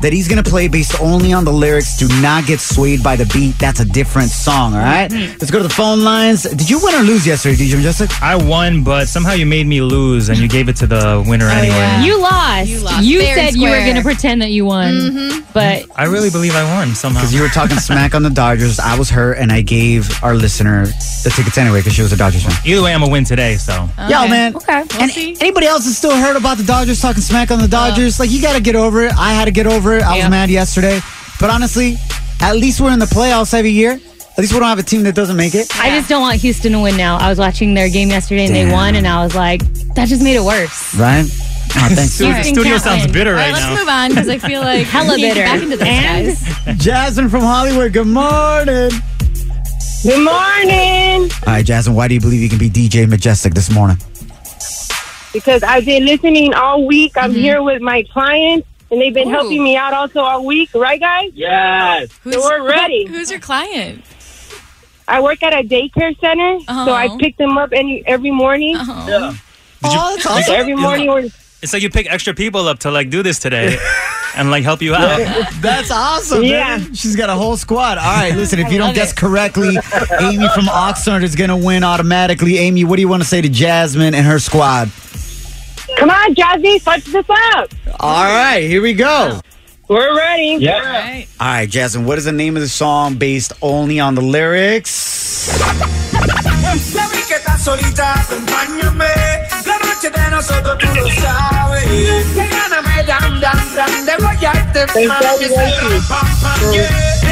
that 0.00 0.12
he's 0.12 0.28
going 0.28 0.42
to 0.42 0.48
play 0.48 0.68
based 0.68 1.00
only 1.00 1.32
on 1.32 1.44
the 1.44 1.52
lyrics. 1.52 1.96
Do 1.96 2.08
not 2.20 2.46
get 2.46 2.60
swayed 2.60 3.02
by 3.02 3.16
the 3.16 3.26
beat. 3.32 3.58
That's 3.58 3.80
a 3.80 3.84
different 3.84 4.30
song, 4.30 4.74
all 4.74 4.80
right? 4.80 5.10
Mm-hmm. 5.10 5.38
Let's 5.38 5.50
go 5.50 5.58
to 5.58 5.64
the 5.64 5.72
phone 5.74 6.02
lines. 6.02 6.42
Did 6.44 6.70
you 6.70 6.80
win 6.82 6.94
or 6.94 7.02
lose 7.02 7.26
yesterday, 7.26 7.56
DJ 7.56 7.76
Majestic? 7.76 8.10
I 8.22 8.36
won, 8.36 8.84
but 8.84 9.08
somehow 9.08 9.32
you 9.32 9.46
made 9.46 9.66
me 9.66 9.80
lose 9.80 10.28
and 10.28 10.38
you 10.38 10.48
gave 10.48 10.68
it 10.68 10.76
to 10.76 10.86
the 10.86 11.24
winner 11.26 11.46
oh, 11.46 11.52
anyway. 11.52 11.76
yeah. 11.76 12.04
You 12.04 12.20
lost. 12.20 12.68
You 12.68 12.80
lost. 12.80 13.04
You 13.04 13.20
said 13.22 13.54
you 13.54 13.68
were 13.68 13.80
going 13.80 13.96
to 13.96 14.02
pretend 14.02 14.42
that 14.42 14.50
you 14.50 14.64
won, 14.64 14.92
mm-hmm. 14.92 15.52
but 15.52 15.86
I 15.96 16.04
really 16.04 16.30
believe 16.30 16.54
I 16.54 16.64
won 16.76 16.94
somehow. 16.94 17.20
Because 17.20 17.34
you 17.34 17.42
were 17.42 17.48
talking 17.48 17.78
smack 17.78 18.14
on 18.14 18.22
the 18.22 18.30
Dodgers. 18.30 18.78
I 18.78 18.98
was 18.98 19.10
hurt, 19.10 19.38
and 19.38 19.50
I 19.50 19.62
gave 19.62 20.22
our 20.22 20.34
listener 20.34 20.86
the 20.86 21.32
tickets 21.34 21.58
anyway 21.58 21.80
because 21.80 21.94
she 21.94 22.02
was 22.02 22.12
a 22.12 22.16
Dodgers 22.16 22.44
fan. 22.44 22.54
Either 22.64 22.82
way, 22.82 22.94
I'm 22.94 23.02
a 23.02 23.08
win 23.08 23.24
today, 23.24 23.56
so. 23.56 23.88
Yo, 24.08 24.28
man. 24.28 24.54
Okay. 24.56 24.84
And 25.00 25.10
anybody 25.40 25.66
else 25.66 25.86
is 25.86 25.96
still 25.96 26.14
hurt 26.14 26.36
about 26.36 26.58
the 26.58 26.64
Dodgers 26.64 27.00
talking 27.00 27.22
smack 27.22 27.50
on 27.50 27.60
the 27.60 27.68
Dodgers? 27.68 28.20
like, 28.20 28.30
you 28.30 28.40
got 28.40 28.54
to 28.54 28.62
get 28.62 28.76
over 28.76 29.02
it. 29.02 29.12
I 29.12 29.32
had 29.32 29.46
to 29.46 29.50
get 29.50 29.66
over 29.66 29.87
it. 29.87 29.87
I 29.96 30.16
Yeah. 30.16 30.24
was 30.24 30.30
mad 30.30 30.50
yesterday. 30.50 31.00
But 31.40 31.50
honestly, 31.50 31.96
at 32.40 32.56
least 32.56 32.80
we're 32.80 32.92
in 32.92 32.98
the 32.98 33.06
playoffs 33.06 33.54
every 33.54 33.70
year. 33.70 33.92
At 33.92 34.38
least 34.42 34.52
we 34.52 34.60
don't 34.60 34.68
have 34.68 34.78
a 34.78 34.82
team 34.84 35.02
that 35.02 35.14
doesn't 35.16 35.36
make 35.36 35.54
it. 35.56 35.66
I 35.80 35.90
just 35.90 36.08
don't 36.08 36.20
want 36.22 36.36
Houston 36.40 36.72
to 36.72 36.80
win 36.80 36.96
now. 36.96 37.16
I 37.18 37.28
was 37.28 37.38
watching 37.38 37.74
their 37.74 37.88
game 37.88 38.08
yesterday 38.10 38.44
and 38.44 38.54
Damn. 38.54 38.68
they 38.68 38.72
won, 38.72 38.94
and 38.94 39.06
I 39.06 39.24
was 39.24 39.34
like, 39.34 39.62
that 39.94 40.06
just 40.06 40.22
made 40.22 40.36
it 40.36 40.42
worse. 40.44 40.94
Right? 40.94 41.24
Oh, 41.24 41.88
thanks. 41.92 42.12
Studio, 42.14 42.34
Houston 42.34 42.54
studio 42.54 42.70
can't 42.72 42.82
sounds 42.82 43.02
win. 43.04 43.12
bitter 43.12 43.30
All 43.32 43.36
right, 43.36 43.52
right 43.52 43.52
let's 43.52 43.66
now. 43.66 43.74
move 43.76 43.88
on 43.88 44.08
because 44.10 44.28
I 44.28 44.38
feel 44.38 44.60
like 44.72 44.86
Hella 44.86 45.16
we 45.16 45.22
bitter. 45.22 45.42
back 45.42 45.60
into 45.62 45.76
this, 45.76 45.88
And- 45.88 46.26
guys. 46.66 46.78
Jasmine 46.84 47.28
from 47.28 47.40
Hollywood, 47.40 47.92
good 47.92 48.06
morning. 48.06 48.90
Good 50.04 50.24
morning. 50.24 51.30
All 51.46 51.52
right, 51.54 51.64
Jasmine, 51.66 51.96
why 51.96 52.06
do 52.06 52.14
you 52.14 52.20
believe 52.20 52.40
you 52.40 52.48
can 52.48 52.58
be 52.58 52.70
DJ 52.70 53.08
Majestic 53.08 53.54
this 53.54 53.70
morning? 53.70 53.96
Because 55.32 55.62
I've 55.64 55.84
been 55.84 56.04
listening 56.06 56.54
all 56.54 56.86
week. 56.86 57.12
I'm 57.16 57.32
mm-hmm. 57.32 57.40
here 57.40 57.62
with 57.62 57.82
my 57.82 58.04
clients, 58.12 58.66
and 58.90 59.00
they've 59.00 59.12
been 59.14 59.28
Ooh. 59.28 59.32
helping 59.32 59.62
me 59.62 59.76
out 59.76 59.92
also 59.94 60.20
all 60.20 60.44
week. 60.44 60.70
Right, 60.74 61.00
guys? 61.00 61.30
Yes. 61.34 62.10
Who's, 62.22 62.34
So 62.34 62.40
we're 62.42 62.66
ready. 62.66 63.06
Who's 63.06 63.30
your 63.30 63.40
client? 63.40 64.04
I 65.06 65.20
work 65.20 65.42
at 65.42 65.52
a 65.54 65.66
daycare 65.66 66.18
center, 66.20 66.60
so 66.60 66.92
I 66.92 67.08
Oh. 67.10 67.16
pick 67.18 67.36
them 67.38 67.56
up 67.56 67.70
any 67.72 68.02
every 68.06 68.30
morning. 68.30 68.76
Uh-huh. 68.76 68.92
Oh. 69.08 69.30
Did 69.82 69.92
you- 69.92 69.98
Oh, 69.98 70.14
that's 70.14 70.26
awesome. 70.26 70.54
Every 70.54 70.74
morning, 70.74 71.08
we're 71.08 71.28
It's 71.62 71.72
like 71.72 71.82
you 71.82 71.90
pick 71.90 72.10
extra 72.12 72.34
people 72.34 72.68
up 72.68 72.80
to 72.80 72.90
like 72.90 73.10
do 73.10 73.22
this 73.22 73.38
today 73.38 73.78
and 74.36 74.50
like 74.50 74.64
help 74.64 74.80
you 74.82 74.94
out. 74.94 75.18
That's 75.60 75.90
awesome. 75.90 76.44
Yeah. 76.44 76.78
man. 76.78 76.94
She's 76.94 77.16
got 77.16 77.30
a 77.30 77.34
whole 77.34 77.56
squad. 77.56 77.98
All 77.98 78.04
right, 78.04 78.34
listen, 78.36 78.58
if 78.60 78.70
you 78.70 78.78
don't 78.78 78.94
guess 78.94 79.10
it. 79.12 79.16
correctly, 79.16 79.76
Amy 80.20 80.48
from 80.54 80.66
Oxnard 80.66 81.22
is 81.24 81.34
going 81.34 81.50
to 81.50 81.56
win 81.56 81.82
automatically. 81.82 82.58
Amy, 82.58 82.84
what 82.84 82.96
do 82.96 83.02
you 83.02 83.08
want 83.08 83.22
to 83.22 83.28
say 83.28 83.40
to 83.40 83.48
Jasmine 83.48 84.14
and 84.14 84.24
her 84.26 84.38
squad? 84.38 84.90
Come 85.98 86.10
on, 86.10 86.34
Jazzy, 86.34 86.82
touch 86.82 87.04
this 87.04 87.26
up. 87.28 87.70
All 88.00 88.24
right, 88.24 88.60
here 88.60 88.80
we 88.80 88.94
go. 88.94 89.40
We're 89.88 90.16
ready. 90.16 90.58
Yeah. 90.60 90.80
Right. 90.80 91.26
All 91.40 91.46
right, 91.46 91.68
Jasmine, 91.68 92.04
what 92.04 92.18
is 92.18 92.24
the 92.26 92.32
name 92.32 92.56
of 92.56 92.62
the 92.62 92.68
song 92.68 93.16
based 93.16 93.52
only 93.62 94.00
on 94.00 94.14
the 94.14 94.20
lyrics? 94.20 95.48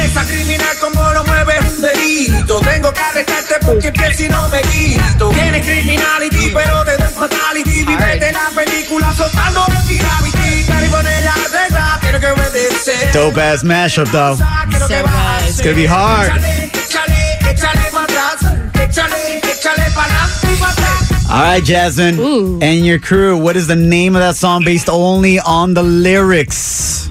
Esa 0.03 0.23
criminal 0.25 0.77
como 0.79 1.11
lo 1.13 1.23
mueve 1.25 1.53
un 1.59 1.81
delito. 1.81 2.59
Tengo 2.61 2.93
que 2.93 2.99
arrestarte 2.99 3.55
porque 3.65 3.91
pienso 3.91 4.23
y 4.23 4.29
no 4.29 4.47
me 4.49 4.61
quito. 4.61 5.29
Tienes 5.29 5.65
criminality, 5.65 6.51
pero 6.53 6.83
te 6.85 6.97
doy 6.97 7.13
fatality. 7.13 7.83
Vivete 7.83 8.31
la 8.31 8.49
película 8.55 9.13
soltando 9.13 9.65
el 9.67 9.97
gravity. 9.97 10.63
Caribonería 10.67 11.33
regla, 11.51 11.97
quiero 12.01 12.19
que 12.19 12.27
obedecer. 12.27 13.11
Dope 13.13 13.41
ass 13.41 13.63
mashup, 13.63 14.09
though. 14.11 14.37
Quiero 14.69 14.87
que. 14.87 15.03
It's 15.47 15.61
gonna 15.61 15.75
be 15.75 15.85
hard. 15.85 16.31
Échale, 16.37 17.39
échale 17.49 17.91
para 17.91 18.03
atrás. 18.03 18.53
Échale, 18.73 19.41
échale 19.43 19.91
para 19.95 20.07
adelante 20.07 20.47
y 20.53 20.55
para 20.57 20.71
atrás. 20.71 21.29
All 21.29 21.41
right, 21.41 21.63
Jasmine. 21.63 22.63
And 22.63 22.85
your 22.85 22.99
crew, 22.99 23.37
what 23.37 23.55
is 23.57 23.67
the 23.67 23.75
name 23.75 24.15
of 24.15 24.21
that 24.21 24.35
song 24.35 24.63
based 24.63 24.89
only 24.89 25.39
on 25.39 25.73
the 25.73 25.83
lyrics? 25.83 27.09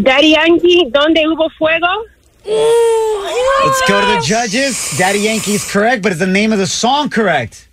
Daddy 0.00 0.32
Yankee, 0.32 0.90
¿Dónde 0.90 1.26
hubo 1.26 1.50
fuego? 1.58 1.86
Mm. 2.44 3.66
Let's 3.66 3.82
go 3.88 4.00
to 4.00 4.06
the 4.06 4.20
judges. 4.24 4.96
Daddy 4.96 5.20
Yankee 5.20 5.54
is 5.54 5.64
correct, 5.70 6.02
but 6.02 6.12
is 6.12 6.18
the 6.18 6.26
name 6.26 6.52
of 6.52 6.58
the 6.58 6.66
song 6.66 7.10
correct? 7.10 7.68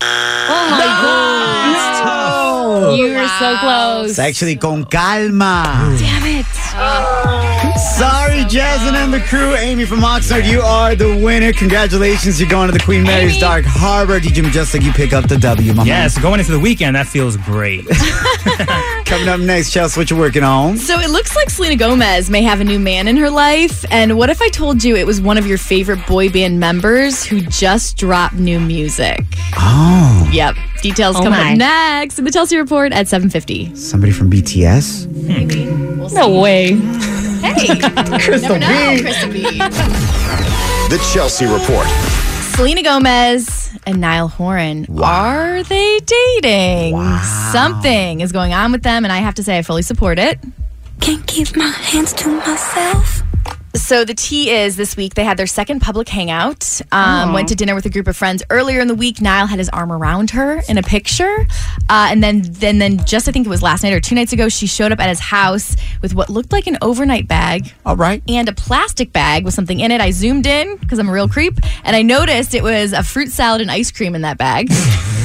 Oh 0.00 0.68
my 0.70 0.86
god. 1.02 1.46
You 2.98 3.14
were 3.14 3.28
so 3.38 3.56
close. 3.58 4.10
It's 4.10 4.18
actually 4.18 4.56
Con 4.56 4.84
Calma. 4.84 5.96
Damn 5.98 6.26
it. 6.40 6.46
Oh, 6.74 7.05
Sorry, 7.96 8.44
Jasmine 8.44 8.94
and 8.94 9.12
the 9.14 9.20
crew. 9.20 9.54
Amy 9.54 9.86
from 9.86 10.00
Oxnard, 10.00 10.46
you 10.46 10.60
are 10.60 10.94
the 10.94 11.16
winner. 11.16 11.50
Congratulations. 11.54 12.38
You're 12.38 12.50
going 12.50 12.66
to 12.70 12.72
the 12.72 12.82
Queen 12.84 13.02
Mary's 13.02 13.38
Dark 13.38 13.64
Harbor. 13.66 14.20
DJ 14.20 14.42
Majestic, 14.42 14.82
you 14.82 14.92
pick 14.92 15.14
up 15.14 15.26
the 15.28 15.38
W, 15.38 15.72
my 15.72 15.82
Yes, 15.84 16.18
going 16.18 16.38
into 16.40 16.52
the 16.52 16.60
weekend, 16.60 16.94
that 16.96 17.06
feels 17.06 17.38
great. 17.38 17.86
Coming 19.06 19.28
up 19.28 19.40
next, 19.40 19.72
Chelsea, 19.72 19.98
what 19.98 20.10
you 20.10 20.16
working 20.16 20.42
on? 20.42 20.76
So 20.76 20.98
it 21.00 21.08
looks 21.08 21.34
like 21.36 21.48
Selena 21.48 21.76
Gomez 21.76 22.28
may 22.28 22.42
have 22.42 22.60
a 22.60 22.64
new 22.64 22.78
man 22.78 23.08
in 23.08 23.16
her 23.16 23.30
life. 23.30 23.84
And 23.90 24.18
what 24.18 24.28
if 24.28 24.42
I 24.42 24.48
told 24.50 24.84
you 24.84 24.94
it 24.94 25.06
was 25.06 25.20
one 25.20 25.38
of 25.38 25.46
your 25.46 25.58
favorite 25.58 26.06
boy 26.06 26.28
band 26.28 26.60
members 26.60 27.24
who 27.24 27.40
just 27.40 27.96
dropped 27.96 28.34
new 28.34 28.60
music? 28.60 29.20
Oh, 29.56 30.28
Yep. 30.32 30.56
Details 30.82 31.16
Oh 31.16 31.22
coming 31.22 31.38
my. 31.38 31.52
up 31.52 31.58
next 31.58 32.18
in 32.18 32.26
the 32.26 32.30
Chelsea 32.30 32.58
Report 32.58 32.92
at 32.92 33.08
750. 33.08 33.74
somebody 33.74 34.12
from 34.12 34.30
BTS? 34.30 35.06
No 36.12 36.40
way. 36.40 36.78
Hey, 37.40 37.78
Crystal 38.20 38.58
never 38.58 38.58
know, 38.58 38.94
B. 38.96 39.02
Crystal 39.02 39.32
B. 39.32 39.42
The 40.88 40.98
Chelsea 41.12 41.46
Report. 41.46 41.86
Selena 42.54 42.82
Gomez 42.82 43.76
and 43.86 44.00
Niall 44.00 44.28
Horan. 44.28 44.86
Are 45.02 45.62
they 45.64 45.98
dating? 45.98 46.96
Something 47.50 48.20
is 48.20 48.30
going 48.30 48.52
on 48.54 48.70
with 48.72 48.82
them, 48.84 49.04
and 49.04 49.12
I 49.12 49.18
have 49.18 49.34
to 49.34 49.42
say 49.42 49.58
I 49.58 49.62
fully 49.62 49.82
support 49.82 50.18
it. 50.18 50.38
Can't 51.00 51.26
keep 51.26 51.56
my 51.56 51.66
hands 51.66 52.12
to 52.14 52.28
myself. 52.28 53.22
So 53.76 54.04
the 54.04 54.14
tea 54.14 54.50
is 54.50 54.76
this 54.76 54.96
week 54.96 55.14
they 55.14 55.24
had 55.24 55.36
their 55.36 55.46
second 55.46 55.80
public 55.80 56.08
hangout. 56.08 56.80
Um, 56.92 57.32
went 57.32 57.48
to 57.48 57.54
dinner 57.54 57.74
with 57.74 57.84
a 57.84 57.90
group 57.90 58.08
of 58.08 58.16
friends 58.16 58.42
earlier 58.48 58.80
in 58.80 58.88
the 58.88 58.94
week. 58.94 59.20
Niall 59.20 59.46
had 59.46 59.58
his 59.58 59.68
arm 59.68 59.92
around 59.92 60.30
her 60.30 60.62
in 60.68 60.78
a 60.78 60.82
picture, 60.82 61.46
uh, 61.88 62.08
and 62.10 62.22
then 62.22 62.42
then 62.42 62.78
then 62.78 63.04
just 63.04 63.28
I 63.28 63.32
think 63.32 63.46
it 63.46 63.50
was 63.50 63.62
last 63.62 63.82
night 63.82 63.92
or 63.92 64.00
two 64.00 64.14
nights 64.14 64.32
ago, 64.32 64.48
she 64.48 64.66
showed 64.66 64.92
up 64.92 65.00
at 65.00 65.08
his 65.08 65.20
house 65.20 65.76
with 66.00 66.14
what 66.14 66.30
looked 66.30 66.52
like 66.52 66.66
an 66.66 66.78
overnight 66.80 67.28
bag. 67.28 67.72
All 67.84 67.96
right. 67.96 68.22
And 68.28 68.48
a 68.48 68.52
plastic 68.52 69.12
bag 69.12 69.44
with 69.44 69.54
something 69.54 69.78
in 69.78 69.90
it. 69.90 70.00
I 70.00 70.10
zoomed 70.10 70.46
in 70.46 70.76
because 70.76 70.98
I'm 70.98 71.08
a 71.08 71.12
real 71.12 71.28
creep, 71.28 71.58
and 71.84 71.94
I 71.94 72.02
noticed 72.02 72.54
it 72.54 72.62
was 72.62 72.92
a 72.92 73.02
fruit 73.02 73.30
salad 73.30 73.60
and 73.60 73.70
ice 73.70 73.90
cream 73.90 74.14
in 74.14 74.22
that 74.22 74.38
bag. 74.38 74.70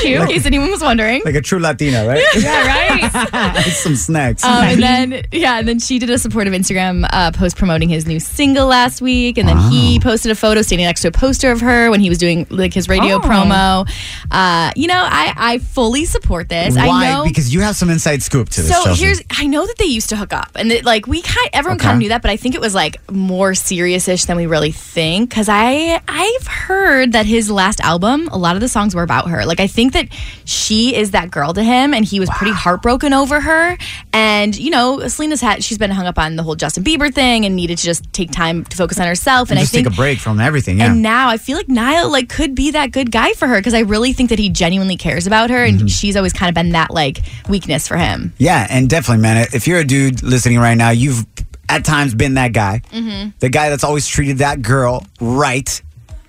cute. 0.00 0.20
in 0.22 0.26
case 0.28 0.46
anyone 0.46 0.70
was 0.70 0.82
wondering. 0.82 1.22
Like 1.24 1.34
a 1.34 1.40
true 1.40 1.58
Latina, 1.58 2.06
right? 2.06 2.22
Yeah, 2.36 2.66
right? 2.66 3.54
Some 3.72 3.96
snacks. 3.96 4.44
Um, 4.44 4.64
and 4.64 4.82
then 4.82 5.22
yeah, 5.32 5.58
and 5.58 5.68
then 5.68 5.78
she 5.78 5.98
did 5.98 6.10
a 6.10 6.18
supportive 6.18 6.52
Instagram 6.52 7.06
uh, 7.10 7.30
post 7.32 7.56
promoting 7.56 7.88
his 7.88 8.06
new 8.06 8.20
single 8.20 8.66
last 8.66 9.00
week, 9.00 9.38
and 9.38 9.48
then 9.48 9.58
he 9.70 9.98
posted 10.00 10.30
a 10.30 10.34
photo 10.34 10.62
standing 10.62 10.86
next 10.86 11.02
to 11.02 11.08
a 11.08 11.12
poster 11.12 11.50
of 11.50 11.60
her 11.60 11.90
when 11.90 12.00
he 12.00 12.08
was 12.08 12.18
doing 12.18 12.46
like 12.50 12.74
his 12.74 12.88
radio 12.88 13.16
Oh. 13.16 13.20
promo. 13.20 13.88
Uh, 14.30 14.72
you 14.76 14.86
know, 14.88 14.94
I 15.06 15.32
I 15.36 15.58
fully 15.58 16.04
support 16.04 16.48
this. 16.48 16.76
Why? 16.76 16.88
I 16.88 17.10
know. 17.12 17.24
Because 17.24 17.52
you 17.54 17.60
have 17.60 17.76
some 17.76 17.90
inside 17.90 18.22
scoop 18.22 18.48
to 18.50 18.62
this. 18.62 18.70
so 18.76 18.84
Chelsea. 18.84 19.04
here's 19.04 19.22
I 19.38 19.46
know 19.46 19.66
that 19.66 19.76
they 19.78 19.84
used 19.86 20.08
to 20.10 20.16
hook 20.16 20.32
up 20.32 20.50
and 20.56 20.70
that, 20.70 20.84
like 20.84 21.06
we 21.06 21.22
kind 21.22 21.48
everyone 21.52 21.76
Okay. 21.76 21.84
kind 21.86 21.96
of 21.96 21.98
knew 22.00 22.08
that 22.10 22.22
but 22.22 22.30
I 22.30 22.36
think 22.36 22.54
it 22.54 22.60
was 22.60 22.74
like 22.74 22.96
more 23.10 23.54
serious-ish 23.54 24.24
than 24.26 24.36
we 24.36 24.46
really 24.46 24.72
think 24.72 25.30
cuz 25.32 25.48
I 25.48 26.00
I've 26.08 26.46
heard 26.46 27.12
that 27.12 27.26
his 27.26 27.50
last 27.50 27.80
album 27.80 28.28
a 28.32 28.38
lot 28.38 28.54
of 28.56 28.60
the 28.60 28.68
songs 28.68 28.94
were 28.94 29.02
about 29.02 29.23
her 29.28 29.44
like 29.44 29.60
I 29.60 29.66
think 29.66 29.92
that 29.94 30.08
she 30.44 30.94
is 30.94 31.12
that 31.12 31.30
girl 31.30 31.52
to 31.54 31.62
him 31.62 31.94
and 31.94 32.04
he 32.04 32.20
was 32.20 32.28
pretty 32.30 32.52
heartbroken 32.52 33.12
over 33.12 33.40
her 33.40 33.76
and 34.12 34.56
you 34.56 34.70
know 34.70 35.06
Selena's 35.08 35.40
had 35.40 35.62
she's 35.64 35.78
been 35.78 35.90
hung 35.90 36.06
up 36.06 36.18
on 36.18 36.36
the 36.36 36.42
whole 36.42 36.54
Justin 36.54 36.84
Bieber 36.84 37.12
thing 37.12 37.44
and 37.44 37.54
needed 37.56 37.78
to 37.78 37.84
just 37.84 38.10
take 38.12 38.30
time 38.30 38.64
to 38.64 38.76
focus 38.76 38.98
on 39.00 39.06
herself 39.06 39.50
and, 39.50 39.58
just 39.60 39.72
I 39.72 39.76
think 39.76 39.86
take 39.88 39.94
a 39.94 39.96
break 39.96 40.18
from 40.18 40.40
everything. 40.40 40.78
Yeah. 40.78 40.92
and 40.92 41.02
now 41.02 41.28
I 41.28 41.36
feel 41.36 41.56
like 41.56 41.68
Niall 41.68 42.10
like 42.10 42.28
could 42.28 42.54
be 42.54 42.70
that 42.72 42.92
good 42.92 43.10
guy 43.10 43.32
for 43.32 43.46
her 43.48 43.58
because 43.58 43.74
I 43.74 43.80
really 43.80 44.12
think 44.12 44.30
that 44.30 44.38
he 44.38 44.48
genuinely 44.50 44.96
cares 44.96 45.26
about 45.26 45.50
her 45.50 45.64
and 45.64 45.74
Mm-hmm. 45.78 45.86
she's 45.88 46.16
always 46.16 46.32
kind 46.32 46.48
of 46.48 46.54
been 46.54 46.70
that 46.70 46.90
like 46.92 47.18
weakness 47.48 47.88
for 47.88 47.96
him. 47.96 48.32
Yeah, 48.38 48.66
and 48.70 48.88
definitely, 48.88 49.22
man. 49.22 49.46
If 49.52 49.66
you're 49.66 49.80
a 49.80 49.84
dude 49.84 50.22
listening 50.22 50.58
right 50.58 50.74
now, 50.76 50.90
you've 50.90 51.26
at 51.68 51.84
times 51.84 52.14
been 52.14 52.34
that 52.34 52.52
guy, 52.52 52.80
Mm-hmm. 52.92 53.30
the 53.40 53.48
guy 53.48 53.70
that's 53.70 53.82
always 53.84 54.06
treated 54.06 54.38
that 54.38 54.62
girl 54.62 55.04
right. 55.20 55.82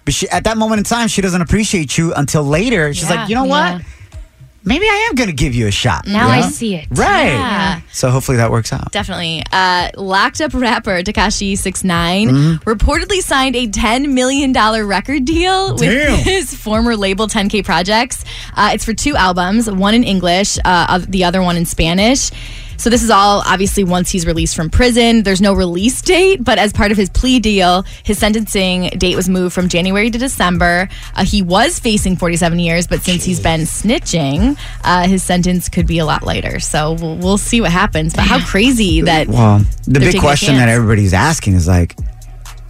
But 0.05 0.13
she, 0.13 0.29
at 0.29 0.43
that 0.43 0.57
moment 0.57 0.79
in 0.79 0.83
time, 0.85 1.07
she 1.07 1.21
doesn't 1.21 1.41
appreciate 1.41 1.97
you 1.97 2.13
until 2.13 2.43
later. 2.43 2.93
She's 2.93 3.09
Yeah. 3.09 3.15
like, 3.21 3.29
you 3.29 3.35
know 3.35 3.45
what? 3.45 3.81
Maybe 4.67 4.85
I 4.87 5.07
am 5.09 5.15
going 5.15 5.27
to 5.29 5.35
give 5.35 5.53
you 5.53 5.67
a 5.67 5.71
shot. 5.71 6.07
Now 6.07 6.25
you 6.27 6.33
I 6.33 6.41
know? 6.41 6.49
see 6.49 6.73
it. 6.75 6.87
Right. 6.89 7.27
Yeah. 7.33 7.81
So 7.91 8.09
hopefully 8.09 8.37
that 8.37 8.49
works 8.49 8.73
out. 8.73 8.91
Definitely. 8.91 9.43
Uh, 9.51 9.91
locked 9.95 10.41
up 10.41 10.55
rapper 10.55 11.03
Tekashi 11.03 11.55
69 11.55 12.27
Mm-hmm. 12.29 12.67
reportedly 12.69 13.19
signed 13.21 13.55
a 13.55 13.67
$10 13.67 14.11
million 14.13 14.53
record 14.87 15.23
deal 15.25 15.73
with 15.75 15.81
his 16.23 16.55
former 16.55 16.95
label 16.95 17.27
10K 17.27 17.63
Projects. 17.63 18.23
Uh, 18.55 18.71
it's 18.73 18.83
for 18.83 18.95
two 18.95 19.15
albums, 19.15 19.69
one 19.69 19.93
in 19.93 20.03
English, 20.03 20.57
uh, 20.65 20.87
oth- 20.99 21.07
the 21.11 21.25
other 21.25 21.43
one 21.43 21.57
in 21.57 21.65
Spanish. 21.65 22.31
So 22.77 22.89
this 22.89 23.03
is 23.03 23.09
all 23.09 23.41
obviously 23.45 23.83
once 23.83 24.09
he's 24.09 24.25
released 24.25 24.55
from 24.55 24.69
prison. 24.69 25.23
There's 25.23 25.41
no 25.41 25.53
release 25.53 26.01
date, 26.01 26.43
but 26.43 26.57
as 26.57 26.73
part 26.73 26.91
of 26.91 26.97
his 26.97 27.09
plea 27.09 27.39
deal, 27.39 27.83
his 28.03 28.17
sentencing 28.17 28.89
date 28.97 29.15
was 29.15 29.29
moved 29.29 29.53
from 29.53 29.69
January 29.69 30.09
to 30.09 30.17
December. 30.17 30.89
Uh, 31.15 31.25
he 31.25 31.41
was 31.41 31.79
facing 31.79 32.15
47 32.15 32.59
years, 32.59 32.87
but 32.87 33.01
since 33.01 33.23
he's 33.23 33.39
been 33.39 33.61
snitching, 33.61 34.57
uh, 34.83 35.07
his 35.07 35.23
sentence 35.23 35.69
could 35.69 35.87
be 35.87 35.99
a 35.99 36.05
lot 36.05 36.23
lighter. 36.23 36.59
So 36.59 36.93
we'll, 36.93 37.17
we'll 37.17 37.37
see 37.37 37.61
what 37.61 37.71
happens. 37.71 38.13
But 38.13 38.25
how 38.25 38.43
crazy 38.45 39.01
that 39.01 39.27
Well, 39.27 39.59
the 39.83 39.99
big 39.99 40.19
question 40.19 40.55
that 40.55 40.69
everybody's 40.69 41.13
asking 41.13 41.53
is 41.53 41.67
like, 41.67 41.95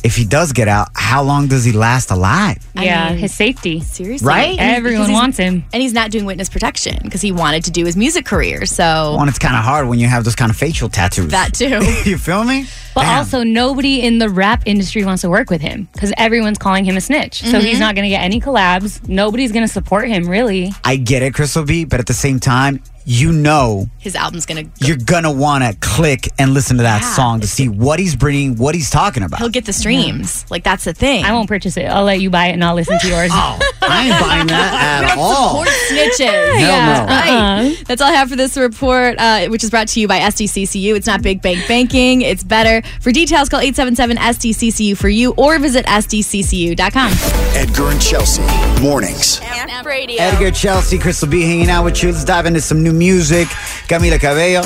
if 0.06 0.16
he 0.16 0.24
does 0.24 0.52
get 0.54 0.68
out, 0.68 0.90
how 0.96 1.24
long 1.24 1.48
does 1.48 1.64
he 1.66 1.72
last 1.72 2.12
alive? 2.12 2.58
Yeah, 2.76 3.10
mean, 3.10 3.18
his 3.18 3.34
safety. 3.34 3.80
seriously, 3.82 4.28
Right? 4.28 4.50
And 4.60 4.60
he's- 4.70 4.78
Everyone 4.78 5.12
wants 5.12 5.38
him. 5.38 5.64
and 5.74 5.82
he's 5.82 5.94
not 5.94 6.12
doing 6.12 6.26
witness 6.26 6.48
protection 6.50 7.00
because 7.04 7.22
he 7.22 7.32
wanted 7.32 7.64
to 7.66 7.72
do 7.72 7.86
his 7.86 7.98
music 7.98 8.24
career. 8.26 8.66
So 8.68 8.84
Well, 8.84 9.22
and 9.22 9.30
it's 9.30 9.40
kind 9.40 9.56
of 9.56 9.64
hard 9.64 9.88
when 9.88 9.98
you 10.00 10.08
have 10.08 10.24
those 10.24 10.36
kind 10.36 10.52
of 10.52 10.58
facial 10.58 10.90
tattoos. 10.90 11.32
that 11.32 11.54
too. 11.56 11.80
you 12.10 12.18
feel 12.18 12.44
me? 12.44 12.68
But 12.96 13.02
Damn. 13.02 13.18
also, 13.20 13.44
nobody 13.44 14.02
in 14.02 14.18
the 14.20 14.30
rap 14.30 14.64
industry 14.66 15.04
wants 15.06 15.22
to 15.22 15.30
work 15.30 15.50
with 15.52 15.62
him 15.62 15.88
because 15.94 16.14
everyone's 16.18 16.58
calling 16.58 16.86
him 16.86 16.96
a 16.98 17.02
snitch. 17.02 17.42
So 17.42 17.48
Mm-hmm. 17.58 17.60
he's 17.66 17.80
not 17.80 17.94
going 17.94 18.04
to 18.06 18.10
get 18.10 18.24
any 18.24 18.40
collabs. 18.42 19.06
Nobody's 19.08 19.52
going 19.52 19.66
to 19.68 19.72
support 19.72 20.08
him, 20.08 20.28
really. 20.30 20.72
I 20.84 20.96
get 20.96 21.22
it, 21.22 21.34
Crystal 21.34 21.64
B, 21.66 21.84
but 21.86 22.00
at 22.00 22.08
the 22.08 22.14
same 22.14 22.40
time, 22.40 22.82
you 23.08 23.32
know 23.32 23.88
His 24.00 24.16
album's 24.16 24.48
gonna. 24.48 24.64
Go, 24.64 24.70
you're 24.80 24.98
gonna 24.98 25.32
want 25.32 25.64
to 25.64 25.78
click 25.80 26.28
and 26.40 26.56
listen 26.56 26.78
to 26.78 26.84
that 26.84 27.04
Yeah. 27.04 27.14
song 27.14 27.40
to 27.42 27.46
see 27.48 27.70
what 27.70 28.00
he's 28.00 28.16
bringing, 28.16 28.56
what 28.56 28.74
he's 28.74 28.90
talking 28.90 29.22
about. 29.22 29.38
he'll 29.40 29.50
get 29.50 29.66
the 29.66 29.74
streams. 29.74 30.44
Like 30.50 30.64
that's 30.64 30.86
the 30.86 30.94
thing. 30.96 31.24
I 31.24 31.32
won't 31.32 31.48
purchase 31.48 31.78
it. 31.78 31.84
I'll 31.86 32.04
let 32.04 32.20
you 32.20 32.32
buy 32.32 32.48
it 32.48 32.54
and 32.54 32.64
I'll 32.64 32.74
listen 32.74 32.98
to 32.98 33.08
yours. 33.08 33.30
oh, 33.34 33.60
I 33.84 34.08
ain't 34.08 34.20
buying 34.20 34.48
that 34.48 35.04
at 35.12 35.18
all. 35.20 35.50
Support 35.50 35.68
snitches. 35.92 36.58
Hell 36.58 37.06
no. 37.06 37.14
Right. 37.14 37.84
That's 37.86 38.02
all 38.02 38.08
I 38.10 38.14
have 38.16 38.32
for 38.32 38.36
this 38.38 38.58
report, 38.58 39.18
uh, 39.20 39.50
which 39.50 39.64
is 39.64 39.70
brought 39.70 39.88
to 39.90 40.00
you 40.00 40.08
by 40.08 40.18
SDCCU. 40.22 40.96
It's 40.96 41.06
not 41.06 41.22
big 41.22 41.44
bank 41.44 41.68
banking, 41.68 42.24
it's 42.24 42.44
better. 42.44 42.82
For 43.00 43.12
details, 43.12 43.50
call 43.50 43.60
877 43.60 44.18
SDCCU 44.18 44.98
for 44.98 45.10
you 45.10 45.34
or 45.38 45.60
visit 45.60 45.86
SDCCU.com. 45.86 47.12
Edgar 47.56 47.90
and 47.90 48.02
Chelsea. 48.02 48.42
Mornings. 48.82 49.40
Amp 49.42 49.86
Radio. 49.86 50.22
Edgar, 50.22 50.52
Chelsea, 50.52 50.98
Crystal 50.98 51.28
B 51.28 51.42
hanging 51.42 51.70
out 51.70 51.84
with 51.84 52.02
you. 52.04 52.12
Let's 52.12 52.24
dive 52.24 52.46
into 52.46 52.62
some 52.62 52.84
new 52.84 52.94
music. 52.94 53.48
Camila 53.88 54.20
Cabello. 54.20 54.64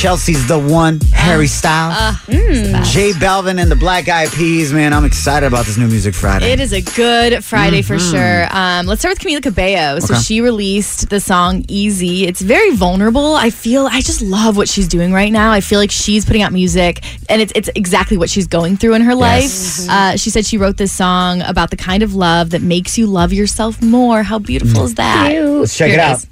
Chelsea's 0.00 0.46
the 0.46 0.58
one, 0.58 1.00
Harry 1.14 1.46
Styles. 1.46 1.94
Uh, 1.98 2.14
it's 2.28 2.66
the 2.66 2.72
best. 2.72 2.92
J 2.92 3.12
Balvin 3.12 3.58
and 3.58 3.70
the 3.70 3.76
Black 3.76 4.08
Eyed 4.10 4.28
Peas, 4.30 4.70
man. 4.70 4.92
I'm 4.92 5.06
excited 5.06 5.46
about 5.46 5.64
this 5.64 5.78
new 5.78 5.86
music 5.88 6.14
Friday. 6.14 6.52
It 6.52 6.60
is 6.60 6.74
a 6.74 6.82
good 6.82 7.42
Friday 7.42 7.80
for 7.80 7.96
Mhm. 7.96 8.10
sure. 8.10 8.46
Um, 8.50 8.86
let's 8.86 9.00
start 9.00 9.16
with 9.18 9.26
Camila 9.26 9.42
Cabello. 9.42 9.98
So 10.00 10.12
Okay. 10.14 10.22
she 10.22 10.40
released 10.42 11.08
the 11.08 11.18
song 11.18 11.64
"Easy." 11.68 12.26
It's 12.26 12.42
very 12.42 12.72
vulnerable. 12.76 13.36
I 13.36 13.48
feel 13.48 13.88
I 13.90 14.02
just 14.02 14.20
love 14.20 14.58
what 14.58 14.68
she's 14.68 14.86
doing 14.86 15.14
right 15.14 15.32
now. 15.32 15.50
I 15.50 15.60
feel 15.62 15.78
like 15.78 15.90
she's 15.90 16.26
putting 16.26 16.42
out 16.42 16.52
music, 16.52 17.02
and 17.30 17.40
it's 17.40 17.52
it's 17.56 17.70
exactly 17.74 18.18
what 18.18 18.28
she's 18.28 18.46
going 18.46 18.76
through 18.76 18.94
in 18.94 19.02
her 19.02 19.14
life. 19.14 19.88
Uh, 19.88 20.16
she 20.18 20.28
said 20.28 20.44
she 20.44 20.58
wrote 20.58 20.76
this 20.76 20.92
song 20.92 21.40
about 21.40 21.70
the 21.70 21.76
kind 21.76 22.02
of 22.02 22.14
love 22.14 22.50
that 22.50 22.60
makes 22.60 22.98
you 22.98 23.06
love 23.06 23.32
yourself 23.32 23.80
more. 23.80 24.22
How 24.24 24.38
beautiful 24.38 24.84
is 24.84 24.94
that? 24.96 25.32
Let's 25.32 25.74
check 25.74 25.88
Here 25.90 25.98
it 25.98 26.02
out. 26.02 26.18
is. 26.18 26.26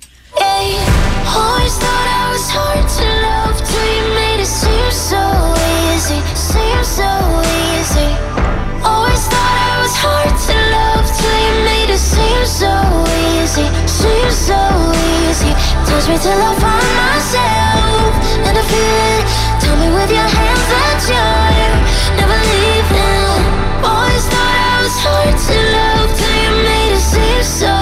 Me 16.15 16.21
till 16.23 16.39
I 16.39 16.55
find 16.63 16.91
myself 17.03 18.13
and 18.47 18.55
I 18.55 18.65
feel 18.71 18.99
it. 19.11 19.25
Tell 19.63 19.77
me 19.83 19.89
with 19.99 20.11
your 20.19 20.31
hands 20.39 20.65
that 20.73 21.01
you're 21.11 21.75
never 22.19 22.41
leaving. 22.55 23.43
Always 23.83 24.25
thought 24.31 24.57
I 24.71 24.77
was 24.85 24.97
hard 25.07 25.35
to 25.49 25.57
love 25.79 26.09
till 26.19 26.37
you 26.45 26.53
made 26.71 26.95
it 26.95 27.05
seem 27.13 27.43
so 27.43 27.73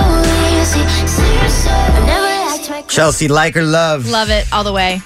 easy, 0.57 0.85
seem 1.07 1.49
so. 1.63 1.71
I 1.71 2.01
never 2.07 2.33
act 2.55 2.71
my 2.71 2.83
Chelsea, 2.83 3.29
like 3.29 3.57
or 3.57 3.65
love? 3.65 4.09
Love 4.09 4.31
it 4.31 4.47
all 4.53 4.65
the 4.65 4.73
way. 4.73 5.03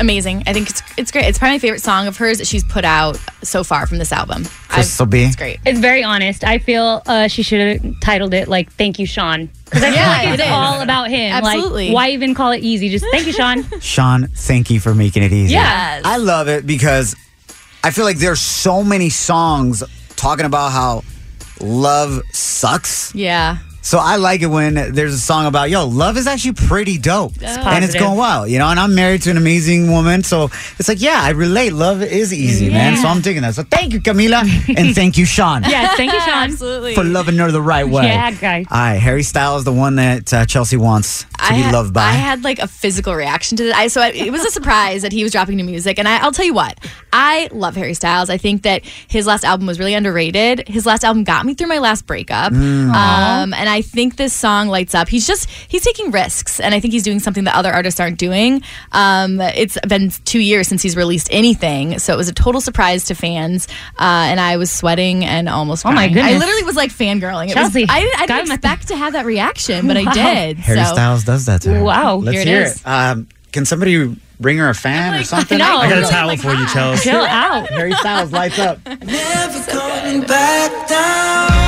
Amazing. 0.00 0.42
I 0.46 0.52
think 0.52 0.68
it's 0.70 0.82
it's 0.96 1.10
great. 1.10 1.24
It's 1.24 1.38
probably 1.38 1.54
my 1.54 1.58
favorite 1.58 1.80
song 1.82 2.06
of 2.06 2.16
hers 2.16 2.38
that 2.38 2.46
she's 2.46 2.64
put 2.64 2.84
out 2.84 3.18
so 3.42 3.64
far 3.64 3.86
from 3.86 3.98
this 3.98 4.12
album. 4.12 4.44
Crystal 4.68 5.06
B. 5.06 5.22
It's 5.24 5.36
great. 5.36 5.58
It's 5.64 5.78
very 5.78 6.02
honest. 6.04 6.44
I 6.44 6.58
feel 6.58 7.02
uh, 7.06 7.28
she 7.28 7.42
should 7.42 7.82
have 7.82 8.00
titled 8.00 8.34
it 8.34 8.46
like 8.48 8.70
"Thank 8.72 8.98
You, 8.98 9.06
Sean," 9.06 9.48
because 9.64 9.82
I 9.82 9.86
feel 9.86 9.94
Yeah, 9.94 10.08
like 10.08 10.28
it's 10.34 10.42
is. 10.42 10.48
all 10.50 10.80
about 10.82 11.08
him. 11.08 11.32
Absolutely. 11.32 11.86
Like, 11.88 11.94
why 11.94 12.10
even 12.10 12.34
call 12.34 12.52
it 12.52 12.62
easy? 12.62 12.88
Just 12.90 13.06
thank 13.10 13.26
you, 13.26 13.32
Sean. 13.32 13.64
Sean, 13.80 14.26
thank 14.28 14.68
you 14.70 14.80
for 14.80 14.94
making 14.94 15.22
it 15.22 15.32
easy. 15.32 15.52
Yes. 15.54 16.02
I 16.04 16.18
love 16.18 16.48
it 16.48 16.66
because 16.66 17.16
I 17.82 17.90
feel 17.90 18.04
like 18.04 18.18
there's 18.18 18.40
so 18.40 18.82
many 18.84 19.08
songs 19.08 19.82
talking 20.16 20.44
about 20.44 20.72
how 20.72 21.04
love 21.60 22.20
sucks. 22.32 23.14
Yeah. 23.14 23.58
So 23.86 23.98
I 23.98 24.16
like 24.16 24.42
it 24.42 24.48
when 24.48 24.74
there's 24.74 25.14
a 25.14 25.18
song 25.18 25.46
about, 25.46 25.70
yo, 25.70 25.86
love 25.86 26.16
is 26.16 26.26
actually 26.26 26.54
pretty 26.54 26.98
dope. 26.98 27.34
and 27.40 27.84
it's 27.84 27.94
going 27.94 28.18
well, 28.18 28.44
you 28.44 28.58
know, 28.58 28.66
and 28.66 28.80
I'm 28.80 28.96
married 28.96 29.22
to 29.22 29.30
an 29.30 29.36
amazing 29.36 29.92
woman. 29.92 30.24
So 30.24 30.50
it's 30.76 30.88
like, 30.88 31.00
yeah, 31.00 31.20
I 31.22 31.30
relate. 31.30 31.72
Love 31.72 32.02
is 32.02 32.34
easy, 32.34 32.68
man. 32.68 32.96
So 32.96 33.06
I'm 33.06 33.22
taking 33.22 33.42
that. 33.42 33.54
So 33.54 33.62
thank 33.62 33.92
you, 33.92 34.00
Camila. 34.00 34.42
and 34.76 34.92
thank 34.92 35.16
you, 35.16 35.24
Sean. 35.24 35.62
yes, 35.68 35.96
thank 35.96 36.12
you, 36.12 36.18
Sean. 36.18 36.50
Absolutely. 36.50 36.96
For 36.96 37.04
loving 37.04 37.36
her 37.36 37.52
the 37.52 37.62
right 37.62 37.88
way. 37.88 38.06
Yeah, 38.06 38.32
guys. 38.32 38.66
All 38.72 38.76
right, 38.76 38.96
Harry 38.96 39.22
Styles, 39.22 39.62
the 39.62 39.72
one 39.72 39.94
that 39.94 40.34
uh, 40.34 40.46
Chelsea 40.46 40.76
wants 40.76 41.22
to 41.22 41.28
I 41.38 41.50
be 41.50 41.62
had, 41.62 41.72
loved 41.72 41.94
by. 41.94 42.06
I 42.06 42.12
had 42.14 42.42
like 42.42 42.58
a 42.58 42.66
physical 42.66 43.14
reaction 43.14 43.56
to 43.58 43.66
that. 43.66 43.76
I, 43.76 43.86
so 43.86 44.00
I, 44.00 44.08
it 44.08 44.32
was 44.32 44.44
a 44.44 44.50
surprise 44.50 45.02
that 45.02 45.12
he 45.12 45.22
was 45.22 45.30
dropping 45.30 45.58
new 45.58 45.64
music. 45.64 46.00
And 46.00 46.08
I, 46.08 46.18
I'll 46.24 46.32
tell 46.32 46.44
you 46.44 46.54
what, 46.54 46.76
I 47.12 47.48
love 47.52 47.76
Harry 47.76 47.94
Styles. 47.94 48.30
I 48.30 48.36
think 48.36 48.62
that 48.62 48.84
his 49.06 49.28
last 49.28 49.44
album 49.44 49.68
was 49.68 49.78
really 49.78 49.94
underrated. 49.94 50.66
His 50.66 50.86
last 50.86 51.04
album 51.04 51.22
got 51.22 51.46
me 51.46 51.54
through 51.54 51.68
my 51.68 51.78
last 51.78 52.04
breakup. 52.04 52.52
Mm. 52.52 52.92
Um, 52.92 53.54
and 53.54 53.68
I 53.68 53.75
think 53.82 54.16
this 54.16 54.32
song 54.32 54.68
lights 54.68 54.94
up. 54.94 55.08
He's 55.08 55.26
just, 55.26 55.48
he's 55.68 55.82
taking 55.82 56.10
risks. 56.10 56.60
And 56.60 56.74
I 56.74 56.80
think 56.80 56.92
he's 56.92 57.02
doing 57.02 57.18
something 57.20 57.44
that 57.44 57.54
other 57.54 57.72
artists 57.72 58.00
aren't 58.00 58.18
doing. 58.18 58.62
Um, 58.92 59.40
it's 59.40 59.78
been 59.88 60.10
two 60.24 60.40
years 60.40 60.68
since 60.68 60.82
he's 60.82 60.96
released 60.96 61.28
anything. 61.30 61.98
So 61.98 62.12
it 62.12 62.16
was 62.16 62.28
a 62.28 62.34
total 62.34 62.60
surprise 62.60 63.04
to 63.06 63.14
fans. 63.14 63.66
Uh, 63.98 64.28
and 64.30 64.40
I 64.40 64.56
was 64.56 64.70
sweating 64.70 65.24
and 65.24 65.48
almost 65.48 65.84
Oh, 65.86 65.92
my 65.92 66.08
crying. 66.12 66.36
I 66.36 66.38
literally 66.38 66.62
was 66.64 66.76
like 66.76 66.90
fangirling. 66.90 67.48
It 67.50 67.54
Chelsea, 67.54 67.82
was, 67.82 67.90
I 67.90 68.00
didn't, 68.00 68.20
I 68.20 68.26
got 68.26 68.36
didn't 68.36 68.46
him 68.46 68.52
at 68.52 68.58
expect 68.58 68.88
to 68.88 68.96
have 68.96 69.12
that 69.14 69.26
reaction, 69.26 69.86
but 69.86 69.96
I 69.96 70.12
did. 70.44 70.56
Harry 70.58 70.84
so. 70.84 70.92
Styles 70.94 71.24
does 71.24 71.46
that 71.46 71.62
to 71.62 71.74
her. 71.74 71.82
Wow. 71.84 72.16
Let's 72.16 72.32
Here 72.34 72.42
it 72.42 72.48
hear 72.48 72.62
is. 72.62 72.80
it. 72.80 72.86
Um, 72.86 73.28
can 73.52 73.64
somebody 73.64 74.14
bring 74.38 74.58
her 74.58 74.68
a 74.68 74.74
fan 74.74 75.14
or 75.18 75.24
something? 75.24 75.56
no. 75.58 75.78
I 75.78 75.88
got 75.88 75.98
a 75.98 76.00
Really, 76.02 76.10
towel 76.10 76.36
for 76.36 76.52
you, 76.52 76.66
Chelsea. 76.68 77.08
Chill 77.10 77.20
out. 77.22 77.68
Harry 77.70 77.92
Styles 77.94 78.32
lights 78.32 78.58
up. 78.58 78.78
Never 78.86 79.70
coming 79.70 80.20
back 80.22 80.88
down. 80.88 81.65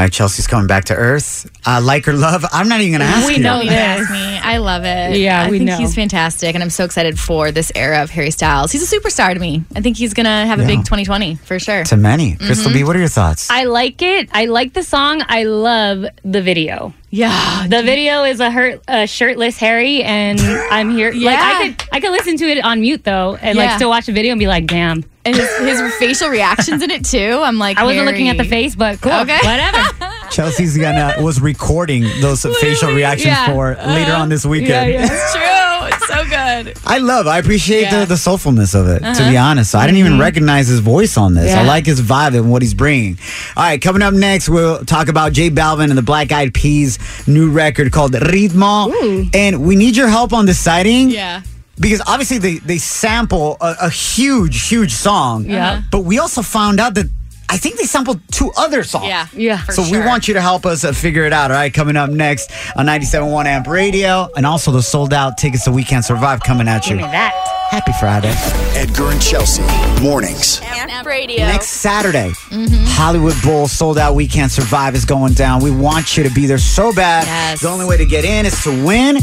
All 0.00 0.04
right, 0.04 0.10
Chelsea's 0.10 0.46
coming 0.46 0.66
back 0.66 0.86
to 0.86 0.94
earth. 0.94 1.44
Uh, 1.66 1.78
like 1.84 2.08
or 2.08 2.14
love? 2.14 2.46
I'm 2.52 2.70
not 2.70 2.80
even 2.80 2.98
going 2.98 3.06
to 3.06 3.14
ask 3.14 3.26
We 3.28 3.34
you. 3.36 3.42
know 3.42 3.56
Don't 3.56 3.66
even 3.66 3.76
ask 3.76 4.10
me. 4.10 4.39
I 4.50 4.56
love 4.58 4.84
it. 4.84 5.16
Yeah, 5.16 5.42
I 5.42 5.50
we 5.50 5.58
think 5.58 5.70
know. 5.70 5.76
he's 5.76 5.94
fantastic, 5.94 6.54
and 6.54 6.62
I'm 6.62 6.70
so 6.70 6.84
excited 6.84 7.18
for 7.18 7.52
this 7.52 7.70
era 7.74 8.02
of 8.02 8.10
Harry 8.10 8.30
Styles. 8.32 8.72
He's 8.72 8.92
a 8.92 8.96
superstar 8.96 9.32
to 9.32 9.38
me. 9.40 9.62
I 9.76 9.80
think 9.80 9.96
he's 9.96 10.12
gonna 10.14 10.44
have 10.46 10.58
a 10.58 10.66
big 10.66 10.78
2020 10.80 11.36
for 11.36 11.58
sure. 11.58 11.84
To 11.84 11.96
many. 11.96 12.36
Crystal 12.36 12.70
Mm-hmm. 12.70 12.78
B, 12.80 12.84
what 12.84 12.96
are 12.96 12.98
your 12.98 13.08
thoughts? 13.08 13.48
I 13.50 13.64
like 13.64 14.02
it. 14.02 14.28
I 14.32 14.46
like 14.46 14.72
the 14.72 14.82
song. 14.82 15.22
I 15.28 15.44
love 15.44 16.04
the 16.24 16.42
video. 16.42 16.92
Yeah, 17.12 17.66
The 17.68 17.82
video 17.82 18.22
is 18.22 18.38
a, 18.38 18.52
hurt, 18.52 18.82
a 18.86 19.04
shirtless 19.06 19.56
Harry, 19.58 20.02
and 20.04 20.38
I'm 20.70 20.90
here. 20.90 21.10
Like 21.10 21.20
Yeah. 21.20 21.52
I 21.60 21.68
could, 21.72 21.88
I 21.92 22.00
could 22.00 22.12
listen 22.12 22.36
to 22.36 22.44
it 22.48 22.64
on 22.64 22.80
mute 22.82 23.02
though, 23.04 23.36
and 23.40 23.56
Yeah. 23.56 23.64
like 23.64 23.76
still 23.76 23.88
watch 23.88 24.06
the 24.06 24.12
video 24.12 24.32
and 24.32 24.38
be 24.38 24.46
like, 24.46 24.66
"Damn." 24.66 25.04
and 25.24 25.36
his, 25.36 25.58
his 25.58 25.94
facial 25.96 26.28
reactions 26.30 26.82
in 26.82 26.90
it 26.90 27.04
too. 27.04 27.40
I'm 27.42 27.58
like, 27.58 27.76
I 27.78 27.84
wasn't 27.84 28.06
looking 28.06 28.28
at 28.28 28.38
the 28.38 28.44
face, 28.44 28.74
but 28.74 29.00
cool. 29.02 29.12
Okay. 29.12 29.38
Whatever. 29.42 29.78
Chelsea's 30.30 30.76
gonna 30.76 31.14
was 31.22 31.40
recording 31.40 32.02
those 32.20 32.42
facial 32.60 32.92
reactions 32.92 33.26
yeah. 33.36 33.46
for 33.46 33.74
later 33.74 34.12
on 34.12 34.28
this 34.28 34.44
weekend. 34.46 34.92
yeah. 34.92 35.04
It's 35.10 35.34
true. 35.34 35.88
It's 35.88 36.06
so 36.06 36.24
good. 36.24 36.78
I 36.86 36.98
love, 36.98 37.26
I 37.26 37.38
appreciate 37.38 37.82
Yeah. 37.82 37.88
Uh-huh. 37.88 38.00
the, 38.00 38.06
the 38.06 38.14
soulfulness 38.14 38.74
of 38.78 38.86
it, 38.88 39.00
to 39.14 39.28
be 39.30 39.36
honest. 39.36 39.70
So 39.72 39.78
I 39.78 39.86
didn't 39.86 39.98
even 39.98 40.18
recognize 40.18 40.68
his 40.68 40.80
voice 40.80 41.16
on 41.16 41.34
this. 41.34 41.52
I 41.54 41.58
Mm-hmm. 41.60 41.66
Like 41.68 41.86
his 41.86 42.00
vibe 42.00 42.34
and 42.36 42.50
what 42.50 42.62
he's 42.62 42.74
bringing. 42.74 43.18
All 43.56 43.62
right, 43.64 43.80
coming 43.80 44.02
up 44.02 44.12
next, 44.14 44.48
we'll 44.48 44.84
talk 44.84 45.08
about 45.08 45.32
J 45.32 45.50
Balvin 45.50 45.88
and 45.90 45.96
the 45.98 46.02
Black 46.02 46.32
Eyed 46.32 46.52
Peas' 46.54 46.98
new 47.28 47.50
record 47.50 47.92
called 47.92 48.12
Ritmo. 48.12 49.30
And 49.34 49.62
we 49.64 49.76
need 49.76 49.96
your 49.96 50.08
help 50.08 50.32
on 50.32 50.46
deciding. 50.46 51.10
Yeah. 51.10 51.42
Because 51.78 52.02
obviously 52.06 52.38
they, 52.38 52.58
they 52.58 52.78
sample 52.78 53.56
a, 53.60 53.74
a 53.82 53.90
huge, 53.90 54.68
huge 54.68 54.92
song. 54.92 55.44
Yeah. 55.46 55.82
But 55.90 56.00
we 56.00 56.18
also 56.18 56.42
found 56.42 56.78
out 56.80 56.94
that 56.94 57.06
I 57.52 57.56
think 57.56 57.76
they 57.78 57.84
sampled 57.84 58.20
two 58.30 58.52
other 58.56 58.84
songs. 58.84 59.06
Yeah. 59.08 59.26
Yeah. 59.32 59.58
For 59.58 59.72
so 59.72 59.90
we 59.90 59.98
want 59.98 60.28
you 60.28 60.34
to 60.34 60.40
help 60.40 60.64
us 60.64 60.84
uh, 60.84 60.92
figure 60.92 61.24
it 61.24 61.32
out. 61.32 61.50
All 61.50 61.56
right, 61.56 61.72
coming 61.74 61.96
up 61.96 62.08
next 62.08 62.50
on 62.76 62.86
97.1 62.86 63.44
Amp 63.46 63.66
Radio, 63.66 64.28
and 64.36 64.46
also 64.46 64.70
the 64.70 64.82
sold 64.82 65.12
out 65.12 65.36
tickets 65.36 65.64
to 65.64 65.72
We 65.72 65.82
Can 65.82 66.02
Survive 66.02 66.40
coming 66.42 66.68
at 66.68 66.86
you. 66.86 66.96
Give 66.96 67.06
me 67.06 67.10
that. 67.12 67.34
Happy 67.70 67.92
Friday. 68.00 68.32
Edgar 68.78 69.10
and 69.10 69.20
Chelsea, 69.20 69.62
mornings. 70.02 70.60
Amp 70.62 71.06
Radio. 71.06 71.38
Next 71.44 71.68
Saturday, 71.68 72.30
Mm-hmm. 72.50 72.84
Hollywood 72.86 73.34
Bowl 73.42 73.66
sold 73.68 73.98
out. 73.98 74.14
We 74.14 74.26
Can 74.28 74.48
Survive 74.48 74.94
is 74.94 75.04
going 75.04 75.32
down. 75.34 75.62
We 75.62 75.70
want 75.72 76.16
you 76.16 76.22
to 76.24 76.30
be 76.30 76.46
there 76.46 76.58
so 76.58 76.92
bad. 76.92 77.24
Yes. 77.26 77.60
The 77.62 77.68
only 77.68 77.84
way 77.86 77.96
to 77.96 78.06
get 78.06 78.24
in 78.24 78.46
is 78.46 78.62
to 78.64 78.70
win. 78.84 79.18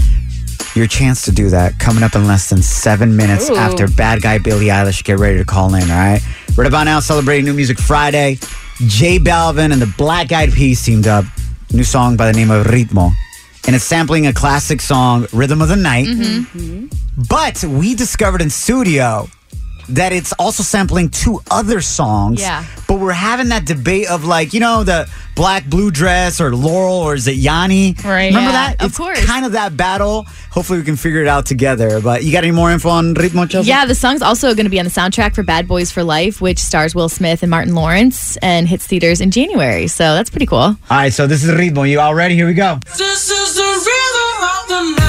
Your 0.76 0.86
chance 0.88 1.24
to 1.24 1.32
do 1.32 1.50
that 1.50 1.80
coming 1.80 2.04
up 2.04 2.14
in 2.14 2.28
less 2.28 2.50
than 2.50 2.62
seven 2.62 3.16
minutes 3.16 3.50
Ooh. 3.50 3.56
after 3.56 3.88
Bad 3.88 4.22
Guy 4.22 4.38
Billie 4.38 4.68
Eilish. 4.68 5.04
Get 5.04 5.18
ready 5.18 5.38
to 5.38 5.46
call 5.46 5.74
in, 5.74 5.90
all 5.90 5.98
right? 5.98 6.22
Right 6.58 6.66
about 6.66 6.86
now, 6.86 7.00
celebrating 7.00 7.46
New 7.46 7.54
Music 7.54 7.78
Friday. 7.78 8.40
J 8.88 9.20
Balvin 9.20 9.72
and 9.72 9.80
the 9.80 9.94
Black 9.96 10.32
Eyed 10.32 10.52
Peas 10.52 10.84
teamed 10.84 11.06
up. 11.06 11.24
New 11.72 11.84
song 11.84 12.18
by 12.18 12.32
the 12.32 12.34
name 12.36 12.50
of 12.50 12.66
Ritmo. 12.66 13.12
And 13.68 13.76
it's 13.76 13.86
sampling 13.86 14.26
a 14.26 14.34
classic 14.34 14.82
song, 14.82 15.28
Rhythm 15.32 15.62
of 15.62 15.70
the 15.70 15.76
Night. 15.76 16.08
Mm-hmm. 16.08 16.58
Mm-hmm. 16.58 17.24
But 17.30 17.64
we 17.64 17.94
discovered 17.94 18.42
in 18.42 18.50
studio 18.50 19.30
that 19.90 20.14
it's 20.14 20.34
also 20.34 20.64
sampling 20.64 21.10
two 21.10 21.42
other 21.52 21.80
songs. 21.80 22.42
Yeah. 22.42 22.66
But 22.98 23.04
we're 23.04 23.12
having 23.14 23.50
that 23.50 23.64
debate 23.68 24.10
of 24.10 24.26
like, 24.26 24.56
you 24.56 24.60
know, 24.60 24.84
the 24.84 25.08
black 25.36 25.68
blue 25.68 25.92
dress 25.92 26.42
or 26.42 26.56
Laurel 26.56 26.96
or 26.96 27.14
is 27.14 27.28
it 27.28 27.38
Yanny? 27.38 27.94
Right. 28.04 28.30
Remember 28.30 28.40
Yeah, 28.50 28.52
that? 28.70 28.82
of 28.82 28.88
it's 28.88 28.98
course. 28.98 29.24
kind 29.24 29.46
of 29.46 29.52
that 29.52 29.78
battle. 29.78 30.26
Hopefully 30.50 30.80
we 30.80 30.86
can 30.86 30.96
figure 30.96 31.22
it 31.22 31.28
out 31.28 31.46
together. 31.46 32.02
But 32.02 32.24
you 32.24 32.32
got 32.32 32.44
any 32.44 32.50
more 32.54 32.72
info 32.72 32.90
on 32.90 33.14
Ritmo 33.14 33.48
Chelsea? 33.48 33.70
Yeah, 33.70 33.86
the 33.86 33.94
song's 33.94 34.24
also 34.24 34.56
going 34.56 34.66
to 34.66 34.72
be 34.72 34.80
on 34.80 34.86
the 34.86 34.90
soundtrack 34.90 35.36
for 35.36 35.44
Bad 35.44 35.68
Boys 35.68 35.92
for 35.92 36.04
Life, 36.04 36.42
which 36.42 36.58
stars 36.58 36.96
Will 36.96 37.08
Smith 37.08 37.44
and 37.44 37.52
Martin 37.52 37.76
Lawrence 37.76 38.36
and 38.38 38.68
hits 38.68 38.88
theaters 38.88 39.22
in 39.22 39.30
January. 39.30 39.86
So 39.86 40.16
that's 40.16 40.32
pretty 40.32 40.48
cool. 40.48 40.58
All 40.58 40.76
right, 40.90 41.14
so 41.14 41.28
this 41.28 41.44
is 41.44 41.52
Ritmo. 41.52 41.88
You 41.88 42.00
all 42.00 42.16
ready? 42.16 42.34
Here 42.34 42.48
we 42.48 42.56
go. 42.56 42.80
This 42.98 43.30
is 43.30 43.56
the 43.56 43.62
rhythm 43.62 44.42
of 44.42 44.68
the 44.70 44.82
night. 45.00 45.08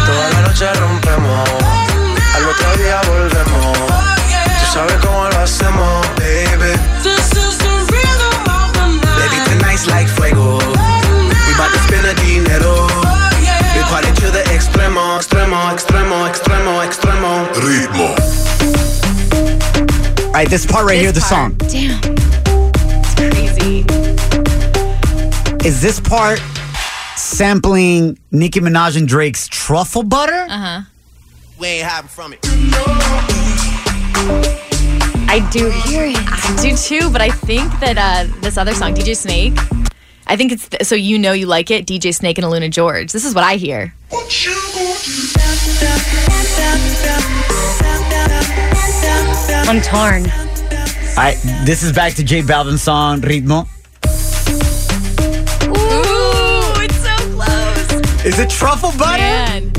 Toda 4.74 5.09
la 5.09 5.98
right, 20.38 20.48
this 20.48 20.64
part 20.64 20.87
right 20.87 21.01
here, 21.01 21.11
the 21.11 21.20
song. 21.20 21.55
Damn. 21.57 22.01
It's 23.03 23.14
crazy. 23.14 23.85
Is 25.66 25.83
this 25.83 25.98
part 25.98 26.40
sampling 27.16 28.16
Nicki 28.31 28.61
Minaj 28.61 28.96
and 28.96 29.09
Drake's 29.09 29.48
truffle 29.48 30.05
butter? 30.05 30.46
Uh 30.48 30.59
huh. 30.59 30.81
We 31.59 31.66
ain't 31.66 31.88
hiding 31.88 32.09
from 32.09 32.35
it. 32.35 32.38
I 35.29 35.46
do 35.51 35.70
hear 35.70 36.05
it. 36.05 36.16
I 36.16 36.59
do 36.62 36.77
too, 36.77 37.11
but 37.11 37.20
I 37.20 37.31
think 37.31 37.72
that 37.81 37.98
uh, 37.98 38.33
this 38.40 38.57
other 38.57 38.74
song, 38.74 38.94
DJ 38.94 39.16
Snake, 39.16 39.55
I 40.29 40.37
think 40.37 40.53
it's 40.53 40.68
th- 40.68 40.85
so 40.85 40.94
you 40.94 41.18
know 41.18 41.33
you 41.33 41.46
like 41.46 41.72
it, 41.72 41.85
DJ 41.85 42.14
Snake 42.14 42.38
and 42.38 42.46
Aluna 42.46 42.70
George. 42.70 43.11
This 43.11 43.24
is 43.24 43.35
what 43.35 43.42
I 43.42 43.57
hear. 43.57 43.92
I'm 49.68 49.81
torn. 49.83 50.24
All 50.31 51.24
right, 51.24 51.37
this 51.64 51.83
is 51.83 51.92
back 51.92 52.14
to 52.14 52.24
J 52.24 52.42
Balvin's 52.42 52.83
song 52.83 53.20
Ritmo. 53.20 53.66
Ooh, 55.66 56.81
it's 56.83 56.96
so 56.96 57.16
close. 57.35 58.24
Is 58.24 58.38
it 58.38 58.48
truffle 58.51 58.92
butter? 58.98 59.18
Man. 59.22 59.72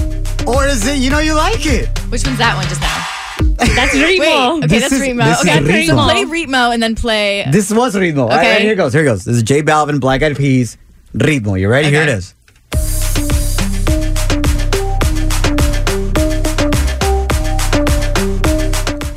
Or 0.48 0.66
is 0.68 0.86
it 0.88 0.98
you 0.98 1.10
know 1.10 1.20
you 1.20 1.34
like 1.34 1.66
it? 1.66 1.88
Which 2.10 2.26
one's 2.26 2.38
that 2.40 2.56
one 2.56 2.68
just 2.68 2.82
now? 2.82 3.76
That's 3.76 3.94
Remo. 3.96 4.20
Wait, 4.22 4.64
okay, 4.64 4.68
This 4.68 4.82
that's 4.84 4.94
is- 4.94 5.02
Remo. 5.02 5.26
this 5.26 5.42
is 5.42 5.48
Okay, 5.48 5.86
so 5.88 5.94
Ritmo. 5.96 6.04
play 6.06 6.24
Ritmo 6.46 6.74
and 6.74 6.84
then 6.84 6.96
play. 6.96 7.46
This 7.52 7.72
was 7.72 7.96
Ritmo. 7.96 8.24
All 8.24 8.28
right, 8.30 8.40
Okay. 8.40 8.52
right, 8.54 8.62
here 8.62 8.74
it 8.74 8.78
goes. 8.78 8.94
Here 8.94 9.02
it 9.04 9.06
goes. 9.06 9.26
This 9.26 9.38
is 9.38 9.44
J 9.44 9.62
Balvin, 9.64 10.00
Black 10.00 10.22
Eyed 10.24 10.38
Peas, 10.38 10.78
Ritmo. 11.16 11.60
You 11.60 11.68
ready? 11.70 11.90
Here 11.90 12.02
it 12.02 12.10
Okay. 12.10 12.14
is. 12.18 12.34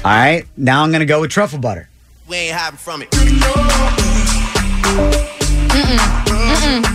All 0.05 0.11
right, 0.11 0.45
now 0.57 0.83
I'm 0.83 0.91
gonna 0.91 1.05
go 1.07 1.21
with 1.21 1.31
truffle 1.31 1.61
butter. 1.61 1.89
We 2.29 2.37
ain't 2.37 2.57
hiding 2.57 2.77
from 2.79 3.03
it. 3.03 3.09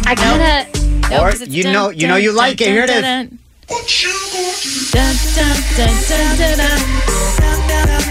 I 0.05 0.13
kind 0.15 0.41
of. 0.43 1.09
Nope, 1.09 1.21
Or 1.21 1.29
'cause 1.31 1.41
it's 1.41 1.51
you 1.53 1.63
dun, 1.63 1.71
know- 1.73 1.89
you 1.89 2.01
dun, 2.01 2.09
know 2.09 2.15
you 2.17 2.29
dun, 2.29 2.35
like 2.37 2.59
it. 2.59 2.65
dun, 2.65 2.73
Here 2.73 2.83
it 2.83 2.87
dun, 2.87 2.97
is. 2.97 3.03
dun. 3.03 3.39
Dun, 4.91 5.15
dun, 5.35 5.55
dun, 5.77 5.93
dun, 6.09 6.37
dun, 6.37 6.57
dun. 6.57 6.79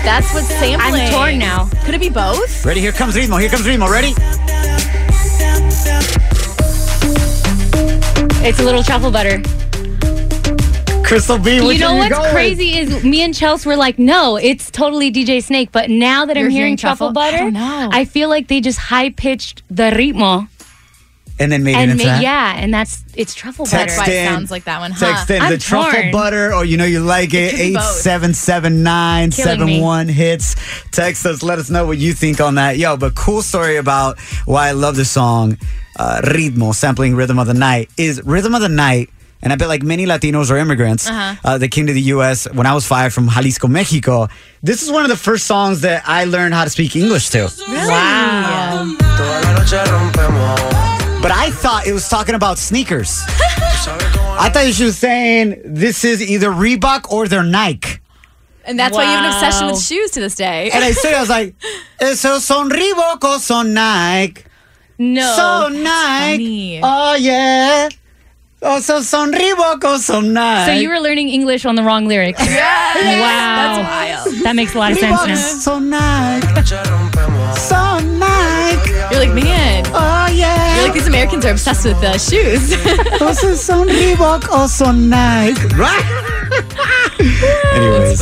That's 0.02 0.32
what's 0.32 0.48
sampling. 0.48 1.02
I'm 1.02 1.12
torn 1.12 1.38
now. 1.38 1.68
Could 1.84 1.94
it 1.94 2.00
be 2.00 2.08
both? 2.08 2.64
Ready? 2.64 2.80
Here 2.80 2.92
comes 2.92 3.14
Ritmo. 3.16 3.38
Here 3.40 3.50
comes 3.50 3.66
Ritmo. 3.66 3.90
Ready? 3.90 4.14
It's 8.48 8.60
a 8.60 8.62
little 8.64 8.82
truffle 8.82 9.10
butter. 9.10 9.42
Crystal 11.06 11.38
B. 11.38 11.60
Which 11.64 11.74
you 11.78 11.80
know 11.84 11.90
one 11.94 11.98
what's 12.10 12.18
going? 12.18 12.32
crazy 12.32 12.76
is 12.78 13.04
me 13.04 13.22
and 13.22 13.32
Chelsea 13.34 13.68
were 13.68 13.76
like, 13.76 13.98
no, 13.98 14.36
it's 14.36 14.70
totally 14.70 15.12
DJ 15.12 15.42
Snake. 15.42 15.70
But 15.72 15.88
now 15.88 16.26
that 16.26 16.36
You're 16.36 16.46
I'm 16.46 16.50
hearing 16.50 16.66
hearing 16.66 16.76
truffle, 16.76 17.12
truffle? 17.12 17.38
Butter, 17.38 17.50
don't. 17.52 17.94
I 17.94 18.04
feel 18.04 18.28
like 18.28 18.48
they 18.48 18.60
just 18.60 18.78
high 18.78 19.10
pitched 19.10 19.62
the 19.70 19.84
ritmo 19.92 20.48
And 21.38 21.52
then 21.52 21.62
made 21.62 21.76
it 21.76 21.90
into 21.90 22.04
ma- 22.04 22.10
that. 22.14 22.22
yeah, 22.22 22.54
and 22.56 22.74
that's 22.74 23.04
it's 23.14 23.34
truffle 23.34 23.66
Text 23.66 23.96
That's 23.96 23.98
butter. 23.98 24.10
why 24.10 24.16
it 24.16 24.26
in. 24.26 24.32
sounds 24.34 24.50
like 24.50 24.64
that 24.64 24.80
one, 24.80 24.90
huh? 24.90 25.06
Text 25.06 25.30
in 25.30 25.42
I'm 25.42 25.52
the 25.52 25.58
truffle 25.58 26.10
butter, 26.10 26.52
or 26.52 26.64
you 26.64 26.76
know 26.76 26.84
you 26.84 27.00
like 27.00 27.32
it. 27.34 27.50
could 27.52 27.56
be 27.58 27.62
Eight 27.62 27.74
both. 27.74 27.84
seven 27.84 28.34
seven 28.34 28.82
nine 28.82 29.30
Killing 29.30 29.50
seven 29.58 29.66
me. 29.66 29.80
one 29.80 30.08
hits. 30.08 30.56
Text 30.90 31.24
us. 31.24 31.42
Let 31.44 31.58
us 31.60 31.70
know 31.70 31.86
what 31.86 31.98
you 31.98 32.14
think 32.14 32.40
on 32.40 32.56
that. 32.56 32.78
Yo, 32.78 32.96
but 32.96 33.14
cool 33.14 33.42
story 33.42 33.76
about 33.76 34.18
why 34.44 34.68
I 34.68 34.72
love 34.72 34.96
the 34.96 35.04
song 35.04 35.56
uh, 35.98 36.20
"Ritmo," 36.24 36.74
sampling 36.74 37.14
"Rhythm 37.14 37.38
of 37.38 37.46
the 37.46 37.54
Night." 37.54 37.90
Is 37.96 38.20
"Rhythm 38.24 38.54
of 38.56 38.60
the 38.60 38.68
Night." 38.68 39.08
And 39.42 39.52
I 39.52 39.56
bet 39.56 39.68
like 39.68 39.82
many 39.82 40.06
Latinos 40.06 40.50
or 40.50 40.56
immigrants 40.56 41.08
Uh-huh. 41.08 41.34
uh, 41.44 41.58
that 41.58 41.68
came 41.70 41.86
to 41.86 41.92
the 41.92 42.00
U.S. 42.16 42.48
when 42.52 42.66
I 42.66 42.74
was 42.74 42.86
five 42.86 43.12
from 43.12 43.28
Jalisco, 43.28 43.68
Mexico. 43.68 44.28
This 44.62 44.82
is 44.82 44.90
one 44.90 45.02
of 45.04 45.10
the 45.10 45.16
first 45.16 45.46
songs 45.46 45.82
that 45.82 46.02
I 46.06 46.24
learned 46.24 46.54
how 46.54 46.64
to 46.64 46.70
speak 46.70 46.96
English 46.96 47.28
to. 47.30 47.50
Really? 47.68 47.88
Wow. 47.88 48.96
But 51.22 51.32
I 51.32 51.50
thought 51.50 51.86
it 51.86 51.92
was 51.92 52.08
talking 52.08 52.34
about 52.34 52.58
sneakers. 52.58 53.22
I 54.38 54.50
thought 54.52 54.72
she 54.72 54.84
was 54.84 54.96
saying 54.98 55.60
this 55.64 56.04
is 56.04 56.22
either 56.22 56.50
Reebok 56.50 57.10
or 57.10 57.26
they're 57.28 57.42
Nike. 57.42 57.98
And 58.64 58.78
that's 58.78 58.96
why 58.96 59.04
you 59.04 59.10
have 59.10 59.24
an 59.24 59.32
obsession 59.32 59.66
with 59.68 59.80
shoes 59.82 60.10
to 60.12 60.20
this 60.20 60.34
day. 60.34 60.70
And 60.72 60.82
I 60.84 60.90
said, 60.92 61.14
I 61.14 61.20
was 61.20 61.28
like, 61.28 61.54
esos 62.00 62.40
son 62.40 62.68
Reebok 62.70 63.18
o 63.22 63.38
son 63.38 63.74
Nike. 63.74 64.42
No. 64.98 65.22
Son 65.36 65.72
funny. 65.72 65.84
Nike. 65.84 66.80
Oh, 66.82 67.14
yeah. 67.14 67.88
Esos 68.62 69.04
son 69.04 69.32
Reebok 69.32 69.98
son 69.98 70.32
Nike. 70.32 70.66
so 70.66 70.72
you 70.72 70.88
were 70.88 70.98
learning 70.98 71.28
English 71.28 71.66
on 71.66 71.74
the 71.76 71.82
wrong 71.82 72.06
lyrics. 72.06 72.40
Wow. 72.40 72.46
That's 72.94 74.24
wild. 74.24 74.44
That 74.44 74.56
makes 74.56 74.74
a 74.74 74.78
lot 74.78 74.92
of 74.92 74.98
sense 74.98 75.20
now. 75.20 75.56
son 77.54 78.18
Nike. 78.18 78.55
Son 79.10 79.10
Nike. 79.10 79.26
You're 79.26 79.34
like, 79.34 79.44
man. 79.44 79.84
Oh, 79.88 80.32
yeah. 80.34 80.74
You're 80.76 80.84
like, 80.84 80.94
these 80.94 81.06
Americans 81.06 81.44
are 81.44 81.50
obsessed 81.52 81.84
with 81.84 81.96
uh, 82.02 82.18
shoes. 82.18 82.70
Esos 83.20 83.56
son 83.56 83.88
Reebok 83.88 84.44
o 84.50 84.66
son 84.66 85.08
Nike. 85.08 85.60
Right? 85.76 86.04
Anyways. 87.74 88.20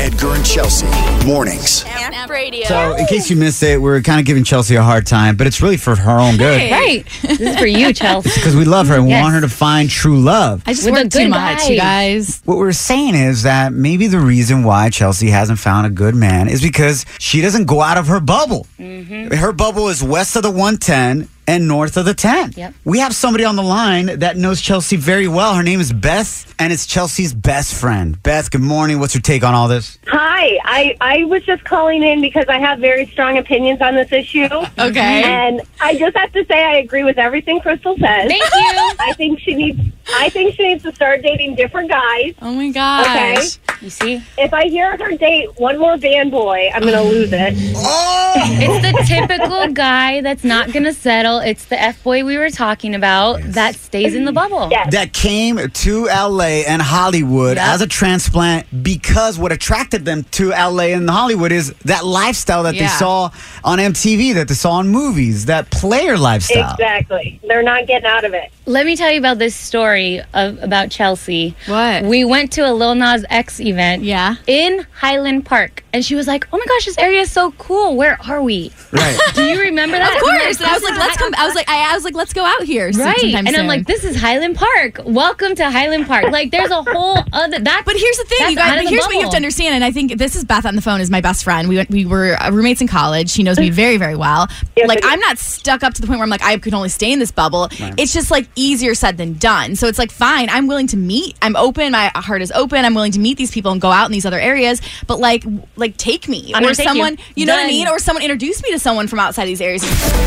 Edgar 0.00 0.34
and 0.34 0.44
Chelsea. 0.44 0.86
Mornings. 1.26 1.84
Radio. 2.28 2.64
So, 2.66 2.94
in 2.96 3.06
case 3.06 3.28
you 3.30 3.36
missed 3.36 3.62
it, 3.62 3.80
we're 3.80 4.00
kind 4.00 4.18
of 4.20 4.24
giving 4.26 4.42
Chelsea 4.44 4.74
a 4.76 4.82
hard 4.82 5.06
time, 5.06 5.36
but 5.36 5.46
it's 5.46 5.60
really 5.60 5.76
for 5.76 5.94
her 5.94 6.18
own 6.18 6.36
good. 6.38 6.58
Hey. 6.60 6.70
Right. 6.72 7.06
This 7.22 7.40
is 7.40 7.56
for 7.58 7.66
you, 7.66 7.92
Chelsea. 7.94 8.30
Because 8.34 8.56
we 8.56 8.64
love 8.64 8.86
her 8.88 8.94
and 8.94 9.04
we 9.04 9.10
Yes. 9.10 9.22
want 9.22 9.34
her 9.34 9.40
to 9.42 9.48
find 9.48 9.90
true 9.90 10.18
love. 10.18 10.62
I 10.66 10.72
just 10.72 10.84
With 10.86 10.94
work 10.94 11.06
a 11.06 11.08
too 11.10 11.28
much, 11.28 11.58
guy. 11.58 11.68
you 11.68 11.76
guys. 11.78 12.40
What 12.44 12.56
we're 12.58 12.72
saying 12.72 13.14
is 13.16 13.42
that 13.42 13.72
maybe 13.72 14.06
the 14.06 14.18
reason 14.20 14.64
why 14.64 14.88
Chelsea 14.88 15.28
hasn't 15.28 15.58
found 15.58 15.86
a 15.86 15.90
good 15.90 16.14
man 16.14 16.48
is 16.48 16.62
because 16.62 17.04
she 17.18 17.40
doesn't 17.42 17.66
go 17.66 17.82
out 17.82 17.98
of 17.98 18.06
her 18.06 18.20
bubble. 18.20 18.66
Her 18.78 19.52
bubble 19.52 19.88
is 19.88 20.02
west 20.22 20.36
of 20.36 20.44
the 20.44 20.50
110 20.52 21.28
and 21.48 21.66
north 21.66 21.96
of 21.96 22.04
the 22.04 22.14
10. 22.14 22.52
Yep. 22.54 22.74
We 22.84 23.00
have 23.00 23.12
somebody 23.12 23.44
on 23.44 23.56
the 23.56 23.62
line 23.64 24.20
that 24.20 24.36
knows 24.36 24.60
Chelsea 24.60 24.94
very 24.94 25.26
well. 25.26 25.56
Her 25.56 25.64
name 25.64 25.80
is 25.80 25.92
Beth, 25.92 26.54
and 26.60 26.72
it's 26.72 26.86
Chelsea's 26.86 27.34
best 27.34 27.74
friend. 27.74 28.22
Beth, 28.22 28.48
good 28.48 28.60
morning. 28.60 29.00
What's 29.00 29.16
your 29.16 29.22
take 29.22 29.42
on 29.42 29.52
all 29.52 29.66
this? 29.66 29.98
Hi, 30.06 30.60
I, 30.64 30.96
I 31.00 31.24
was 31.24 31.42
just 31.42 31.64
calling 31.64 32.04
in 32.04 32.20
because 32.20 32.44
I 32.48 32.60
have 32.60 32.78
very 32.78 33.06
strong 33.06 33.36
opinions 33.36 33.80
on 33.80 33.96
this 33.96 34.12
issue. 34.12 34.48
Okay. 34.78 35.22
And 35.24 35.60
I 35.80 35.96
just 35.96 36.16
have 36.16 36.32
to 36.32 36.44
say 36.46 36.64
I 36.64 36.76
agree 36.76 37.04
with 37.04 37.18
everything 37.18 37.60
Crystal 37.60 37.96
says. 37.96 38.28
Thank 38.28 38.42
you. 38.42 38.92
I 39.00 39.12
think 39.16 39.38
she 39.40 39.54
needs 39.54 39.80
I 40.14 40.28
think 40.30 40.54
she 40.54 40.62
needs 40.68 40.82
to 40.84 40.92
start 40.94 41.22
dating 41.22 41.54
different 41.54 41.90
guys. 41.90 42.34
Oh 42.42 42.52
my 42.52 42.70
gosh. 42.70 43.06
Okay. 43.06 43.76
You 43.80 43.90
see? 43.90 44.22
If 44.38 44.54
I 44.54 44.64
hear 44.68 44.96
her 44.96 45.16
date 45.16 45.48
one 45.58 45.78
more 45.78 45.96
band 45.98 46.30
boy, 46.30 46.70
I'm 46.74 46.82
gonna 46.82 47.02
lose 47.02 47.30
it. 47.32 47.54
Oh! 47.76 48.32
It's 48.36 48.82
the 48.82 49.04
typical 49.06 49.68
guy 49.72 50.20
that's 50.20 50.44
not 50.44 50.72
going 50.72 50.84
to 50.84 50.92
settle. 50.94 51.38
It's 51.40 51.66
the 51.66 51.80
F 51.80 52.02
boy 52.02 52.24
we 52.24 52.38
were 52.38 52.48
talking 52.50 52.94
about 52.94 53.40
that 53.42 53.74
stays 53.74 54.14
in 54.14 54.24
the 54.24 54.32
bubble. 54.32 54.68
Yes. 54.70 54.92
that 54.92 55.12
came 55.12 55.58
to 55.58 56.04
LA 56.06 56.62
and 56.66 56.80
Hollywood 56.80 57.56
Yep. 57.56 57.66
as 57.66 57.80
a 57.82 57.86
transplant 57.86 58.82
because 58.82 59.38
what 59.38 59.52
attracted 59.52 60.04
them 60.04 60.24
to 60.32 60.50
LA 60.50 60.94
and 60.94 61.08
Hollywood 61.10 61.52
is 61.52 61.72
that 61.84 62.04
lifestyle 62.06 62.62
that 62.62 62.74
they 62.74 62.86
saw 62.86 63.30
on 63.64 63.78
MTV, 63.78 64.34
that 64.34 64.48
they 64.48 64.54
saw 64.54 64.80
in 64.80 64.88
movies, 64.88 65.46
that 65.46 65.70
player 65.70 66.16
lifestyle. 66.16 66.72
Exactly. 66.72 67.38
They're 67.46 67.62
not 67.62 67.86
getting 67.86 68.06
out 68.06 68.24
of 68.24 68.32
it. 68.32 68.50
Let 68.64 68.86
me 68.86 68.96
tell 68.96 69.10
you 69.10 69.18
about 69.18 69.38
this 69.38 69.54
story 69.54 69.91
of, 70.34 70.62
about 70.62 70.90
Chelsea. 70.90 71.54
What? 71.66 72.04
We 72.04 72.24
went 72.24 72.52
to 72.52 72.62
a 72.62 72.72
Lil 72.72 72.94
Nas 72.94 73.24
X 73.30 73.60
event 73.60 74.02
Yeah. 74.04 74.36
in 74.46 74.86
Highland 75.00 75.44
Park, 75.46 75.81
and 75.92 76.04
she 76.04 76.14
was 76.14 76.26
like, 76.26 76.46
"Oh 76.52 76.58
my 76.58 76.64
gosh, 76.66 76.86
this 76.86 76.98
area 76.98 77.20
is 77.20 77.30
so 77.30 77.52
cool. 77.52 77.96
Where 77.96 78.18
are 78.28 78.42
we?" 78.42 78.72
Right. 78.92 79.18
Do 79.34 79.44
you 79.44 79.60
remember 79.60 79.98
that? 79.98 80.14
Of 80.16 80.22
course. 80.22 80.58
And 80.58 80.66
I 80.66 80.74
was 80.74 80.82
like, 80.82 80.98
let's 80.98 81.16
come. 81.16 81.34
I 81.36 81.46
was 81.46 81.54
like, 81.54 81.68
I, 81.68 81.92
I 81.92 81.94
was 81.94 82.04
like, 82.04 82.14
let's 82.14 82.32
go 82.32 82.44
out 82.44 82.62
here. 82.62 82.86
Right, 82.86 83.18
sometime 83.18 83.46
and 83.46 83.56
I'm 83.56 83.66
like, 83.66 83.86
"This 83.86 84.04
is 84.04 84.16
Highland 84.16 84.56
Park. 84.56 85.00
Welcome 85.04 85.54
to 85.56 85.70
Highland 85.70 86.06
Park." 86.06 86.24
Like, 86.30 86.50
there's 86.50 86.70
a 86.70 86.82
whole 86.82 87.18
other. 87.32 87.58
That, 87.58 87.82
But 87.84 87.96
here's 87.96 88.16
the 88.16 88.24
thing, 88.24 88.50
you 88.50 88.56
guys. 88.56 88.72
out 88.72 88.78
of 88.78 88.84
But 88.84 88.90
here's 88.90 89.04
what 89.06 89.14
you 89.14 89.22
have 89.22 89.30
to 89.30 89.36
understand, 89.36 89.74
and 89.74 89.84
I 89.84 89.90
think 89.90 90.18
this 90.18 90.36
is 90.36 90.44
Beth 90.44 90.66
on 90.66 90.76
the 90.76 90.82
phone 90.82 91.00
is 91.00 91.10
my 91.10 91.20
best 91.20 91.44
friend. 91.44 91.68
We 91.68 91.76
went, 91.76 91.90
we 91.90 92.06
were 92.06 92.36
uh, 92.40 92.50
roommates 92.50 92.80
in 92.80 92.88
college. 92.88 93.30
She 93.30 93.42
knows 93.42 93.58
me 93.58 93.70
very, 93.70 93.96
very 93.96 94.16
well. 94.16 94.48
Yes, 94.76 94.88
like 94.88 94.98
I 94.98 95.00
do. 95.00 95.08
I'm 95.08 95.20
not 95.20 95.38
stuck 95.38 95.82
up 95.82 95.94
to 95.94 96.00
the 96.00 96.06
point 96.06 96.18
where 96.18 96.24
I'm 96.24 96.30
like 96.30 96.42
I 96.42 96.56
could 96.58 96.74
only 96.74 96.88
stay 96.88 97.12
in 97.12 97.18
this 97.18 97.30
bubble. 97.30 97.68
It's 97.98 98.12
just 98.12 98.30
like 98.30 98.48
easier 98.56 98.94
said 98.94 99.16
than 99.16 99.34
done. 99.34 99.76
So 99.76 99.86
it's 99.86 99.98
like 99.98 100.10
fine. 100.10 100.48
I'm 100.50 100.66
willing 100.66 100.86
to 100.88 100.96
meet. 100.96 101.36
I'm 101.42 101.56
open. 101.56 101.92
My 101.92 102.10
heart 102.14 102.42
is 102.42 102.52
open. 102.52 102.84
I'm 102.84 102.94
willing 102.94 103.12
to 103.12 103.20
meet 103.20 103.38
these 103.38 103.50
people 103.50 103.72
and 103.72 103.80
go 103.80 103.90
out 103.90 104.06
in 104.06 104.12
these 104.12 104.26
other 104.26 104.40
areas. 104.40 104.80
But 105.06 105.18
like, 105.18 105.44
like 105.82 105.96
take 105.98 106.28
me 106.28 106.52
I'm 106.54 106.62
or 106.62 106.66
gonna 106.66 106.68
you. 106.70 106.74
someone. 106.88 107.18
You, 107.34 107.44
know 107.46 107.54
what 107.54 107.64
I 107.64 107.68
mean? 107.68 107.88
Or 107.88 107.98
someone 107.98 108.22
introduce 108.22 108.62
me 108.62 108.70
to 108.72 108.78
someone 108.78 109.06
from 109.08 109.18
outside 109.18 109.44
these 109.46 109.60
areas. 109.60 109.82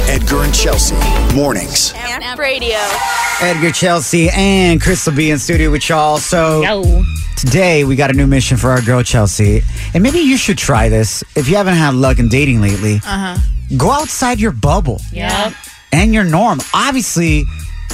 Edgar 0.07 0.43
and 0.43 0.53
Chelsea. 0.53 0.95
Mornings. 1.35 1.93
Radio. 2.37 2.77
Edgar 3.41 3.71
Chelsea 3.71 4.29
and 4.31 4.81
Crystal 4.81 5.13
B 5.13 5.31
in 5.31 5.39
studio 5.39 5.71
with 5.71 5.87
y'all. 5.89 6.17
So 6.17 6.61
Yo. 6.61 7.03
today 7.37 7.83
we 7.83 7.95
got 7.95 8.09
a 8.09 8.13
new 8.13 8.27
mission 8.27 8.57
for 8.57 8.69
our 8.71 8.81
girl 8.81 9.01
Chelsea. 9.03 9.61
And 9.93 10.03
maybe 10.03 10.19
you 10.19 10.37
should 10.37 10.57
try 10.57 10.89
this 10.89 11.23
if 11.35 11.47
you 11.49 11.55
haven't 11.55 11.75
had 11.75 11.93
luck 11.95 12.19
in 12.19 12.27
dating 12.29 12.61
lately. 12.61 12.95
Uh 12.97 13.35
huh. 13.35 13.37
Go 13.77 13.89
outside 13.91 14.39
your 14.39 14.51
bubble 14.51 15.01
Yep. 15.11 15.53
and 15.91 16.13
your 16.13 16.23
norm. 16.23 16.59
Obviously, 16.73 17.45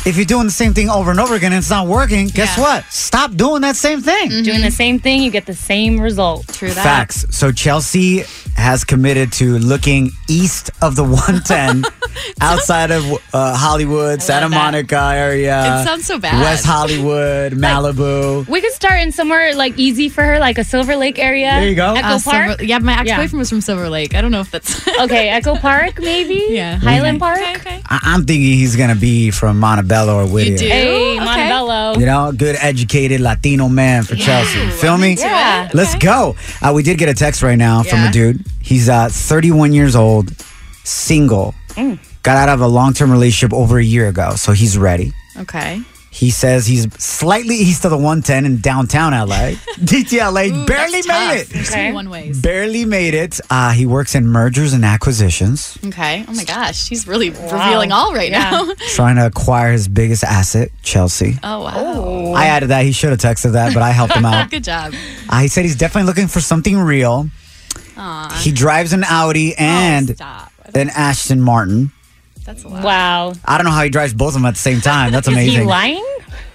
if 0.05 0.15
you're 0.15 0.25
doing 0.25 0.45
the 0.45 0.51
same 0.51 0.73
thing 0.73 0.89
over 0.89 1.11
and 1.11 1.19
over 1.19 1.35
again 1.35 1.51
and 1.53 1.59
it's 1.59 1.69
not 1.69 1.87
working, 1.87 2.27
guess 2.27 2.57
Yeah. 2.57 2.63
what? 2.63 2.85
Stop 2.91 3.35
doing 3.35 3.61
that 3.61 3.75
same 3.75 4.01
thing. 4.01 4.29
Doing 4.43 4.61
the 4.61 4.71
same 4.71 4.99
thing, 4.99 5.21
you 5.21 5.29
get 5.31 5.45
the 5.45 5.53
same 5.55 5.99
result. 6.01 6.47
True 6.47 6.69
that. 6.71 6.83
Facts. 6.83 7.25
So 7.29 7.51
Chelsea 7.51 8.23
has 8.55 8.83
committed 8.83 9.31
to 9.33 9.57
looking 9.59 10.11
east 10.27 10.71
of 10.81 10.95
the 10.95 11.03
110, 11.19 11.83
outside 12.41 12.91
of 12.91 13.03
uh, 13.33 13.55
Hollywood, 13.55 14.21
Santa 14.21 14.49
Monica 14.49 15.11
area. 15.13 15.81
It 15.81 15.85
sounds 15.85 16.05
so 16.05 16.17
bad. 16.19 16.41
West 16.41 16.65
Hollywood, 16.65 17.53
Malibu. 17.53 18.47
We 18.47 18.59
could 18.61 18.73
start 18.73 18.99
in 19.01 19.11
somewhere 19.11 19.55
like 19.55 19.77
easy 19.77 20.09
for 20.09 20.23
her, 20.23 20.39
like 20.39 20.57
a 20.57 20.63
Silver 20.63 20.95
Lake 20.95 21.19
area. 21.19 21.51
There 21.51 21.69
you 21.69 21.75
go. 21.75 21.93
Echo 21.93 22.07
Uh, 22.07 22.19
Park. 22.19 22.47
Silver- 22.59 22.63
yeah, 22.63 22.79
my 22.79 22.99
ex-boyfriend 22.99 23.37
was 23.39 23.49
from 23.49 23.61
Silver 23.61 23.89
Lake. 23.89 24.15
I 24.15 24.21
don't 24.21 24.31
know 24.31 24.41
if 24.41 24.51
that's 24.51 24.87
okay, 24.99 25.29
Echo 25.29 25.55
Park 25.55 25.99
maybe. 25.99 26.47
Yeah. 26.51 26.77
Highland 26.77 27.19
Park. 27.19 27.39
I- 27.39 27.81
I'm 28.03 28.25
thinking 28.25 28.53
he's 28.53 28.75
gonna 28.75 28.95
be 28.95 29.31
from 29.31 29.59
Montebello 29.81 30.15
or 30.23 30.27
Whittier. 30.27 30.57
Hey, 30.69 31.15
Okay. 31.17 31.25
Montebello. 31.25 31.99
You 31.99 32.05
know, 32.05 32.31
good 32.31 32.55
educated 32.59 33.19
Latino 33.21 33.67
man 33.69 34.03
for 34.03 34.15
Chelsea. 34.15 34.69
Feel 34.71 34.97
me? 34.97 35.11
into 35.11 35.23
it. 35.23 35.25
Yeah. 35.25 35.69
Let's 35.73 35.95
go. 35.95 36.35
Uh, 36.61 36.71
we 36.73 36.83
did 36.83 36.97
get 36.97 37.09
a 37.09 37.13
text 37.13 37.41
right 37.43 37.57
now 37.57 37.83
from 37.83 37.99
a 37.99 38.11
dude. 38.11 38.43
He's 38.61 38.89
uh, 38.89 39.09
31 39.11 39.73
years 39.73 39.95
old, 39.95 40.31
single, 40.83 41.53
Mm. 41.71 41.97
got 42.23 42.35
out 42.37 42.49
of 42.49 42.59
a 42.61 42.67
long 42.67 42.93
term 42.93 43.11
relationship 43.11 43.53
over 43.53 43.77
a 43.79 43.83
year 43.83 44.07
ago, 44.09 44.35
so 44.35 44.51
he's 44.51 44.77
ready. 44.77 45.13
okay. 45.39 45.81
He 46.13 46.29
says 46.29 46.67
he's 46.67 46.93
slightly 47.01 47.55
east 47.55 47.85
of 47.85 47.91
the 47.91 47.95
110 47.97 48.45
in 48.45 48.59
downtown 48.59 49.13
LA. 49.13 49.51
DTLA 49.79 50.67
barely 50.67 51.01
made 51.07 51.39
it. 51.39 51.47
There's 51.47 51.69
so 51.69 51.77
many 51.77 51.93
one 51.93 52.09
ways. 52.09 52.41
Barely 52.41 52.83
made 52.83 53.13
it. 53.13 53.39
Uh, 53.49 53.71
he 53.71 53.85
works 53.85 54.13
in 54.13 54.27
mergers 54.27 54.73
and 54.73 54.83
acquisitions, 54.83 55.77
Okay. 55.85 56.25
Oh 56.27 56.33
my 56.33 56.43
gosh, 56.43 56.77
she's 56.77 57.07
really 57.07 57.29
revealing 57.29 57.93
all 57.93 58.13
right 58.13 58.31
now. 58.31 58.67
trying 58.89 59.15
to 59.15 59.25
acquire 59.25 59.71
his 59.71 59.87
biggest 59.87 60.25
asset, 60.25 60.69
Chelsea. 60.83 61.39
Oh 61.43 61.63
wow. 61.63 62.33
I 62.33 62.47
added 62.47 62.67
that. 62.69 62.83
He 62.83 62.91
should 62.91 63.11
have 63.11 63.19
texted 63.19 63.53
that, 63.53 63.73
but 63.73 63.81
I 63.81 63.91
helped 63.91 64.13
him 64.13 64.25
out. 64.25 64.49
Good 64.51 64.65
job. 64.65 64.93
Uh, 65.29 65.39
he 65.39 65.47
said 65.47 65.63
he's 65.63 65.77
definitely 65.77 66.07
looking 66.07 66.27
for 66.27 66.41
something 66.41 66.77
real. 66.77 67.29
Aw. 67.95 68.41
He 68.43 68.51
drives 68.51 68.91
an 68.91 69.05
Audi 69.05 69.55
and 69.57 70.09
stop. 70.15 70.51
an 70.75 70.89
Aston 70.89 71.39
Martin. 71.39 71.93
That's 72.51 72.63
a 72.65 72.67
lot. 72.67 72.83
Wow. 72.83 73.33
I 73.45 73.57
don't 73.57 73.63
know 73.65 73.71
how 73.71 73.81
he 73.83 73.89
drives 73.89 74.13
both 74.13 74.29
of 74.29 74.33
them 74.33 74.45
at 74.45 74.55
the 74.55 74.59
same 74.59 74.81
time. 74.81 75.11
That's 75.13 75.27
Is 75.29 75.33
amazing. 75.33 75.61
he 75.61 75.65
lying? 75.65 76.05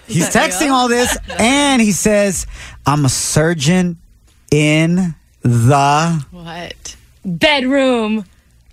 He's 0.07 0.29
texting 0.29 0.71
all 0.71 0.89
this, 0.89 1.17
and 1.39 1.81
he 1.81 1.91
says, 1.91 2.47
"I'm 2.87 3.05
a 3.07 3.09
surgeon 3.09 3.97
in 4.53 5.15
the 5.41 6.25
What? 6.31 6.97
Bedroom. 7.25 8.25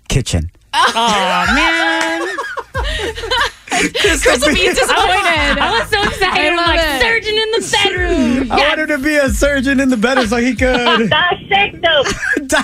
kitchen." 0.08 0.50
Oh 0.74 1.46
man. 1.54 2.28
Crystal 3.70 4.48
be 4.50 4.54
disappointed. 4.66 5.58
I 5.58 5.78
was 5.80 5.90
so 5.90 6.02
excited. 6.02 6.40
I 6.44 6.48
I'm 6.50 6.56
love 6.56 6.66
like, 6.66 6.80
it. 6.80 7.00
surgeon 7.00 7.34
in 7.38 7.50
the 7.50 7.78
bedroom. 7.82 8.52
I 8.52 8.68
wanted 8.68 8.86
to 8.88 8.98
be 8.98 9.16
a 9.16 9.28
surgeon 9.30 9.80
in 9.80 9.88
the 9.88 9.96
bedroom 9.96 10.26
so 10.28 10.36
he 10.36 10.54
could 10.54 11.10
Dissect 11.10 11.80
them. 11.82 12.04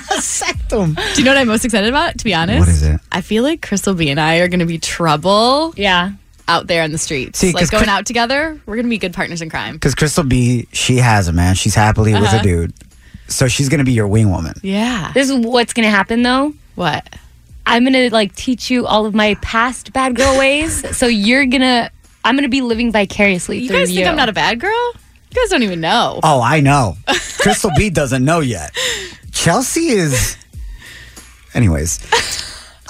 Dissect 0.09 0.71
them. 0.71 0.95
Do 0.95 1.03
you 1.19 1.25
know 1.25 1.31
what 1.33 1.39
I'm 1.39 1.47
most 1.49 1.65
excited 1.65 1.89
about? 1.89 2.19
To 2.19 2.25
be 2.25 2.35
honest, 2.35 2.61
What 2.61 2.69
is 2.69 2.83
it? 2.83 3.01
I 3.13 3.21
feel 3.21 3.43
like 3.43 3.63
Crystal 3.63 3.95
B 3.95 4.11
and 4.11 4.21
I 4.21 4.37
are 4.39 4.49
going 4.49 4.61
to 4.61 4.67
be 4.67 4.79
trouble 4.79 5.75
Yeah. 5.77 6.13
out 6.49 6.67
there 6.67 6.83
in 6.85 6.93
the 6.93 6.99
streets. 6.99 7.39
See, 7.39 7.53
like 7.53 7.63
'cause 7.63 7.71
going 7.71 7.85
Chris- 7.85 7.91
out 7.91 8.07
together, 8.07 8.61
we're 8.67 8.75
going 8.77 8.87
to 8.87 8.91
be 8.91 8.99
good 8.99 9.13
partners 9.15 9.43
in 9.43 9.51
crime. 9.51 9.75
Because 9.75 9.95
Crystal 9.95 10.25
B, 10.25 10.67
she 10.73 10.97
has 10.97 11.29
a 11.29 11.33
man. 11.33 11.55
She's 11.55 11.75
happily 11.75 12.13
with 12.15 12.23
a 12.23 12.27
Uh-huh. 12.27 12.43
dude, 12.43 12.73
so 13.29 13.47
she's 13.49 13.69
gonna 13.69 13.85
be 13.85 13.93
your 13.93 14.09
wing 14.09 14.31
woman. 14.31 14.55
Yeah. 14.63 15.13
This 15.15 15.31
is 15.31 15.37
what's 15.37 15.73
gonna 15.73 15.89
happen 15.91 16.23
though. 16.23 16.53
What? 16.75 17.07
I'm 17.65 17.85
gonna 17.85 18.09
like 18.11 18.35
teach 18.35 18.71
you 18.71 18.87
all 18.87 19.07
of 19.07 19.15
my 19.15 19.35
past 19.41 19.93
bad 19.93 20.17
girl 20.17 20.37
ways. 20.37 20.85
so 20.97 21.07
you're 21.07 21.47
gonna 21.47 21.91
I'm 22.25 22.35
gonna 22.35 22.49
be 22.49 22.61
living 22.61 22.91
vicariously 22.91 23.59
You 23.61 23.69
through 23.69 23.79
guys 23.79 23.91
you. 23.93 23.97
think 23.99 24.09
I'm 24.09 24.17
not 24.17 24.29
a 24.29 24.33
bad 24.33 24.59
girl? 24.61 24.93
You 25.33 25.41
guys 25.43 25.49
don't 25.51 25.63
even 25.63 25.81
know. 25.81 26.19
Oh, 26.25 26.43
I 26.43 26.59
know. 26.59 26.97
Crystal 27.39 27.71
B 27.77 27.89
doesn't 27.89 28.25
know 28.25 28.41
yet. 28.41 28.75
Chelsea 29.33 29.89
is. 29.91 30.37
Anyways. 31.55 31.99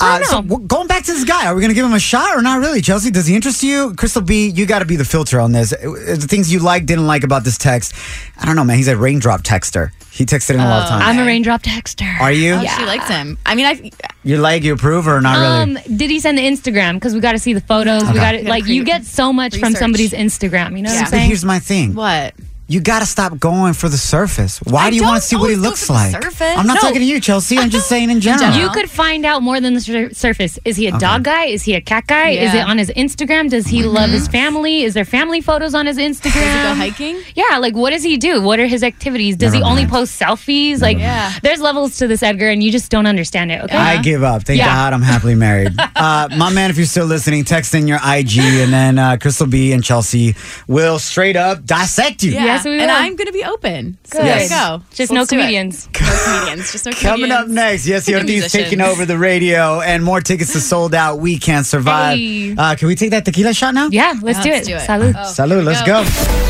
Uh, 0.02 0.22
so 0.24 0.40
w- 0.40 0.66
going 0.66 0.86
back 0.86 1.04
to 1.04 1.12
this 1.12 1.24
guy, 1.24 1.46
are 1.46 1.54
we 1.54 1.60
going 1.60 1.68
to 1.70 1.74
give 1.74 1.84
him 1.84 1.92
a 1.92 1.98
shot 2.00 2.34
or 2.34 2.40
not 2.40 2.58
really? 2.60 2.80
Chelsea, 2.80 3.10
does 3.10 3.26
he 3.26 3.34
interest 3.34 3.62
you? 3.62 3.94
Crystal 3.96 4.22
B, 4.22 4.48
you 4.48 4.64
got 4.64 4.78
to 4.78 4.86
be 4.86 4.96
the 4.96 5.04
filter 5.04 5.38
on 5.38 5.52
this. 5.52 5.74
Uh, 5.74 5.78
The 6.16 6.26
things 6.26 6.50
you 6.50 6.58
like, 6.58 6.86
didn't 6.86 7.06
like 7.06 7.22
about 7.22 7.44
this 7.44 7.58
text. 7.58 7.92
I 8.38 8.46
don't 8.46 8.56
know, 8.56 8.64
man. 8.64 8.78
He's 8.78 8.88
a 8.88 8.96
raindrop 8.96 9.42
texter. 9.42 9.90
He 10.10 10.24
texted 10.24 10.54
in 10.54 10.60
a 10.60 10.64
lot 10.64 10.82
of 10.84 10.88
time. 10.88 11.02
I'm 11.02 11.18
a 11.18 11.26
raindrop 11.26 11.62
texter. 11.62 12.18
Are 12.18 12.32
you? 12.32 12.54
Oh, 12.54 12.64
She 12.64 12.84
likes 12.86 13.08
him. 13.08 13.36
I 13.44 13.54
mean, 13.54 13.66
I 13.66 13.90
You 14.24 14.38
like, 14.38 14.62
you 14.62 14.72
approve, 14.72 15.06
or 15.06 15.20
not 15.20 15.38
really? 15.38 15.76
Um, 15.78 15.96
did 15.96 16.08
he 16.10 16.18
send 16.18 16.38
the 16.38 16.42
Instagram? 16.42 16.94
Because 16.94 17.12
we 17.14 17.20
got 17.20 17.32
to 17.32 17.38
see 17.38 17.52
the 17.52 17.60
photos. 17.60 18.02
Okay. 18.04 18.12
We 18.12 18.18
got 18.18 18.32
to 18.32 18.36
Gotta 18.38 18.48
like 18.48 18.66
you 18.66 18.84
get 18.84 19.04
so 19.04 19.32
much 19.34 19.54
from 19.58 19.68
research. 19.68 19.78
somebody's 19.80 20.12
Instagram. 20.12 20.76
You 20.78 20.82
know 20.84 20.90
what 20.90 20.94
Yeah. 20.94 20.98
I'm 21.00 21.04
But 21.04 21.10
saying? 21.10 21.26
here's 21.28 21.44
my 21.44 21.58
thing. 21.58 21.94
what? 21.94 22.34
You 22.70 22.80
got 22.80 23.00
to 23.00 23.06
stop 23.06 23.36
going 23.40 23.72
for 23.72 23.88
the 23.88 23.96
surface. 23.98 24.58
Why 24.62 24.84
I 24.84 24.90
do 24.90 24.96
you 24.96 25.02
want 25.02 25.20
to 25.20 25.26
see 25.28 25.34
what 25.34 25.50
he 25.50 25.56
looks 25.56 25.90
like? 25.90 26.12
surface. 26.12 26.54
I'm 26.56 26.66
not 26.68 26.74
No. 26.74 26.80
talking 26.82 27.00
to 27.00 27.04
you, 27.04 27.18
Chelsea. 27.20 27.58
I'm 27.58 27.68
just 27.68 27.88
saying 27.88 28.10
in 28.10 28.20
general. 28.20 28.54
You 28.56 28.70
could 28.70 28.88
find 28.88 29.26
out 29.26 29.42
more 29.42 29.60
than 29.60 29.74
the 29.74 29.80
sur- 29.80 30.10
surface. 30.12 30.56
Is 30.64 30.76
he 30.76 30.86
a 30.86 30.96
dog 30.96 31.24
guy? 31.24 31.46
Is 31.46 31.64
he 31.64 31.74
a 31.74 31.80
cat 31.80 32.06
guy? 32.06 32.28
Is 32.30 32.54
it 32.54 32.60
on 32.60 32.78
his 32.78 32.90
Instagram? 32.90 33.50
Does 33.50 33.66
he 33.66 33.82
love 33.82 34.10
his 34.10 34.28
family? 34.28 34.82
Is 34.84 34.94
there 34.94 35.04
family 35.04 35.40
photos 35.40 35.74
on 35.74 35.86
his 35.86 35.98
Instagram? 35.98 36.32
Does 36.32 36.54
he 36.54 36.62
go 36.62 36.74
hiking? 36.76 37.20
Yeah, 37.34 37.58
like 37.58 37.74
what 37.74 37.90
does 37.90 38.04
he 38.04 38.16
do? 38.16 38.40
What 38.40 38.60
are 38.60 38.66
his 38.66 38.84
activities? 38.84 39.34
Does 39.36 39.52
Never 39.52 39.64
he 39.64 39.68
only 39.70 39.86
post 39.86 40.20
selfies? 40.20 40.80
Like, 40.80 40.98
Yeah. 40.98 41.32
there's 41.42 41.60
levels 41.60 41.96
to 41.98 42.06
this, 42.06 42.22
Edgar, 42.22 42.50
and 42.50 42.62
you 42.62 42.70
just 42.70 42.88
don't 42.88 43.06
understand 43.06 43.50
it. 43.50 43.62
Okay. 43.64 43.76
I 43.76 44.00
give 44.00 44.22
up. 44.22 44.44
Thank 44.44 44.58
Yeah. 44.58 44.66
God 44.66 44.92
I'm 44.92 45.02
happily 45.02 45.34
married. 45.34 45.74
uh, 45.96 46.28
my 46.36 46.50
man, 46.52 46.70
if 46.70 46.76
you're 46.76 46.86
still 46.86 47.06
listening, 47.06 47.44
text 47.44 47.74
in 47.74 47.88
your 47.88 47.98
IG, 48.04 48.38
and 48.38 48.72
then 48.72 48.96
uh, 48.98 49.16
Crystal 49.20 49.46
B 49.48 49.72
and 49.72 49.82
Chelsea 49.82 50.36
will 50.68 51.00
straight 51.00 51.34
up 51.36 51.64
dissect 51.64 52.22
you. 52.22 52.30
Yeah. 52.64 52.72
Yes, 52.72 52.78
we 52.78 52.78
And 52.80 52.90
will. 52.90 52.96
I'm 52.96 53.16
going 53.16 53.26
to 53.26 53.32
be 53.32 53.44
open. 53.44 53.98
So 54.04 54.18
Good. 54.18 54.26
there 54.26 54.42
you 54.42 54.48
go. 54.48 54.82
Just 54.92 55.12
no 55.12 55.20
let's 55.20 55.30
do 55.30 55.36
it. 55.38 55.40
comedians. 55.42 55.88
No 56.00 56.16
comedians. 56.24 56.72
Just 56.72 56.86
no 56.86 56.92
comedians. 56.92 57.02
Coming 57.20 57.30
up 57.32 57.48
next, 57.48 57.86
yes, 57.86 58.06
the 58.06 58.12
No 58.12 58.18
Ortiz 58.18 58.30
musicians. 58.30 58.52
taking 58.64 58.80
over 58.80 59.04
the 59.06 59.16
radio, 59.18 59.80
and 59.80 60.02
more 60.04 60.20
tickets 60.20 60.52
to 60.52 60.60
sold 60.60 60.94
out. 60.94 61.16
We 61.20 61.38
Can 61.38 61.64
Survive. 61.64 62.18
Hey. 62.18 62.54
Uh, 62.56 62.74
can 62.76 62.88
we 62.88 62.94
take 62.94 63.10
that 63.10 63.24
tequila 63.24 63.52
shot 63.54 63.74
now? 63.74 63.88
Yeah, 63.90 64.14
let's 64.22 64.38
Yeah, 64.38 64.42
do 64.44 64.50
let's 64.50 64.68
it. 64.68 64.70
do 64.70 64.76
it. 64.76 64.82
Salud. 64.88 65.14
Oh, 65.16 65.20
Salud, 65.20 65.64
let's 65.64 65.82
go. 65.82 66.02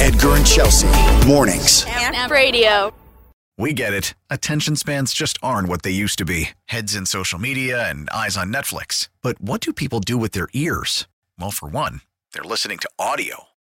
Edgar 0.04 0.36
and 0.36 0.46
Chelsea, 0.46 0.86
mornings. 1.26 1.84
Amp 1.88 2.30
Radio. 2.32 2.92
We 3.58 3.74
get 3.74 3.92
it. 3.92 4.14
Attention 4.30 4.74
spans 4.76 5.12
just 5.12 5.38
aren't 5.42 5.68
what 5.68 5.82
they 5.82 5.90
used 5.90 6.16
to 6.18 6.24
be 6.24 6.50
heads 6.66 6.94
in 6.94 7.04
social 7.06 7.38
media 7.38 7.88
and 7.90 8.08
eyes 8.10 8.36
on 8.36 8.50
Netflix. 8.52 9.08
But 9.22 9.38
what 9.40 9.60
do 9.60 9.72
people 9.74 10.00
do 10.00 10.16
with 10.16 10.32
their 10.32 10.48
ears? 10.54 11.06
Well, 11.38 11.50
for 11.50 11.68
one, 11.68 12.00
they're 12.32 12.42
listening 12.44 12.78
to 12.78 12.88
audio. 12.98 13.44